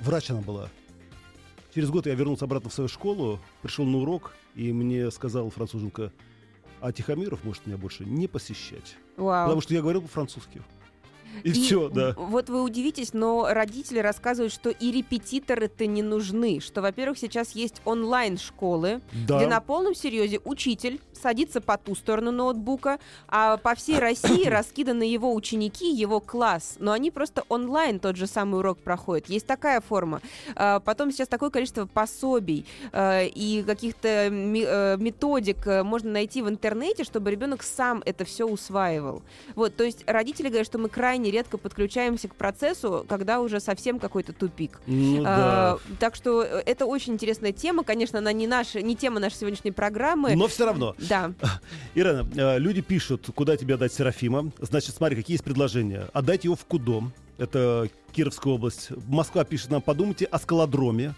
врач 0.00 0.30
она 0.30 0.40
была. 0.40 0.68
Через 1.74 1.90
год 1.90 2.06
я 2.06 2.14
вернулся 2.14 2.44
обратно 2.44 2.70
в 2.70 2.74
свою 2.74 2.88
школу, 2.88 3.38
пришел 3.62 3.84
на 3.84 3.98
урок, 3.98 4.34
и 4.54 4.72
мне 4.72 5.10
сказала 5.10 5.50
француженка, 5.50 6.12
а 6.80 6.92
Тихомиров 6.92 7.44
может 7.44 7.66
меня 7.66 7.76
больше 7.76 8.04
не 8.04 8.26
посещать. 8.26 8.96
Вау. 9.16 9.46
Потому 9.46 9.60
что 9.60 9.74
я 9.74 9.80
говорил 9.80 10.02
по-французски. 10.02 10.62
И, 11.44 11.50
И 11.50 11.52
все, 11.52 11.88
да. 11.88 12.14
Вот 12.16 12.48
вы 12.48 12.62
удивитесь, 12.62 13.12
но 13.12 13.48
родители 13.50 13.98
рассказывают, 14.00 14.52
что 14.52 14.70
и 14.70 14.90
репетиторы-то 14.90 15.86
не 15.86 16.02
нужны. 16.02 16.60
Что, 16.60 16.82
во-первых, 16.82 17.18
сейчас 17.18 17.52
есть 17.52 17.80
онлайн-школы, 17.84 19.00
Да. 19.26 19.38
где 19.38 19.46
на 19.46 19.60
полном 19.60 19.94
серьезе 19.94 20.40
учитель 20.44 21.00
садится 21.12 21.60
по 21.60 21.76
ту 21.76 21.94
сторону 21.94 22.30
ноутбука, 22.30 22.98
а 23.28 23.56
по 23.56 23.74
всей 23.74 23.98
России 23.98 24.46
раскиданы 24.48 25.02
его 25.02 25.34
ученики, 25.34 25.90
его 25.90 26.20
класс. 26.20 26.76
Но 26.78 26.92
они 26.92 27.10
просто 27.10 27.44
онлайн 27.48 27.98
тот 27.98 28.16
же 28.16 28.26
самый 28.26 28.58
урок 28.60 28.78
проходят. 28.78 29.28
Есть 29.28 29.46
такая 29.46 29.80
форма. 29.80 30.20
А, 30.54 30.80
Потом 30.80 31.10
сейчас 31.10 31.28
такое 31.28 31.50
количество 31.50 31.86
пособий 31.86 32.64
э, 32.92 33.26
и 33.26 33.62
каких-то 33.66 34.08
э, 34.08 34.96
методик 34.98 35.66
э, 35.66 35.82
можно 35.82 36.10
найти 36.10 36.40
в 36.42 36.48
интернете, 36.48 37.04
чтобы 37.04 37.30
ребенок 37.30 37.62
сам 37.62 38.02
это 38.06 38.24
все 38.24 38.46
усваивал. 38.46 39.22
Вот, 39.54 39.76
то 39.76 39.84
есть 39.84 40.04
родители 40.06 40.48
говорят, 40.48 40.66
что 40.66 40.78
мы 40.78 40.88
крайне 40.88 41.17
редко 41.26 41.58
подключаемся 41.58 42.28
к 42.28 42.34
процессу, 42.34 43.04
когда 43.08 43.40
уже 43.40 43.60
совсем 43.60 43.98
какой-то 43.98 44.32
тупик. 44.32 44.80
Ну, 44.86 45.22
А, 45.26 45.78
да. 45.88 45.96
так 45.98 46.14
что 46.14 46.42
э, 46.42 46.62
это 46.64 46.86
очень 46.86 47.14
интересная 47.14 47.52
тема. 47.52 47.82
Конечно, 47.84 48.18
она 48.20 48.32
не 48.32 48.46
наша, 48.46 48.80
не 48.80 48.96
тема 48.96 49.20
нашей 49.20 49.38
сегодняшней 49.38 49.72
программы. 49.72 50.36
Но 50.36 50.46
все 50.46 50.64
равно. 50.66 50.94
Да. 50.98 51.32
Ирена, 51.94 52.26
э, 52.36 52.58
люди 52.58 52.80
пишут, 52.80 53.28
куда 53.34 53.56
тебе 53.56 53.74
отдать 53.74 53.92
Серафима. 53.92 54.50
Значит, 54.60 54.94
смотри, 54.94 55.16
какие 55.16 55.34
есть 55.34 55.44
предложения. 55.44 56.08
Отдать 56.12 56.44
его 56.44 56.54
в 56.54 56.64
Кудом. 56.64 57.12
Это 57.38 57.88
Кировская 58.12 58.54
область. 58.54 58.90
Москва 59.06 59.44
пишет 59.44 59.70
нам, 59.70 59.82
подумайте 59.82 60.24
о 60.24 60.38
скалодроме. 60.38 61.14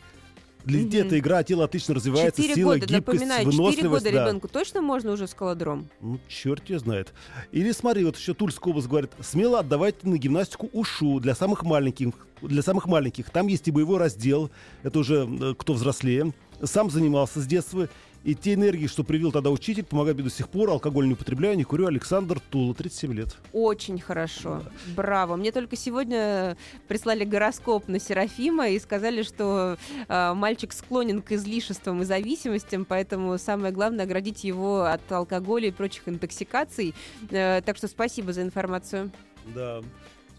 Мгм. 0.65 0.89
эта 0.93 1.19
игра, 1.19 1.43
тело 1.43 1.65
отлично 1.65 1.95
развивается, 1.95 2.41
Четыре 2.43 2.55
сила, 2.55 2.75
года, 2.75 2.87
гибкость, 2.87 3.07
напоминаю, 3.07 3.45
четыре 3.45 3.59
выносливость. 3.63 4.05
года 4.05 4.17
да. 4.17 4.25
ребенку 4.27 4.49
точно 4.49 4.83
можно 4.83 5.13
уже 5.13 5.27
скалодром? 5.27 5.89
Ну, 6.01 6.19
черт 6.29 6.69
ее 6.69 6.79
знает. 6.79 7.13
Или 7.53 7.73
смотри, 7.73 8.05
вот 8.05 8.17
еще 8.17 8.35
Тульская 8.35 8.71
область 8.71 8.89
говорит, 8.89 9.11
смело 9.21 9.61
отдавайте 9.61 10.09
на 10.09 10.19
гимнастику 10.19 10.69
УШУ 10.73 11.21
для 11.21 11.35
самых 11.35 11.63
маленьких. 11.63 12.11
Для 12.43 12.63
самых 12.63 12.87
маленьких. 12.87 13.29
Там 13.31 13.47
есть 13.49 13.69
и 13.69 13.71
боевой 13.71 13.99
раздел. 13.99 14.51
Это 14.83 14.99
уже 14.99 15.29
э, 15.29 15.55
кто 15.59 15.75
взрослее. 15.75 16.33
Сам 16.63 16.91
занимался 16.91 17.41
с 17.41 17.47
детства. 17.47 17.89
И 18.23 18.35
те 18.35 18.55
энергии, 18.55 18.87
что 18.87 19.03
привил 19.03 19.33
тогда 19.33 19.51
учитель, 19.51 19.85
помогают 19.85 20.19
мне 20.19 20.29
до 20.29 20.35
сих 20.35 20.49
пор. 20.49 20.71
Алкоголь 20.71 21.07
не 21.07 21.15
употребляю, 21.15 21.57
не 21.57 21.65
курю. 21.65 21.87
Александр 21.87 22.39
Тула, 22.51 22.75
37 22.75 23.15
лет. 23.15 23.37
Очень 23.53 23.99
хорошо. 23.99 24.63
Браво. 24.95 25.37
Мне 25.37 25.53
только 25.53 25.77
сегодня 25.77 26.57
прислали 26.87 27.25
гороскоп 27.25 27.89
на 27.89 27.99
Серафима 27.99 28.69
и 28.69 28.79
сказали, 28.79 29.23
что 29.23 29.79
э, 30.09 30.35
мальчик 30.35 30.73
склонен 30.73 31.23
к 31.23 31.33
излишествам 31.33 32.03
и 32.03 32.05
зависимостям, 32.05 32.85
поэтому 32.85 33.39
самое 33.39 33.73
главное 33.73 34.05
оградить 34.05 34.45
его 34.45 34.83
от 34.83 35.11
алкоголя 35.11 35.69
и 35.69 35.73
прочих 35.73 36.07
интоксикаций. 36.07 36.95
Э, 37.31 37.63
так 37.65 37.79
что 37.79 37.89
спасибо 37.89 38.35
за 38.35 38.43
информацию. 38.43 39.11
Да. 39.55 39.81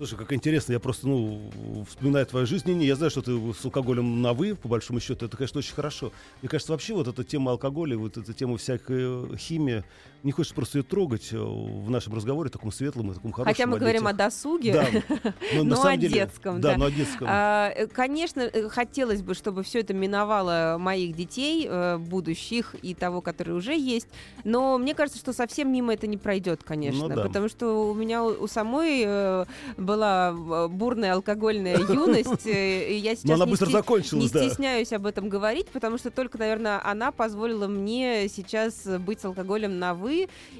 Слушай, 0.01 0.17
как 0.17 0.33
интересно, 0.33 0.73
я 0.73 0.79
просто, 0.79 1.07
ну, 1.07 1.51
вспоминаю 1.87 2.25
твою 2.25 2.47
жизнь. 2.47 2.67
Не, 2.67 2.73
не, 2.73 2.87
я 2.87 2.95
знаю, 2.95 3.11
что 3.11 3.21
ты 3.21 3.53
с 3.53 3.63
алкоголем 3.63 4.23
на 4.23 4.33
«вы», 4.33 4.55
по 4.55 4.67
большому 4.67 4.99
счету, 4.99 5.27
это, 5.27 5.37
конечно, 5.37 5.59
очень 5.59 5.75
хорошо. 5.75 6.11
Мне 6.41 6.49
кажется, 6.49 6.71
вообще 6.71 6.95
вот 6.95 7.07
эта 7.07 7.23
тема 7.23 7.51
алкоголя, 7.51 7.95
вот 7.99 8.17
эта 8.17 8.33
тема 8.33 8.57
всякой 8.57 9.33
э, 9.33 9.37
химии, 9.37 9.83
не 10.23 10.31
хочется 10.31 10.53
просто 10.53 10.77
ее 10.79 10.83
трогать 10.83 11.29
э, 11.31 11.37
в 11.37 11.89
нашем 11.89 12.13
разговоре, 12.13 12.49
таком 12.49 12.71
светлом 12.71 13.11
и 13.11 13.15
таком 13.15 13.31
хорошем. 13.31 13.53
Хотя 13.53 13.65
мы 13.65 13.77
о 13.77 13.79
говорим 13.79 14.07
о 14.07 14.13
досуге. 14.13 14.73
Да, 14.73 15.33
но 15.63 15.75
самом 15.75 15.93
о 15.93 15.97
деле- 15.97 16.13
детском, 16.13 16.61
Да, 16.61 16.71
да. 16.71 16.77
но 16.77 16.85
о 16.85 16.91
детском. 16.91 17.27
А, 17.29 17.69
э, 17.75 17.87
Конечно, 17.87 18.41
э, 18.41 18.69
хотелось 18.69 19.21
бы, 19.23 19.33
чтобы 19.33 19.63
все 19.63 19.79
это 19.79 19.93
миновало 19.93 20.77
моих 20.79 21.15
детей, 21.15 21.69
будущих 21.97 22.75
и 22.81 22.93
того, 22.93 23.21
который 23.21 23.55
уже 23.55 23.73
есть. 23.75 24.07
Но 24.43 24.77
мне 24.77 24.93
кажется, 24.93 25.19
что 25.19 25.33
совсем 25.33 25.71
мимо 25.71 25.93
это 25.93 26.07
не 26.07 26.17
пройдет, 26.17 26.61
конечно. 26.63 27.07
Ну 27.07 27.15
да. 27.15 27.23
Потому 27.23 27.49
что 27.49 27.89
у 27.89 27.93
меня 27.93 28.23
у 28.23 28.47
самой 28.47 29.45
была 29.77 30.67
бурная 30.67 31.13
алкогольная 31.13 31.77
юность. 31.89 32.45
И 32.45 32.99
я 33.01 33.15
сейчас 33.15 33.25
Но 33.25 33.33
она 33.35 33.45
не 33.45 33.51
быстро 33.51 33.69
закончилась, 33.69 34.33
не 34.33 34.47
стесняюсь 34.49 34.93
об 34.93 35.05
этом 35.05 35.29
говорить, 35.29 35.67
потому 35.69 35.97
что 35.97 36.11
только, 36.11 36.37
наверное, 36.37 36.81
она 36.85 37.11
позволила 37.11 37.67
мне 37.67 38.27
сейчас 38.29 38.85
быть 38.85 39.21
с 39.21 39.25
алкоголем 39.25 39.79
на 39.79 39.93
«вы». 39.93 40.10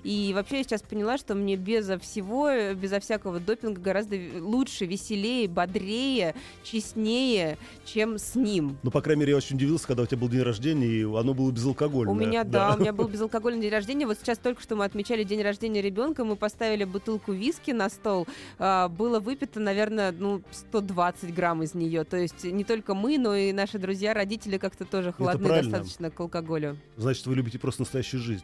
И 0.04 0.32
вообще 0.34 0.58
я 0.58 0.64
сейчас 0.64 0.82
поняла, 0.82 1.18
что 1.18 1.36
мне 1.36 1.56
безо 1.56 1.98
всего, 2.00 2.50
безо 2.74 3.00
всякого 3.00 3.40
допинга 3.40 3.82
гораздо 3.82 4.18
лучше, 4.40 4.86
веселее, 4.86 5.48
бодрее, 5.48 6.36
честнее, 6.64 7.58
чем 7.86 8.18
с 8.18 8.36
ним. 8.36 8.78
Ну, 8.84 8.92
по 8.92 9.02
крайней 9.02 9.22
мере, 9.22 9.32
я 9.32 9.38
очень 9.38 9.56
удивился, 9.56 9.88
когда 9.88 10.04
у 10.04 10.06
тебя 10.06 10.18
был 10.18 10.30
день 10.30 10.42
рождения, 10.42 10.88
и 10.88 11.04
оно 11.04 11.34
было 11.34 11.52
безалкогольное. 11.52 12.14
У 12.14 12.18
меня, 12.18 12.44
да, 12.44 12.76
у 12.76 12.80
меня 12.80 12.94
был 12.94 13.08
безалкогольный 13.08 13.62
день 13.62 13.72
рождения. 13.72 14.06
Вот 14.06 14.18
сейчас 14.18 14.38
только 14.38 14.62
что 14.62 14.76
мы 14.76 14.86
отмечали 14.86 15.24
день 15.24 15.42
рождения 15.42 15.82
ребенка, 15.82 16.24
мы 16.24 16.36
поставили 16.36 16.84
бутылку 16.84 17.32
виски 17.32 17.72
на 17.72 17.90
стол. 17.90 18.28
А, 18.60 18.88
Было 18.88 19.20
выпито, 19.20 19.60
наверное, 19.60 20.12
ну, 20.12 20.42
120 20.52 21.34
грамм 21.34 21.64
из 21.64 21.74
нее. 21.74 22.04
То 22.04 22.18
есть 22.18 22.44
не 22.44 22.64
только 22.64 22.94
мы, 22.94 23.18
но 23.18 23.36
и 23.36 23.52
наши 23.52 23.80
друзья, 23.80 24.14
родители 24.14 24.58
как-то 24.58 24.86
тоже 24.86 25.12
холодны 25.12 25.48
достаточно 25.48 26.10
к 26.10 26.20
алкоголю. 26.20 26.78
Значит, 26.98 27.26
вы 27.26 27.36
любите 27.36 27.60
просто 27.60 27.82
настоящую 27.82 28.22
жизнь. 28.22 28.44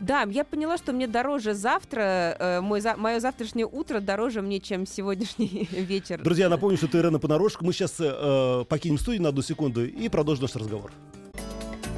Да, 0.00 0.26
я 0.28 0.44
поняла, 0.50 0.76
что 0.78 0.92
мне 0.92 1.06
дороже 1.06 1.54
завтра, 1.54 2.36
э, 2.38 2.60
мой 2.60 2.80
за- 2.80 2.96
мое 2.96 3.20
завтрашнее 3.20 3.66
утро 3.66 4.00
дороже 4.00 4.42
мне, 4.42 4.60
чем 4.60 4.86
сегодняшний 4.86 5.68
вечер. 5.72 6.22
Друзья, 6.22 6.48
напомню, 6.48 6.76
что 6.76 6.86
это 6.86 6.98
Ирена 6.98 7.18
Понарошка. 7.18 7.64
Мы 7.64 7.72
сейчас 7.72 7.94
э, 7.98 8.64
покинем 8.68 8.98
студию 8.98 9.22
на 9.22 9.28
одну 9.30 9.42
секунду 9.42 9.84
и 9.84 10.08
продолжим 10.08 10.42
наш 10.42 10.56
разговор. 10.56 10.92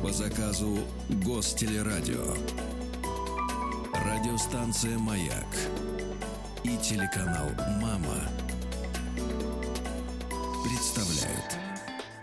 По 0.03 0.11
заказу 0.13 0.79
Гостелерадио. 1.25 2.35
Радиостанция 3.95 4.99
«Маяк» 4.99 5.47
и 6.65 6.77
телеканал 6.79 7.49
«Мама» 7.81 8.29
представляют. 10.65 11.60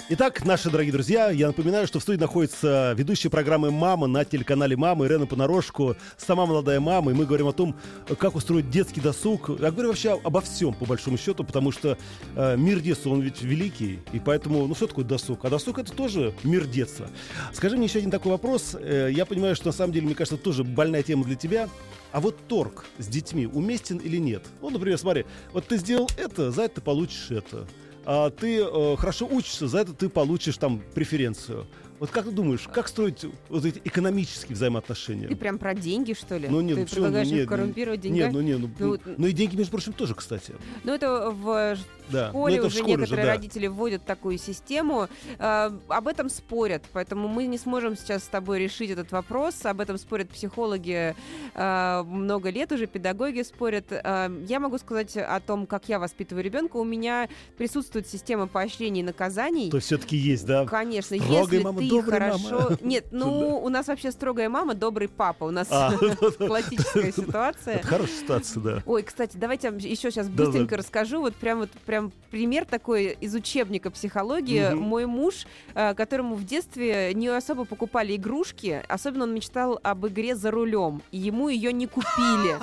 Итак, 0.09 0.45
наши 0.45 0.69
дорогие 0.69 0.93
друзья, 0.93 1.31
я 1.31 1.47
напоминаю, 1.47 1.85
что 1.85 1.99
в 1.99 2.01
студии 2.01 2.21
находится 2.21 2.93
ведущая 2.97 3.29
программы 3.29 3.71
«Мама» 3.71 4.07
на 4.07 4.23
телеканале 4.23 4.77
«Мама» 4.77 5.05
Ирена 5.05 5.25
Понарошку, 5.25 5.97
сама 6.15 6.45
молодая 6.45 6.79
мама, 6.79 7.11
и 7.11 7.13
мы 7.13 7.25
говорим 7.25 7.47
о 7.47 7.51
том, 7.51 7.75
как 8.17 8.35
устроить 8.35 8.69
детский 8.69 9.01
досуг. 9.01 9.49
Я 9.59 9.69
говорю 9.69 9.89
вообще 9.89 10.17
обо 10.23 10.39
всем, 10.39 10.73
по 10.73 10.85
большому 10.85 11.17
счету, 11.17 11.43
потому 11.43 11.73
что 11.73 11.97
э, 12.37 12.55
мир 12.55 12.79
детства, 12.79 13.09
он 13.09 13.19
ведь 13.19 13.41
великий, 13.41 13.99
и 14.13 14.19
поэтому, 14.19 14.65
ну 14.65 14.75
что 14.75 14.87
такое 14.87 15.03
досуг? 15.03 15.43
А 15.43 15.49
досуг— 15.49 15.77
это 15.79 15.91
тоже 15.91 16.33
мир 16.45 16.65
детства. 16.67 17.09
Скажи 17.51 17.75
мне 17.75 17.87
еще 17.87 17.99
один 17.99 18.09
такой 18.09 18.31
вопрос. 18.31 18.77
Э, 18.79 19.09
я 19.11 19.25
понимаю, 19.25 19.57
что 19.57 19.65
на 19.65 19.73
самом 19.73 19.91
деле, 19.91 20.05
мне 20.05 20.15
кажется, 20.15 20.37
тоже 20.37 20.63
больная 20.63 21.03
тема 21.03 21.25
для 21.25 21.35
тебя. 21.35 21.67
А 22.13 22.21
вот 22.21 22.37
торг 22.47 22.85
с 22.97 23.07
детьми 23.07 23.45
уместен 23.45 23.97
или 23.97 24.15
нет? 24.15 24.45
Ну, 24.61 24.69
например, 24.69 24.97
смотри, 24.97 25.25
вот 25.51 25.67
ты 25.67 25.75
сделал 25.75 26.09
это, 26.15 26.49
за 26.51 26.61
это 26.61 26.75
ты 26.75 26.81
получишь 26.81 27.29
это 27.29 27.67
а 28.09 28.29
ты 28.29 28.61
э, 28.61 28.95
хорошо 28.95 29.27
учишься, 29.29 29.67
за 29.67 29.79
это 29.79 29.93
ты 29.93 30.07
получишь 30.07 30.55
там 30.57 30.81
преференцию. 30.95 31.67
Вот 31.99 32.09
как 32.09 32.23
ты 32.23 32.31
думаешь, 32.31 32.65
как 32.71 32.87
строить 32.87 33.25
вот 33.49 33.65
эти 33.65 33.81
экономические 33.83 34.55
взаимоотношения? 34.55 35.27
Ты 35.27 35.35
прям 35.35 35.57
про 35.57 35.73
деньги, 35.73 36.13
что 36.13 36.37
ли? 36.37 36.47
Ну, 36.47 36.61
нет, 36.61 36.75
Ты 36.75 36.81
ну, 36.83 36.87
предлагаешь 36.87 37.27
Ну, 37.27 37.33
их 37.33 37.39
нет, 37.41 37.49
коррумпировать 37.49 38.03
Нет, 38.05 38.13
деньгами? 38.13 38.33
ну 38.33 38.41
не, 38.41 38.55
ну, 38.55 38.69
Ну, 38.79 38.97
ну, 39.17 39.27
и 39.27 39.33
деньги, 39.33 39.57
между 39.57 39.71
прочим, 39.71 39.91
тоже, 39.91 40.15
кстати. 40.15 40.53
Ну, 40.85 40.93
это 40.93 41.31
в 41.31 41.75
Да. 42.09 42.29
школе 42.29 42.57
ну, 42.57 42.63
в 42.63 42.65
уже 42.67 42.79
школе 42.79 42.95
некоторые 42.95 43.25
да. 43.25 43.31
родители 43.33 43.67
вводят 43.67 44.05
такую 44.05 44.37
систему. 44.37 45.07
Э, 45.39 45.71
об 45.87 46.07
этом 46.07 46.29
спорят, 46.29 46.83
поэтому 46.93 47.27
мы 47.27 47.47
не 47.47 47.57
сможем 47.57 47.95
сейчас 47.95 48.23
с 48.23 48.27
тобой 48.27 48.59
решить 48.59 48.91
этот 48.91 49.11
вопрос. 49.11 49.65
Об 49.65 49.81
этом 49.81 49.97
спорят 49.97 50.29
психологи 50.29 51.15
э, 51.53 52.03
много 52.03 52.49
лет 52.49 52.71
уже, 52.71 52.87
педагоги 52.87 53.41
спорят. 53.41 53.85
Э, 53.91 54.29
я 54.47 54.59
могу 54.59 54.77
сказать 54.77 55.17
о 55.17 55.39
том, 55.39 55.65
как 55.65 55.89
я 55.89 55.99
воспитываю 55.99 56.43
ребенка. 56.43 56.77
У 56.77 56.83
меня 56.83 57.29
присутствует 57.57 58.07
система 58.07 58.47
поощрений 58.47 59.01
и 59.01 59.03
наказаний. 59.03 59.69
То 59.69 59.79
все-таки 59.79 60.15
есть, 60.17 60.45
да? 60.45 60.65
Конечно, 60.65 61.17
Строгая 61.17 61.41
если 61.41 61.63
мама, 61.63 61.79
ты 61.79 62.01
хорошо... 62.01 62.49
мама. 62.49 62.77
Нет, 62.81 63.05
ну, 63.11 63.59
у 63.63 63.69
нас 63.69 63.87
вообще 63.87 64.11
строгая 64.11 64.49
мама, 64.49 64.73
добрый 64.73 65.07
папа. 65.07 65.45
У 65.45 65.51
нас 65.51 65.67
классическая 66.37 67.11
ситуация. 67.15 67.81
Хорошая 67.83 68.15
ситуация, 68.15 68.63
да. 68.63 68.83
Ой, 68.85 69.03
кстати, 69.03 69.37
давайте 69.37 69.67
еще 69.67 70.11
сейчас 70.11 70.29
быстренько 70.29 70.77
расскажу. 70.77 71.21
Вот 71.21 71.35
прям 71.35 71.59
вот 71.59 71.69
прям 71.85 71.96
пример 72.31 72.65
такой 72.65 73.17
из 73.19 73.33
учебника 73.35 73.89
психологии. 73.91 74.69
Мгм. 74.69 74.79
Мой 74.79 75.05
муж, 75.05 75.45
э, 75.73 75.93
которому 75.93 76.35
в 76.35 76.43
детстве 76.43 77.13
не 77.13 77.27
особо 77.27 77.65
покупали 77.65 78.15
игрушки, 78.15 78.83
особенно 78.87 79.23
он 79.23 79.33
мечтал 79.33 79.79
об 79.83 80.07
игре 80.07 80.35
за 80.35 80.51
рулем, 80.51 81.01
и 81.11 81.17
ему 81.17 81.49
ее 81.49 81.73
не 81.73 81.87
купили. 81.87 82.57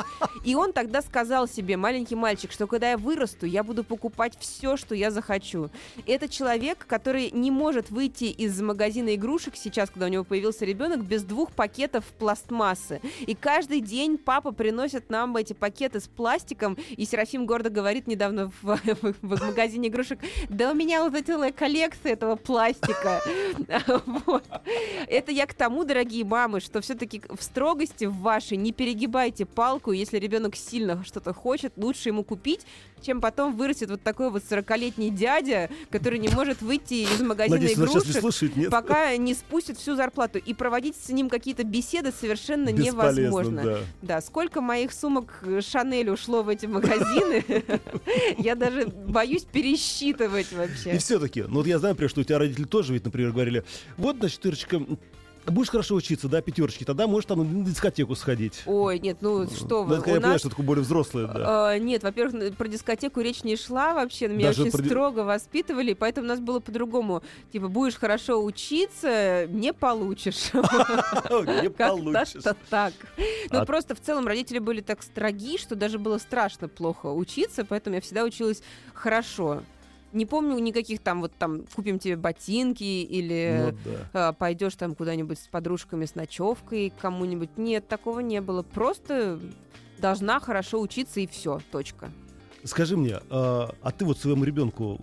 И 0.45 0.55
он 0.55 0.73
тогда 0.73 1.03
сказал 1.03 1.49
себе, 1.49 1.77
маленький 1.77 2.15
мальчик, 2.15 2.53
что 2.53 2.67
когда 2.67 2.91
я 2.91 2.99
вырасту, 2.99 3.47
я 3.47 3.63
буду 3.65 3.85
покупать 3.85 4.37
все, 4.39 4.77
что 4.77 4.95
я 4.95 5.11
захочу. 5.11 5.71
Это 6.07 6.29
человек, 6.29 6.87
который 6.87 7.31
не 7.31 7.51
может 7.51 7.91
выйти 7.91 8.25
из 8.25 8.61
магазина 8.61 9.15
игрушек 9.15 9.55
сейчас, 9.57 9.91
когда 9.91 10.07
у 10.07 10.09
него 10.09 10.25
появился 10.25 10.65
ребенок, 10.65 11.05
без 11.05 11.23
двух 11.23 11.53
пакетов 11.53 12.05
пластмассы. 12.19 13.01
И 13.21 13.35
каждый 13.35 13.81
день 13.81 14.19
папа 14.19 14.53
приносит 14.53 15.11
нам 15.11 15.37
эти 15.37 15.53
пакеты 15.53 16.01
с 16.01 16.09
пластиком, 16.09 16.77
и 16.91 17.05
Серафим 17.05 17.47
гордо 17.47 17.71
говорит 17.71 18.07
недавно 18.07 18.51
в, 18.63 18.63
в, 19.23 19.24
в 19.25 19.47
магазине 19.47 19.89
игрушек, 19.89 20.19
да 20.49 20.71
у 20.71 20.75
меня 20.75 21.05
уже 21.05 21.23
целая 21.23 21.53
коллекция 21.53 22.13
этого 22.13 22.37
пластика. 22.37 23.21
Вот. 24.27 24.45
Это 25.09 25.33
я 25.33 25.47
к 25.47 25.55
тому, 25.55 25.85
дорогие 25.85 26.25
мамы, 26.25 26.61
что 26.61 26.81
все-таки 26.81 27.23
в 27.29 27.43
строгости 27.43 28.05
в 28.05 28.17
вашей 28.19 28.57
не 28.57 28.73
перегибайте 28.73 29.47
палку, 29.47 29.93
если 29.93 30.19
ребенок 30.19 30.57
сильно 30.57 31.03
что-то 31.05 31.33
хочет, 31.33 31.73
лучше 31.77 32.09
ему 32.09 32.25
купить, 32.25 32.67
чем 33.03 33.21
потом 33.21 33.57
вырастет 33.57 33.91
вот 33.91 34.03
такой 34.03 34.31
вот 34.31 34.43
40-летний 34.49 35.11
дядя, 35.11 35.71
который 35.91 36.19
не 36.19 36.29
может 36.29 36.63
выйти 36.63 37.05
из 37.05 37.21
магазина 37.21 37.57
Надеюсь, 37.57 37.77
сейчас 37.77 37.89
не 37.89 37.93
игрушек, 38.01 38.21
слушает, 38.21 38.57
нет? 38.57 38.71
пока 38.71 39.17
не 39.17 39.35
спустит 39.35 39.79
всю 39.79 39.95
зарплату. 39.95 40.39
И 40.39 40.55
проводить 40.55 40.97
с 40.97 41.09
ним 41.11 41.29
какие-то 41.29 41.65
беседы 41.65 42.13
совершенно 42.19 42.73
Бесполезно, 42.73 43.21
невозможно. 43.23 43.63
да. 43.63 43.79
Да, 44.03 44.21
сколько 44.21 44.61
моих 44.61 44.93
сумок 44.93 45.43
Шанель 45.61 46.11
ушло 46.11 46.43
в 46.43 46.49
эти 46.49 46.67
магазины, 46.67 47.45
я 48.39 48.55
даже 48.55 48.87
боюсь 49.15 49.45
пересчитывать 49.45 50.53
И 50.53 50.55
вообще. 50.55 50.99
все-таки, 50.99 51.43
ну 51.43 51.55
вот 51.55 51.67
я 51.67 51.79
знаю, 51.79 51.95
например, 51.95 52.11
что 52.11 52.21
у 52.21 52.25
тебя 52.25 52.39
родители 52.39 52.65
тоже 52.65 52.93
ведь, 52.93 53.05
например, 53.05 53.33
говорили, 53.33 53.65
вот, 53.97 54.17
значит, 54.19 54.45
Ирочка, 54.45 54.83
будешь 55.47 55.71
хорошо 55.71 55.95
учиться, 55.95 56.29
да, 56.29 56.41
пятерочки, 56.41 56.85
тогда 56.85 57.07
можешь 57.07 57.27
там 57.27 57.61
на 57.61 57.65
дискотеку 57.65 58.15
сходить. 58.15 58.63
Ой, 58.67 58.99
нет, 58.99 59.19
ну 59.21 59.47
что 59.47 59.85
Ну, 59.85 59.85
вы, 59.85 59.95
это, 59.97 60.05
у 60.05 60.09
я 60.09 60.15
понимаю, 60.15 60.33
нас... 60.35 60.41
что 60.41 60.51
такое 60.51 60.67
более 60.67 60.83
взрослое, 60.83 61.27
да. 61.27 61.75
э, 61.75 61.79
нет, 61.79 62.03
во-первых, 62.03 62.57
про 62.57 62.69
дискотеку 62.69 63.21
речь 63.21 63.45
не 63.45 63.57
шла 63.57 63.95
вообще, 63.95 64.29
меня 64.29 64.49
Даже 64.49 64.63
очень 64.63 64.73
про 64.73 64.85
строго 64.85 65.21
воспитывали, 65.21 65.93
поэтому 65.95 66.27
у 66.27 66.29
нас 66.29 66.41
было 66.41 66.61
по-другому. 66.61 67.23
Типа, 67.53 67.69
будешь 67.69 67.95
хорошо 67.97 68.43
учиться, 68.43 69.47
не 69.49 69.73
получишь. 69.73 70.53
Не 70.55 71.71
получишь. 71.71 72.43
Так. 72.71 72.93
Ну, 73.51 73.59
А- 73.61 73.65
просто 73.65 73.95
в 73.95 74.01
целом 74.01 74.27
родители 74.27 74.59
были 74.59 74.81
так 74.81 75.03
строги, 75.03 75.59
что 75.59 75.75
даже 75.75 75.99
было 75.99 76.19
страшно 76.19 76.69
плохо 76.69 77.07
учиться, 77.07 77.65
поэтому 77.65 77.97
я 77.97 78.01
всегда 78.03 78.25
училась 78.25 78.63
хорошо. 78.93 79.63
Не 80.15 80.27
помню 80.27 80.59
никаких 80.59 81.01
там 81.01 81.21
вот 81.21 81.33
там 81.39 81.65
купим 81.75 81.99
тебе 81.99 82.17
ботинки 82.17 82.83
или 82.83 83.73
Ну 83.73 83.79
да. 84.13 84.29
а, 84.29 84.33
пойдешь 84.33 84.75
там 84.77 84.95
куда-нибудь 84.95 85.39
с 85.39 85.49
подружками 85.49 86.07
с 86.07 86.15
ночевкой 86.15 86.93
кому-нибудь. 87.01 87.51
Нет, 87.59 87.89
такого 87.89 88.21
не 88.21 88.41
было. 88.41 88.63
Просто 88.63 89.41
должна 89.99 90.41
хорошо 90.41 90.81
учиться 90.81 91.21
и 91.21 91.27
все. 91.27 91.61
Точка. 91.71 92.11
Скажи 92.63 92.97
мне, 92.97 93.21
а, 93.29 93.75
а 93.83 93.91
ты 93.91 94.05
вот 94.05 94.19
своему 94.19 94.45
ребенку 94.45 95.01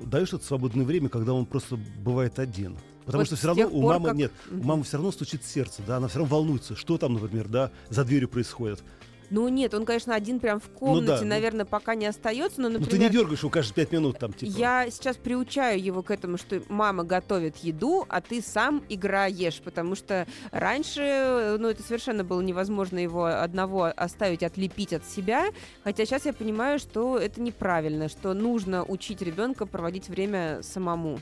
даешь 0.00 0.32
это 0.32 0.44
свободное 0.44 0.84
время, 0.84 1.08
когда 1.08 1.32
он 1.34 1.46
просто 1.46 1.76
бывает 2.02 2.38
один? 2.38 2.76
Потому 3.04 3.20
Вот 3.20 3.26
что 3.26 3.36
все 3.36 3.48
равно 3.48 3.66
у 3.66 3.82
пор, 3.82 3.92
мамы 3.92 4.08
как- 4.08 4.16
нет, 4.16 4.32
у 4.50 4.64
мамы 4.64 4.82
все 4.82 4.96
равно 4.96 5.12
стучит 5.12 5.44
сердце, 5.44 5.82
да, 5.86 5.98
она 5.98 6.08
все 6.08 6.20
равно 6.20 6.34
волнуется, 6.36 6.74
что 6.74 6.96
там, 6.96 7.12
например, 7.14 7.48
да, 7.48 7.70
за 7.90 8.02
дверью 8.02 8.30
происходит. 8.30 8.82
Ну 9.30 9.48
нет, 9.48 9.74
он, 9.74 9.84
конечно, 9.84 10.14
один 10.14 10.40
прям 10.40 10.60
в 10.60 10.68
комнате, 10.68 11.22
ну. 11.22 11.28
наверное, 11.28 11.64
пока 11.64 11.94
не 11.94 12.06
остается, 12.06 12.60
но, 12.60 12.68
Ну 12.68 12.74
ты 12.74 12.80
например, 12.82 13.10
не 13.10 13.18
дергаешь 13.18 13.40
его 13.40 13.50
каждые 13.50 13.74
пять 13.74 13.92
минут 13.92 14.18
там, 14.18 14.32
типа. 14.32 14.50
Я 14.50 14.90
сейчас 14.90 15.16
приучаю 15.16 15.82
его 15.82 16.02
к 16.02 16.10
этому, 16.10 16.36
что 16.38 16.62
мама 16.68 17.04
готовит 17.04 17.56
еду, 17.58 18.04
а 18.08 18.20
ты 18.20 18.42
сам 18.42 18.82
играешь, 18.88 19.60
потому 19.60 19.94
что 19.94 20.26
раньше, 20.50 21.56
ну, 21.58 21.68
это 21.68 21.82
совершенно 21.82 22.24
было 22.24 22.40
невозможно 22.40 22.98
его 22.98 23.24
одного 23.26 23.92
оставить, 23.96 24.42
отлепить 24.42 24.92
от 24.92 25.04
себя, 25.06 25.46
хотя 25.82 26.04
сейчас 26.04 26.26
я 26.26 26.32
понимаю, 26.32 26.78
что 26.78 27.18
это 27.18 27.40
неправильно, 27.40 28.08
что 28.08 28.34
нужно 28.34 28.84
учить 28.84 29.22
ребенка 29.22 29.66
проводить 29.66 30.08
время 30.08 30.60
самому. 30.62 31.18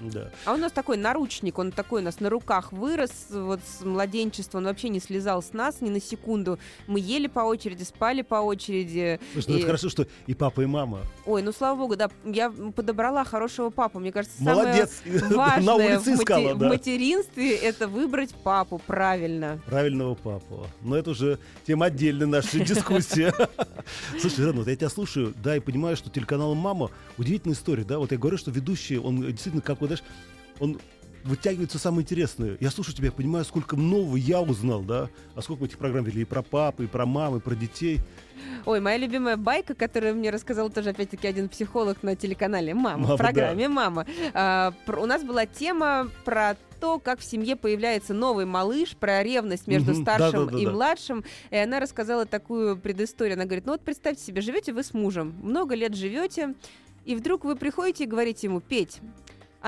Да. 0.00 0.30
А 0.44 0.54
у 0.54 0.56
нас 0.56 0.72
такой 0.72 0.96
наручник, 0.96 1.58
он 1.58 1.72
такой 1.72 2.00
у 2.02 2.04
нас 2.04 2.20
на 2.20 2.30
руках 2.30 2.72
вырос, 2.72 3.10
вот 3.30 3.60
с 3.64 3.84
младенчества, 3.84 4.58
он 4.58 4.64
вообще 4.64 4.88
не 4.88 5.00
слезал 5.00 5.42
с 5.42 5.52
нас 5.52 5.80
ни 5.80 5.90
на 5.90 6.00
секунду. 6.00 6.58
Мы 6.86 7.00
ели 7.00 7.26
по 7.26 7.40
очереди, 7.40 7.82
спали 7.82 8.22
по 8.22 8.36
очереди. 8.36 9.18
Слушай, 9.32 9.48
ну 9.48 9.54
И- 9.54 9.58
это 9.58 9.66
хорошо, 9.66 9.88
что 9.88 10.06
и 10.26 10.34
папа, 10.34 10.60
и 10.60 10.66
мама. 10.66 11.00
Ой, 11.26 11.42
ну 11.42 11.52
слава 11.52 11.76
богу, 11.78 11.96
да, 11.96 12.10
я 12.24 12.50
подобрала 12.50 13.24
хорошего 13.24 13.70
папу. 13.70 13.98
Мне 13.98 14.12
кажется, 14.12 14.36
самое 14.38 14.66
Молодец. 14.68 15.02
важное 15.30 15.62
На 15.66 15.74
улице 15.74 16.16
в, 16.16 16.20
искала, 16.20 16.54
в 16.54 16.58
да. 16.58 16.68
материнстве 16.68 17.56
это 17.56 17.88
выбрать 17.88 18.34
папу 18.34 18.80
правильно. 18.86 19.60
Правильного 19.66 20.14
папу. 20.14 20.66
Но 20.82 20.96
это 20.96 21.10
уже 21.10 21.38
тема 21.66 21.86
отдельной 21.86 22.26
нашей 22.26 22.64
дискуссии. 22.64 23.32
Слушай, 24.20 24.40
Ирина, 24.44 24.52
вот 24.52 24.68
я 24.68 24.76
тебя 24.76 24.88
слушаю, 24.88 25.34
да, 25.42 25.56
и 25.56 25.60
понимаю, 25.60 25.96
что 25.96 26.10
телеканал 26.10 26.54
«Мама» 26.54 26.90
удивительная 27.16 27.54
история, 27.56 27.84
да, 27.84 27.98
вот 27.98 28.12
я 28.12 28.18
говорю, 28.18 28.38
что 28.38 28.50
ведущий, 28.50 28.98
он 28.98 29.20
действительно, 29.22 29.62
как 29.62 29.80
вот, 29.88 29.98
знаешь, 29.98 30.04
он 30.60 30.80
вытягивает 31.24 31.70
все 31.70 31.78
самое 31.78 32.02
интересное. 32.02 32.56
Я 32.60 32.70
слушаю 32.70 32.94
тебя, 32.94 33.10
понимаю, 33.12 33.44
сколько 33.44 33.76
нового 33.76 34.16
я 34.16 34.40
узнал, 34.40 34.82
да, 34.82 35.10
а 35.34 35.42
сколько 35.42 35.62
мы 35.62 35.66
этих 35.66 35.78
программ 35.78 36.04
вели 36.04 36.22
и 36.22 36.24
про 36.24 36.42
папы, 36.42 36.84
и 36.84 36.86
про 36.86 37.06
мамы, 37.06 37.38
и 37.38 37.40
про 37.40 37.54
детей. 37.54 38.00
Ой, 38.64 38.80
моя 38.80 38.96
любимая 38.96 39.36
байка, 39.36 39.74
которую 39.74 40.14
мне 40.14 40.30
рассказал 40.30 40.70
тоже 40.70 40.90
опять-таки 40.90 41.26
один 41.26 41.48
психолог 41.48 42.02
на 42.02 42.14
телеканале 42.16 42.72
«Мама», 42.72 42.98
«Мама», 43.02 43.14
в 43.14 43.18
программе 43.18 43.68
«Мама». 43.68 44.06
А, 44.32 44.72
про- 44.86 45.02
у 45.02 45.06
нас 45.06 45.22
была 45.24 45.44
тема 45.44 46.08
про 46.24 46.56
то, 46.80 47.00
как 47.00 47.18
в 47.18 47.24
семье 47.24 47.56
появляется 47.56 48.14
новый 48.14 48.44
малыш, 48.44 48.96
про 48.96 49.22
ревность 49.24 49.66
между 49.66 49.92
Мгм, 49.92 50.02
старшим 50.02 50.42
и 50.42 50.46
да-да-да-да. 50.46 50.70
младшим. 50.70 51.24
И 51.50 51.56
она 51.56 51.80
рассказала 51.80 52.24
такую 52.24 52.76
предысторию. 52.76 53.34
Она 53.34 53.44
говорит, 53.44 53.66
ну 53.66 53.72
вот 53.72 53.80
представьте 53.80 54.22
себе, 54.22 54.40
живете 54.40 54.72
вы 54.72 54.84
с 54.84 54.94
мужем, 54.94 55.34
много 55.42 55.74
лет 55.74 55.96
живете, 55.96 56.54
и 57.04 57.16
вдруг 57.16 57.44
вы 57.44 57.56
приходите 57.56 58.04
и 58.04 58.06
говорите 58.06 58.46
ему, 58.46 58.60
Петь, 58.60 59.00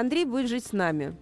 Андрей 0.00 0.24
будет 0.24 0.48
жить 0.48 0.66
с 0.66 0.72
нами. 0.72 1.14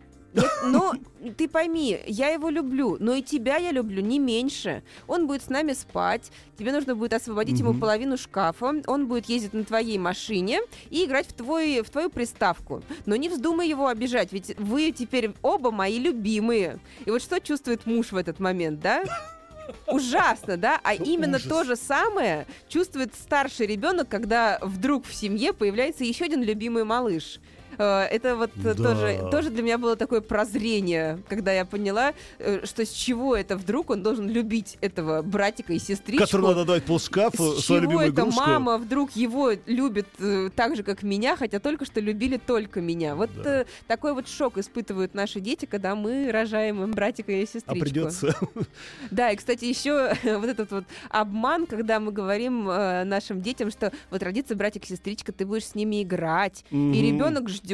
Но 0.64 0.94
ты 1.36 1.48
пойми, 1.48 1.98
я 2.06 2.28
его 2.28 2.48
люблю, 2.50 2.96
но 3.00 3.14
и 3.14 3.22
тебя 3.22 3.56
я 3.56 3.72
люблю 3.72 4.02
не 4.02 4.18
меньше. 4.18 4.82
Он 5.06 5.26
будет 5.26 5.42
с 5.42 5.48
нами 5.48 5.72
спать, 5.72 6.30
тебе 6.58 6.72
нужно 6.72 6.94
будет 6.94 7.14
освободить 7.14 7.58
ему 7.58 7.74
половину 7.74 8.16
шкафа, 8.16 8.74
он 8.86 9.06
будет 9.06 9.26
ездить 9.26 9.54
на 9.54 9.64
твоей 9.64 9.98
машине 9.98 10.60
и 10.90 11.04
играть 11.04 11.26
в, 11.26 11.32
твой, 11.32 11.80
в 11.82 11.90
твою 11.90 12.10
приставку. 12.10 12.82
Но 13.06 13.16
не 13.16 13.28
вздумай 13.28 13.68
его 13.68 13.88
обижать, 13.88 14.32
ведь 14.32 14.56
вы 14.58 14.92
теперь 14.92 15.32
оба 15.42 15.70
мои 15.70 15.98
любимые. 15.98 16.78
И 17.04 17.10
вот 17.10 17.22
что 17.22 17.40
чувствует 17.40 17.86
муж 17.86 18.12
в 18.12 18.16
этот 18.16 18.38
момент, 18.38 18.80
да? 18.80 19.04
Ужасно, 19.86 20.56
да? 20.56 20.80
А 20.82 20.94
Ну, 20.94 21.04
именно 21.04 21.36
ужас. 21.36 21.48
то 21.48 21.64
же 21.64 21.76
самое 21.76 22.46
чувствует 22.68 23.14
старший 23.14 23.66
ребенок, 23.66 24.08
когда 24.08 24.58
вдруг 24.62 25.06
в 25.06 25.14
семье 25.14 25.52
появляется 25.52 26.04
еще 26.04 26.24
один 26.26 26.42
любимый 26.42 26.84
малыш. 26.84 27.40
Э, 27.78 28.02
Это 28.10 28.36
вот 28.36 28.50
Да. 28.56 28.74
тоже, 28.74 29.28
тоже 29.30 29.50
для 29.50 29.62
меня 29.62 29.78
было 29.78 29.96
такое 29.96 30.20
прозрение, 30.20 31.22
когда 31.28 31.52
я 31.52 31.64
поняла, 31.64 32.12
э, 32.38 32.64
что 32.66 32.84
с 32.84 32.90
чего 32.90 33.36
это 33.36 33.56
вдруг 33.56 33.90
он 33.90 34.02
должен 34.02 34.28
любить 34.28 34.76
этого 34.80 35.22
братика 35.22 35.72
и 35.72 35.78
сестричку. 35.78 36.24
Которому 36.24 36.48
надо 36.48 36.64
давать 36.64 36.84
полшкафа, 36.84 37.36
С 37.36 37.64
свою 37.64 37.82
чего 37.82 37.92
любимую 37.92 38.08
это 38.12 38.20
игрушку. 38.22 38.40
мама 38.40 38.78
вдруг 38.78 39.12
его 39.16 39.52
любит 39.66 40.06
э, 40.18 40.50
так 40.54 40.76
же, 40.76 40.82
как 40.82 41.02
меня, 41.02 41.36
хотя 41.36 41.60
только 41.60 41.84
что 41.84 42.00
любили 42.00 42.36
только 42.36 42.80
меня? 42.80 43.14
Вот 43.14 43.30
Да. 43.42 43.60
э, 43.60 43.64
такой 43.86 44.12
вот 44.14 44.28
шок 44.28 44.58
испытывают 44.58 45.14
наши 45.14 45.40
дети, 45.40 45.66
когда 45.66 45.94
мы 45.94 46.30
рожаем 46.32 46.82
им 46.82 46.90
братика 46.92 47.30
и 47.32 47.44
А 47.44 47.46
сестричку. 47.46 47.78
придется. 47.80 48.34
Да, 49.10 49.30
и, 49.30 49.36
кстати, 49.36 49.64
еще 49.64 50.12
вот 50.38 50.48
этот 50.48 50.70
вот 50.70 50.84
обман, 51.10 51.66
когда 51.66 52.00
мы 52.00 52.10
говорим 52.12 52.68
э, 52.68 53.04
нашим 53.04 53.40
детям, 53.40 53.70
что 53.70 53.92
вот 54.10 54.22
родится 54.22 54.54
братик 54.56 54.84
и 54.84 54.88
сестричка, 54.88 55.32
ты 55.32 55.46
будешь 55.46 55.66
с 55.66 55.74
ними 55.74 56.02
играть, 56.02 56.64
и 56.70 56.76
Мгм. 56.76 56.92
ребенок 56.92 57.48
ждет, 57.48 57.67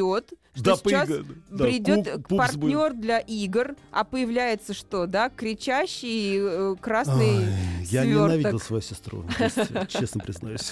что 0.53 0.63
Да, 0.63 0.75
сейчас 0.75 1.09
поига- 1.09 1.25
да, 1.51 1.63
придет 1.65 2.03
пупс 2.27 2.55
будет. 2.55 2.75
партнер 2.77 2.93
для 2.93 3.19
игр, 3.19 3.75
а 3.91 4.03
появляется 4.03 4.73
что, 4.73 5.05
да, 5.05 5.29
кричащий 5.29 6.37
э, 6.39 6.75
красный 6.79 7.45
Я 7.83 8.03
сверток. 8.03 8.07
ненавидел 8.29 8.59
свою 8.59 8.81
сестру, 8.81 9.25
честно- 9.87 10.21
признаюсь. 10.21 10.71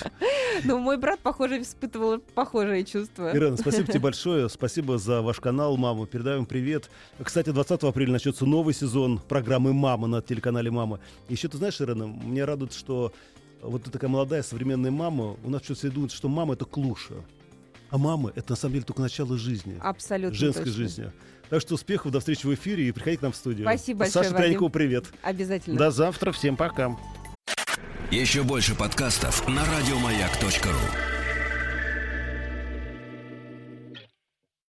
Ну, 0.63 0.77
мой 0.79 0.97
брат, 0.97 1.19
похоже, 1.19 1.61
испытывал 1.61 2.19
похожие 2.19 2.85
чувства. 2.85 3.35
Ирена, 3.35 3.57
спасибо 3.57 3.87
тебе 3.87 3.99
большое. 3.99 4.49
Спасибо 4.49 4.97
за 4.97 5.21
ваш 5.21 5.39
канал 5.39 5.75
«Мама». 5.77 6.05
Передаем 6.05 6.45
привет. 6.45 6.89
Кстати, 7.21 7.49
20 7.51 7.83
апреля 7.83 8.13
начнется 8.13 8.45
новый 8.45 8.73
сезон 8.73 9.19
программы 9.27 9.73
«Мама» 9.73 10.07
на 10.07 10.21
телеканале 10.21 10.71
«Мама». 10.71 10.99
Еще 11.29 11.47
ты 11.49 11.57
знаешь, 11.57 11.79
Ирена, 11.81 12.03
меня 12.05 12.45
радует, 12.45 12.73
что 12.73 13.11
вот 13.61 13.83
ты 13.83 13.91
такая 13.91 14.09
молодая, 14.09 14.43
современная 14.43 14.91
мама, 14.91 15.35
у 15.43 15.49
нас 15.49 15.61
все 15.63 15.89
думают, 15.89 16.11
что 16.11 16.27
мама— 16.29 16.53
это 16.55 16.65
клуша. 16.65 17.13
А 17.93 17.99
мама— 17.99 18.33
это 18.35 18.53
на 18.53 18.55
самом 18.55 18.73
деле 18.73 18.85
только 18.85 19.01
начало 19.01 19.37
жизни. 19.37 19.77
Абсолютно 19.79 20.35
женской 20.35 20.65
точно. 20.65 20.77
жизни. 20.79 21.11
Так 21.51 21.61
что 21.61 21.75
успехов, 21.75 22.11
до 22.11 22.21
встречи 22.21 22.43
в 22.47 22.53
эфире 22.55 22.87
и 22.87 22.91
приходи 22.91 23.17
к 23.17 23.21
нам 23.21 23.31
в 23.31 23.35
студию. 23.35 23.67
Спасибо 23.67 23.99
большое, 23.99 24.25
Саша. 24.25 24.35
Пряникова, 24.35 24.69
привет. 24.69 25.05
Обязательно. 25.21 25.77
До 25.77 25.91
завтра, 25.91 26.31
всем 26.31 26.57
пока. 26.57 26.97
Еще 28.09 28.41
больше 28.41 28.73
подкастов 28.73 29.47
на 29.47 29.63
радиомаяк.ру. 29.63 31.12